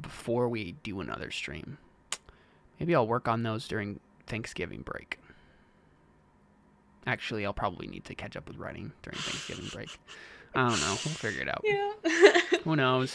before 0.00 0.48
we 0.48 0.72
do 0.84 1.00
another 1.00 1.32
stream. 1.32 1.78
Maybe 2.78 2.94
I'll 2.94 3.06
work 3.08 3.26
on 3.26 3.42
those 3.42 3.66
during 3.66 3.98
Thanksgiving 4.28 4.82
break. 4.82 5.18
Actually, 7.06 7.44
I'll 7.44 7.52
probably 7.52 7.86
need 7.86 8.04
to 8.06 8.14
catch 8.14 8.36
up 8.36 8.48
with 8.48 8.56
writing 8.56 8.92
during 9.02 9.18
Thanksgiving 9.18 9.68
break. 9.72 9.90
I 10.54 10.68
don't 10.68 10.80
know. 10.80 10.88
We'll 10.88 11.14
figure 11.14 11.42
it 11.42 11.48
out. 11.48 11.62
yeah. 11.64 12.58
Who 12.64 12.76
knows? 12.76 13.14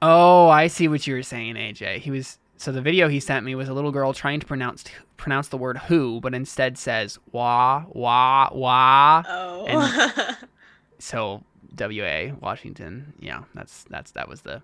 Oh, 0.00 0.48
I 0.48 0.66
see 0.66 0.88
what 0.88 1.06
you 1.06 1.14
were 1.14 1.22
saying, 1.22 1.54
AJ. 1.54 1.98
He 1.98 2.10
was 2.10 2.38
so 2.56 2.72
the 2.72 2.80
video 2.82 3.08
he 3.08 3.20
sent 3.20 3.44
me 3.44 3.54
was 3.54 3.68
a 3.68 3.72
little 3.72 3.90
girl 3.92 4.12
trying 4.12 4.40
to 4.40 4.46
pronounce 4.46 4.84
pronounce 5.16 5.48
the 5.48 5.56
word 5.56 5.78
who, 5.78 6.20
but 6.20 6.34
instead 6.34 6.76
says 6.76 7.18
wah 7.30 7.84
wah 7.88 8.48
wah. 8.52 9.22
oh. 9.28 10.36
So 10.98 11.42
W 11.74 12.04
A 12.04 12.32
Washington. 12.40 13.14
Yeah, 13.20 13.44
that's 13.54 13.84
that's 13.84 14.10
that 14.12 14.28
was 14.28 14.42
the 14.42 14.62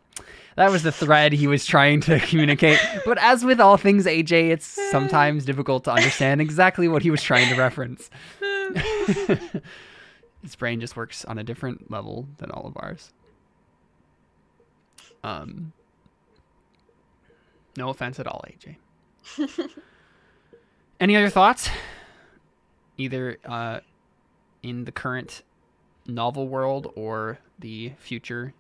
that 0.57 0.71
was 0.71 0.83
the 0.83 0.93
thread 0.93 1.33
he 1.33 1.47
was 1.47 1.65
trying 1.65 2.01
to 2.03 2.21
communicate. 2.21 2.79
But 3.05 3.19
as 3.19 3.45
with 3.45 3.61
all 3.61 3.77
things 3.77 4.05
AJ, 4.05 4.51
it's 4.51 4.67
sometimes 4.91 5.45
difficult 5.45 5.85
to 5.85 5.93
understand 5.93 6.41
exactly 6.41 6.89
what 6.89 7.03
he 7.03 7.11
was 7.11 7.23
trying 7.23 7.49
to 7.49 7.55
reference. 7.55 8.11
His 10.43 10.55
brain 10.57 10.81
just 10.81 10.97
works 10.97 11.25
on 11.25 11.39
a 11.39 11.45
different 11.45 11.91
level 11.91 12.29
than 12.39 12.51
all 12.51 12.67
of 12.67 12.77
ours. 12.77 13.13
Um, 15.25 15.73
no 17.77 17.89
offense 17.89 18.21
at 18.21 18.27
all, 18.27 18.45
AJ. 18.47 18.77
Any 21.01 21.17
other 21.17 21.31
thoughts? 21.31 21.71
Either 22.97 23.39
uh, 23.45 23.81
in 24.63 24.85
the 24.85 24.93
current 24.93 25.43
novel 26.09 26.49
world 26.49 26.91
or 26.97 27.39
the 27.59 27.93
future 27.99 28.55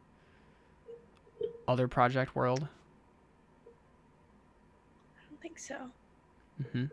other 1.66 1.88
project 1.88 2.36
world? 2.36 2.68
I 5.16 5.20
don't 5.30 5.40
think 5.40 5.58
so. 5.58 5.76
hmm 6.72 6.84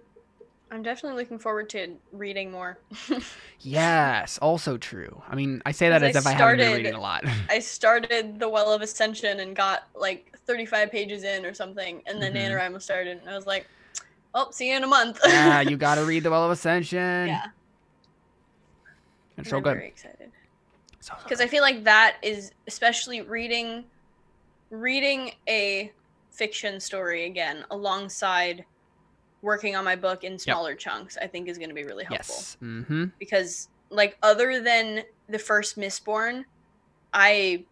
I'm 0.71 0.81
definitely 0.81 1.21
looking 1.21 1.37
forward 1.37 1.69
to 1.71 1.95
reading 2.11 2.51
more. 2.51 2.79
Yes, 3.61 4.37
also 4.39 4.77
true. 4.77 5.21
I 5.29 5.35
mean, 5.35 5.61
I 5.65 5.71
say 5.71 5.89
that 5.89 6.03
as 6.03 6.15
I 6.15 6.19
if 6.19 6.27
I 6.27 6.31
haven't 6.31 6.57
been 6.57 6.65
started- 6.67 6.77
reading 6.77 6.93
a 6.93 6.99
lot. 7.01 7.23
I 7.49 7.59
started 7.59 8.39
The 8.39 8.47
Well 8.49 8.73
of 8.73 8.81
Ascension 8.81 9.39
and 9.39 9.55
got 9.55 9.87
like 9.95 10.37
35 10.45 10.91
pages 10.91 11.23
in 11.23 11.45
or 11.45 11.53
something, 11.53 12.01
and 12.05 12.21
then 12.21 12.33
Mhm. 12.33 12.49
NaNoWriMo 12.51 12.81
started, 12.81 13.17
and 13.19 13.29
I 13.29 13.35
was 13.35 13.47
like, 13.47 13.65
well, 14.33 14.51
see 14.51 14.69
you 14.69 14.75
in 14.75 14.83
a 14.83 14.87
month. 14.87 15.19
yeah, 15.25 15.61
you 15.61 15.77
got 15.77 15.95
to 15.95 16.05
read 16.05 16.23
the 16.23 16.29
Well 16.31 16.43
of 16.45 16.51
Ascension. 16.51 17.27
yeah. 17.27 17.45
it's 17.45 19.37
and 19.37 19.47
so 19.47 19.57
I'm 19.57 19.63
good. 19.63 19.75
very 19.77 19.87
excited. 19.87 20.31
Because 21.23 21.41
I 21.41 21.47
feel 21.47 21.61
like 21.61 21.83
that 21.83 22.17
is 22.21 22.51
especially 22.67 23.21
reading 23.21 23.85
reading 24.71 25.31
a 25.47 25.91
fiction 26.31 26.79
story 26.79 27.25
again 27.25 27.63
alongside 27.71 28.65
working 29.41 29.75
on 29.75 29.85
my 29.85 29.95
book 29.95 30.23
in 30.23 30.37
smaller 30.39 30.75
chunks 30.75 31.17
I 31.21 31.27
think 31.27 31.47
is 31.47 31.57
going 31.57 31.69
to 31.69 31.75
be 31.75 31.83
really 31.83 32.03
helpful. 32.03 32.35
Yes. 32.35 32.57
Mm-hmm. 32.61 33.05
because 33.19 33.69
like 33.89 34.17
other 34.23 34.61
than 34.61 35.03
the 35.29 35.39
first 35.39 35.77
Mistborn 35.77 36.45
I 37.13 37.63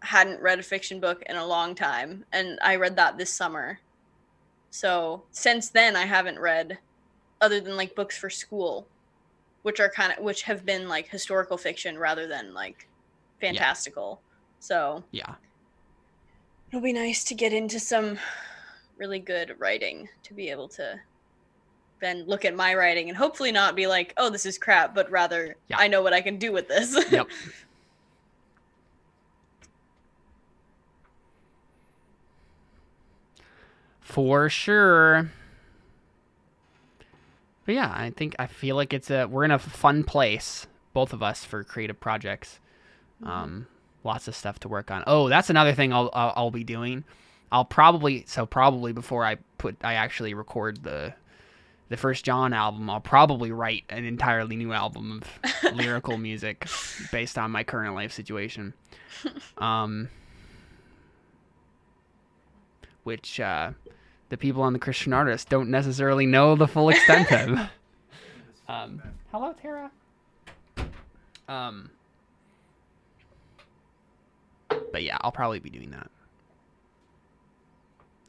hadn't 0.00 0.40
read 0.40 0.60
a 0.60 0.62
fiction 0.62 1.00
book 1.00 1.22
in 1.28 1.36
a 1.36 1.44
long 1.44 1.74
time 1.74 2.24
and 2.32 2.58
I 2.62 2.76
read 2.76 2.96
that 2.96 3.18
this 3.18 3.32
summer. 3.32 3.80
So 4.70 5.24
since 5.32 5.70
then 5.70 5.96
I 5.96 6.06
haven't 6.06 6.38
read 6.38 6.78
other 7.40 7.60
than 7.60 7.76
like 7.76 7.94
books 7.94 8.16
for 8.16 8.30
school 8.30 8.86
which 9.62 9.80
are 9.80 9.88
kind 9.90 10.12
of 10.16 10.22
which 10.24 10.42
have 10.42 10.64
been 10.64 10.88
like 10.88 11.08
historical 11.08 11.56
fiction 11.56 11.98
rather 11.98 12.26
than 12.26 12.54
like 12.54 12.88
fantastical 13.40 14.20
so 14.60 15.04
Yeah. 15.12 15.34
it'll 16.70 16.80
be 16.80 16.92
nice 16.92 17.24
to 17.24 17.34
get 17.34 17.52
into 17.52 17.78
some 17.80 18.18
really 18.96 19.18
good 19.20 19.54
writing 19.58 20.08
to 20.24 20.34
be 20.34 20.48
able 20.50 20.68
to 20.70 20.98
then 22.00 22.24
look 22.26 22.44
at 22.44 22.54
my 22.54 22.74
writing 22.74 23.08
and 23.08 23.16
hopefully 23.18 23.52
not 23.52 23.74
be 23.76 23.86
like 23.86 24.12
oh 24.16 24.30
this 24.30 24.46
is 24.46 24.58
crap 24.58 24.94
but 24.94 25.10
rather 25.10 25.56
Yeah. 25.68 25.78
i 25.78 25.88
know 25.88 26.02
what 26.02 26.12
i 26.12 26.20
can 26.20 26.38
do 26.38 26.52
with 26.52 26.68
this 26.68 26.96
Yep. 27.12 27.28
For 34.00 34.48
sure. 34.48 35.30
But 37.68 37.74
yeah, 37.74 37.92
I 37.94 38.08
think 38.16 38.34
I 38.38 38.46
feel 38.46 38.76
like 38.76 38.94
it's 38.94 39.10
a 39.10 39.26
we're 39.26 39.44
in 39.44 39.50
a 39.50 39.58
fun 39.58 40.02
place, 40.02 40.66
both 40.94 41.12
of 41.12 41.22
us, 41.22 41.44
for 41.44 41.62
creative 41.62 42.00
projects. 42.00 42.60
Um, 43.22 43.66
lots 44.02 44.26
of 44.26 44.34
stuff 44.34 44.58
to 44.60 44.68
work 44.68 44.90
on. 44.90 45.04
Oh, 45.06 45.28
that's 45.28 45.50
another 45.50 45.74
thing 45.74 45.92
I'll, 45.92 46.08
I'll 46.14 46.32
I'll 46.34 46.50
be 46.50 46.64
doing. 46.64 47.04
I'll 47.52 47.66
probably 47.66 48.24
so 48.26 48.46
probably 48.46 48.94
before 48.94 49.22
I 49.22 49.36
put 49.58 49.76
I 49.84 49.92
actually 49.96 50.32
record 50.32 50.82
the 50.82 51.12
the 51.90 51.98
first 51.98 52.24
John 52.24 52.54
album, 52.54 52.88
I'll 52.88 53.02
probably 53.02 53.52
write 53.52 53.84
an 53.90 54.06
entirely 54.06 54.56
new 54.56 54.72
album 54.72 55.20
of 55.20 55.74
lyrical 55.76 56.16
music 56.16 56.66
based 57.12 57.36
on 57.36 57.50
my 57.50 57.64
current 57.64 57.94
life 57.94 58.12
situation. 58.12 58.72
Um, 59.58 60.08
which 63.02 63.40
uh, 63.40 63.72
the 64.28 64.36
people 64.36 64.62
on 64.62 64.72
the 64.72 64.78
Christian 64.78 65.12
artist 65.12 65.48
don't 65.48 65.70
necessarily 65.70 66.26
know 66.26 66.54
the 66.54 66.68
full 66.68 66.88
extent 66.90 67.30
of. 67.32 67.58
Um, 68.70 69.00
hello, 69.32 69.54
Tara. 69.54 69.90
Um, 71.48 71.88
but 74.92 75.02
yeah, 75.02 75.16
I'll 75.22 75.32
probably 75.32 75.58
be 75.58 75.70
doing 75.70 75.90
that. 75.92 76.10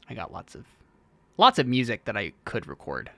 I 0.08 0.14
got 0.14 0.32
lots 0.32 0.54
of 0.54 0.64
lots 1.36 1.58
of 1.58 1.66
music 1.66 2.06
that 2.06 2.16
I 2.16 2.32
could 2.46 2.66
record. 2.66 3.10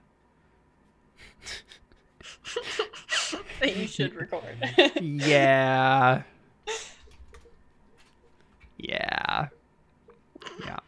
that 3.61 3.77
you 3.77 3.87
should 3.87 4.15
record 4.15 4.57
yeah. 5.01 6.23
Yeah. 8.79 9.49
Yeah. 10.65 10.79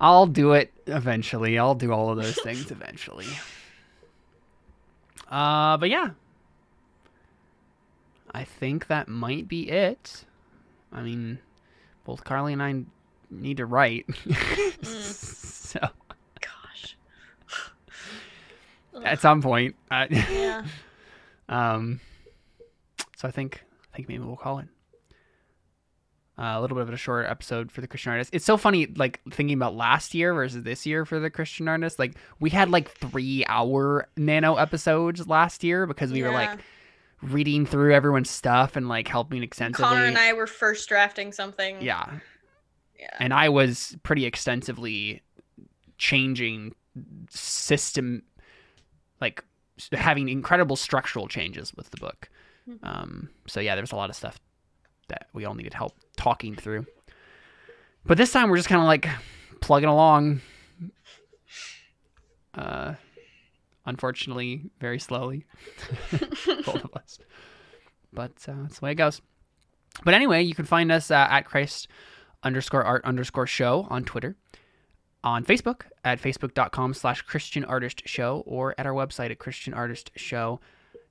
I'll 0.00 0.26
do 0.26 0.52
it 0.52 0.72
eventually. 0.86 1.58
I'll 1.58 1.74
do 1.74 1.92
all 1.92 2.10
of 2.10 2.16
those 2.16 2.38
things 2.40 2.70
eventually. 2.70 3.26
Uh, 5.30 5.76
but 5.76 5.90
yeah. 5.90 6.10
I 8.30 8.44
think 8.44 8.86
that 8.88 9.08
might 9.08 9.48
be 9.48 9.70
it. 9.70 10.24
I 10.92 11.02
mean, 11.02 11.38
both 12.04 12.24
Carly 12.24 12.52
and 12.52 12.62
I 12.62 12.82
need 13.30 13.56
to 13.58 13.66
write. 13.66 14.06
so, 14.82 15.80
gosh 16.40 16.96
at 19.04 19.20
some 19.20 19.42
point. 19.42 19.76
I, 19.90 20.06
yeah 20.10 20.64
Um, 21.48 22.00
so 23.16 23.26
I 23.26 23.30
think 23.30 23.64
I 23.92 23.96
think 23.96 24.08
maybe 24.08 24.22
we'll 24.22 24.36
call 24.36 24.58
it 24.60 24.68
uh, 26.38 26.54
a 26.56 26.60
little 26.60 26.76
bit 26.76 26.82
of 26.82 26.92
a 26.92 26.96
short 26.96 27.26
episode 27.26 27.72
for 27.72 27.80
the 27.80 27.88
Christian 27.88 28.12
artist. 28.12 28.30
It's 28.32 28.44
so 28.44 28.56
funny, 28.56 28.86
like 28.86 29.20
thinking 29.30 29.56
about 29.56 29.74
last 29.74 30.14
year 30.14 30.32
versus 30.32 30.62
this 30.62 30.86
year 30.86 31.04
for 31.04 31.18
the 31.18 31.30
Christian 31.30 31.66
artist. 31.66 31.98
Like 31.98 32.14
we 32.38 32.50
had 32.50 32.70
like 32.70 32.90
three 32.90 33.44
hour 33.48 34.08
nano 34.16 34.54
episodes 34.56 35.26
last 35.26 35.64
year 35.64 35.86
because 35.86 36.12
we 36.12 36.22
were 36.22 36.30
like 36.30 36.60
reading 37.22 37.66
through 37.66 37.92
everyone's 37.92 38.30
stuff 38.30 38.76
and 38.76 38.88
like 38.88 39.08
helping 39.08 39.42
extensively. 39.42 39.84
connor 39.84 40.04
and 40.04 40.16
i 40.16 40.32
were 40.32 40.46
first 40.46 40.88
drafting 40.88 41.32
something 41.32 41.82
yeah, 41.82 42.08
yeah 42.96 43.08
and 43.18 43.34
I 43.34 43.48
was 43.48 43.96
pretty 44.04 44.24
extensively 44.24 45.22
changing 45.96 46.76
system, 47.28 48.22
like 49.20 49.44
having 49.92 50.28
incredible 50.28 50.76
structural 50.76 51.26
changes 51.26 51.74
with 51.74 51.90
the 51.90 51.96
book. 51.96 52.28
Mhm. 52.68 52.78
Um, 52.82 53.30
so 53.46 53.58
yeah, 53.60 53.74
there's 53.74 53.92
a 53.92 53.96
lot 53.96 54.10
of 54.10 54.16
stuff 54.16 54.38
that 55.08 55.28
we 55.32 55.44
all 55.44 55.54
needed 55.54 55.74
help 55.74 55.94
talking 56.16 56.54
through. 56.54 56.86
But 58.04 58.16
this 58.16 58.32
time 58.32 58.48
we're 58.48 58.56
just 58.56 58.68
kind 58.68 58.80
of 58.80 58.86
like 58.86 59.08
plugging 59.60 59.88
along. 59.88 60.40
Uh, 62.54 62.94
unfortunately, 63.86 64.70
very 64.80 64.98
slowly, 64.98 65.46
both 66.10 66.84
of 66.84 66.94
us. 66.94 67.18
But 68.12 68.32
uh, 68.48 68.54
that's 68.62 68.78
the 68.78 68.84
way 68.84 68.92
it 68.92 68.96
goes. 68.96 69.20
But 70.04 70.14
anyway, 70.14 70.42
you 70.42 70.54
can 70.54 70.64
find 70.64 70.90
us 70.90 71.10
uh, 71.10 71.26
at 71.30 71.42
Christ 71.42 71.88
underscore 72.42 72.84
art 72.84 73.04
underscore 73.04 73.46
show 73.46 73.86
on 73.90 74.04
Twitter, 74.04 74.36
on 75.24 75.44
Facebook 75.44 75.82
at 76.04 76.20
facebook.com 76.20 76.94
slash 76.94 77.22
Christian 77.22 77.64
Artist 77.64 78.02
Show, 78.06 78.42
or 78.46 78.74
at 78.78 78.86
our 78.86 78.92
website 78.92 79.30
at 79.30 79.38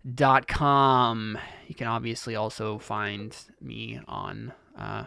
christianartistshow.com. 0.07 1.37
You 1.67 1.75
can 1.75 1.87
obviously 1.87 2.35
also 2.35 2.79
find 2.79 3.35
me 3.61 3.99
on 4.07 4.53
uh, 4.77 5.05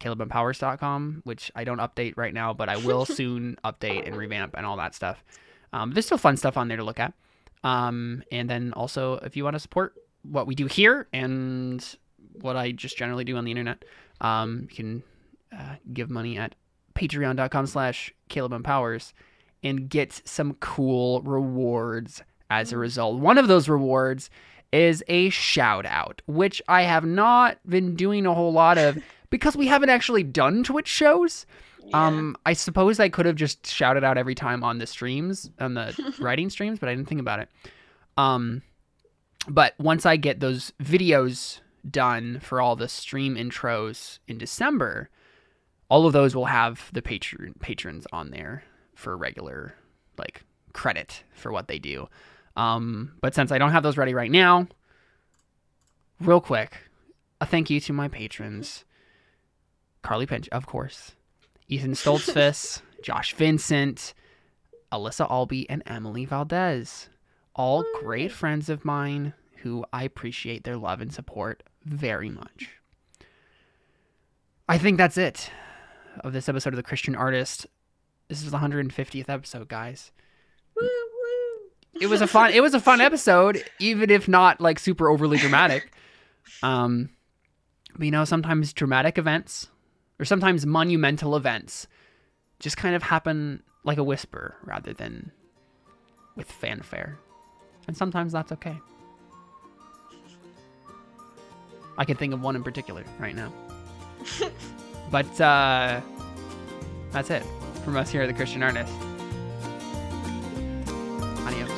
calebempowers.com, 0.00 1.22
which 1.24 1.50
I 1.54 1.64
don't 1.64 1.78
update 1.78 2.14
right 2.16 2.34
now, 2.34 2.52
but 2.52 2.68
I 2.68 2.76
will 2.76 3.04
soon 3.06 3.56
update 3.64 4.06
and 4.06 4.16
revamp 4.16 4.54
and 4.56 4.66
all 4.66 4.76
that 4.76 4.94
stuff. 4.94 5.22
Um, 5.72 5.92
there's 5.92 6.06
still 6.06 6.18
fun 6.18 6.36
stuff 6.36 6.56
on 6.56 6.68
there 6.68 6.76
to 6.76 6.84
look 6.84 7.00
at. 7.00 7.12
Um, 7.64 8.22
and 8.30 8.48
then 8.48 8.72
also, 8.74 9.14
if 9.14 9.36
you 9.36 9.44
want 9.44 9.54
to 9.54 9.60
support 9.60 9.94
what 10.22 10.46
we 10.46 10.54
do 10.54 10.66
here 10.66 11.08
and 11.12 11.84
what 12.40 12.56
I 12.56 12.72
just 12.72 12.96
generally 12.96 13.24
do 13.24 13.36
on 13.36 13.44
the 13.44 13.50
internet, 13.50 13.84
um, 14.20 14.68
you 14.70 14.76
can 14.76 15.02
uh, 15.56 15.76
give 15.92 16.10
money 16.10 16.38
at 16.38 16.54
patreon.com 16.94 17.66
slash 17.66 18.12
Caleb 18.28 18.52
Empowers 18.52 19.12
and 19.62 19.88
get 19.88 20.22
some 20.24 20.54
cool 20.54 21.22
rewards 21.22 22.22
as 22.50 22.72
a 22.72 22.78
result. 22.78 23.18
One 23.18 23.38
of 23.38 23.48
those 23.48 23.68
rewards 23.68 24.30
is 24.72 25.02
a 25.08 25.30
shout 25.30 25.86
out, 25.86 26.22
which 26.26 26.60
I 26.68 26.82
have 26.82 27.04
not 27.04 27.58
been 27.68 27.94
doing 27.94 28.26
a 28.26 28.34
whole 28.34 28.52
lot 28.52 28.78
of 28.78 28.98
because 29.30 29.56
we 29.56 29.66
haven't 29.66 29.90
actually 29.90 30.22
done 30.22 30.64
Twitch 30.64 30.88
shows. 30.88 31.46
Yeah. 31.84 32.06
Um, 32.06 32.36
I 32.44 32.52
suppose 32.52 32.98
I 32.98 33.08
could 33.08 33.26
have 33.26 33.36
just 33.36 33.66
shouted 33.66 34.02
out 34.02 34.18
every 34.18 34.34
time 34.34 34.64
on 34.64 34.78
the 34.78 34.86
streams, 34.86 35.50
on 35.60 35.74
the 35.74 36.14
writing 36.18 36.50
streams, 36.50 36.78
but 36.78 36.88
I 36.88 36.94
didn't 36.94 37.08
think 37.08 37.20
about 37.20 37.40
it. 37.40 37.48
Um, 38.16 38.62
but 39.48 39.74
once 39.78 40.04
I 40.04 40.16
get 40.16 40.40
those 40.40 40.72
videos 40.82 41.60
done 41.88 42.40
for 42.40 42.60
all 42.60 42.74
the 42.74 42.88
stream 42.88 43.36
intros 43.36 44.18
in 44.26 44.38
December, 44.38 45.10
all 45.88 46.06
of 46.06 46.12
those 46.12 46.34
will 46.34 46.46
have 46.46 46.90
the 46.92 47.02
patron 47.02 47.54
patrons 47.60 48.06
on 48.12 48.30
there 48.30 48.64
for 48.94 49.16
regular 49.16 49.74
like 50.18 50.42
credit 50.72 51.22
for 51.34 51.52
what 51.52 51.68
they 51.68 51.78
do. 51.78 52.08
Um, 52.56 53.12
but 53.20 53.34
since 53.34 53.52
I 53.52 53.58
don't 53.58 53.72
have 53.72 53.82
those 53.82 53.96
ready 53.96 54.14
right 54.14 54.30
now, 54.30 54.66
real 56.20 56.40
quick, 56.40 56.78
a 57.40 57.46
thank 57.46 57.70
you 57.70 57.80
to 57.80 57.92
my 57.92 58.08
patrons. 58.08 58.84
Carly 60.02 60.26
Pinch, 60.26 60.48
of 60.50 60.66
course. 60.66 61.12
Ethan 61.68 61.92
Stoltzfus, 61.92 62.80
Josh 63.02 63.34
Vincent, 63.34 64.14
Alyssa 64.92 65.30
Albee, 65.30 65.68
and 65.68 65.82
Emily 65.86 66.24
Valdez. 66.24 67.08
All 67.54 67.84
great 68.00 68.32
friends 68.32 68.68
of 68.68 68.84
mine 68.84 69.34
who 69.62 69.84
I 69.92 70.04
appreciate 70.04 70.64
their 70.64 70.76
love 70.76 71.00
and 71.00 71.12
support 71.12 71.62
very 71.84 72.30
much. 72.30 72.70
I 74.68 74.78
think 74.78 74.98
that's 74.98 75.18
it 75.18 75.50
of 76.24 76.32
this 76.32 76.48
episode 76.48 76.72
of 76.72 76.76
The 76.76 76.82
Christian 76.82 77.14
Artist. 77.14 77.66
This 78.28 78.42
is 78.42 78.50
the 78.50 78.58
150th 78.58 79.28
episode, 79.28 79.68
guys. 79.68 80.12
Woo, 80.74 80.82
woo. 80.82 81.15
It 82.00 82.08
was 82.08 82.20
a 82.20 82.26
fun. 82.26 82.52
It 82.52 82.62
was 82.62 82.74
a 82.74 82.80
fun 82.80 83.00
episode, 83.00 83.64
even 83.78 84.10
if 84.10 84.28
not 84.28 84.60
like 84.60 84.78
super 84.78 85.08
overly 85.08 85.38
dramatic. 85.38 85.92
Um, 86.62 87.10
but 87.94 88.04
you 88.04 88.10
know, 88.10 88.24
sometimes 88.24 88.72
dramatic 88.72 89.18
events 89.18 89.68
or 90.18 90.24
sometimes 90.24 90.66
monumental 90.66 91.36
events 91.36 91.86
just 92.60 92.76
kind 92.76 92.94
of 92.94 93.02
happen 93.02 93.62
like 93.84 93.98
a 93.98 94.04
whisper 94.04 94.56
rather 94.64 94.92
than 94.92 95.30
with 96.34 96.50
fanfare, 96.50 97.18
and 97.86 97.96
sometimes 97.96 98.32
that's 98.32 98.52
okay. 98.52 98.78
I 101.98 102.04
can 102.04 102.16
think 102.16 102.34
of 102.34 102.42
one 102.42 102.56
in 102.56 102.62
particular 102.62 103.04
right 103.18 103.34
now. 103.34 103.52
but 105.10 105.40
uh, 105.40 106.00
that's 107.10 107.30
it 107.30 107.42
from 107.84 107.96
us 107.96 108.10
here 108.10 108.22
at 108.22 108.26
the 108.26 108.34
Christian 108.34 108.62
Artist. 108.62 108.92
Adios. 111.46 111.75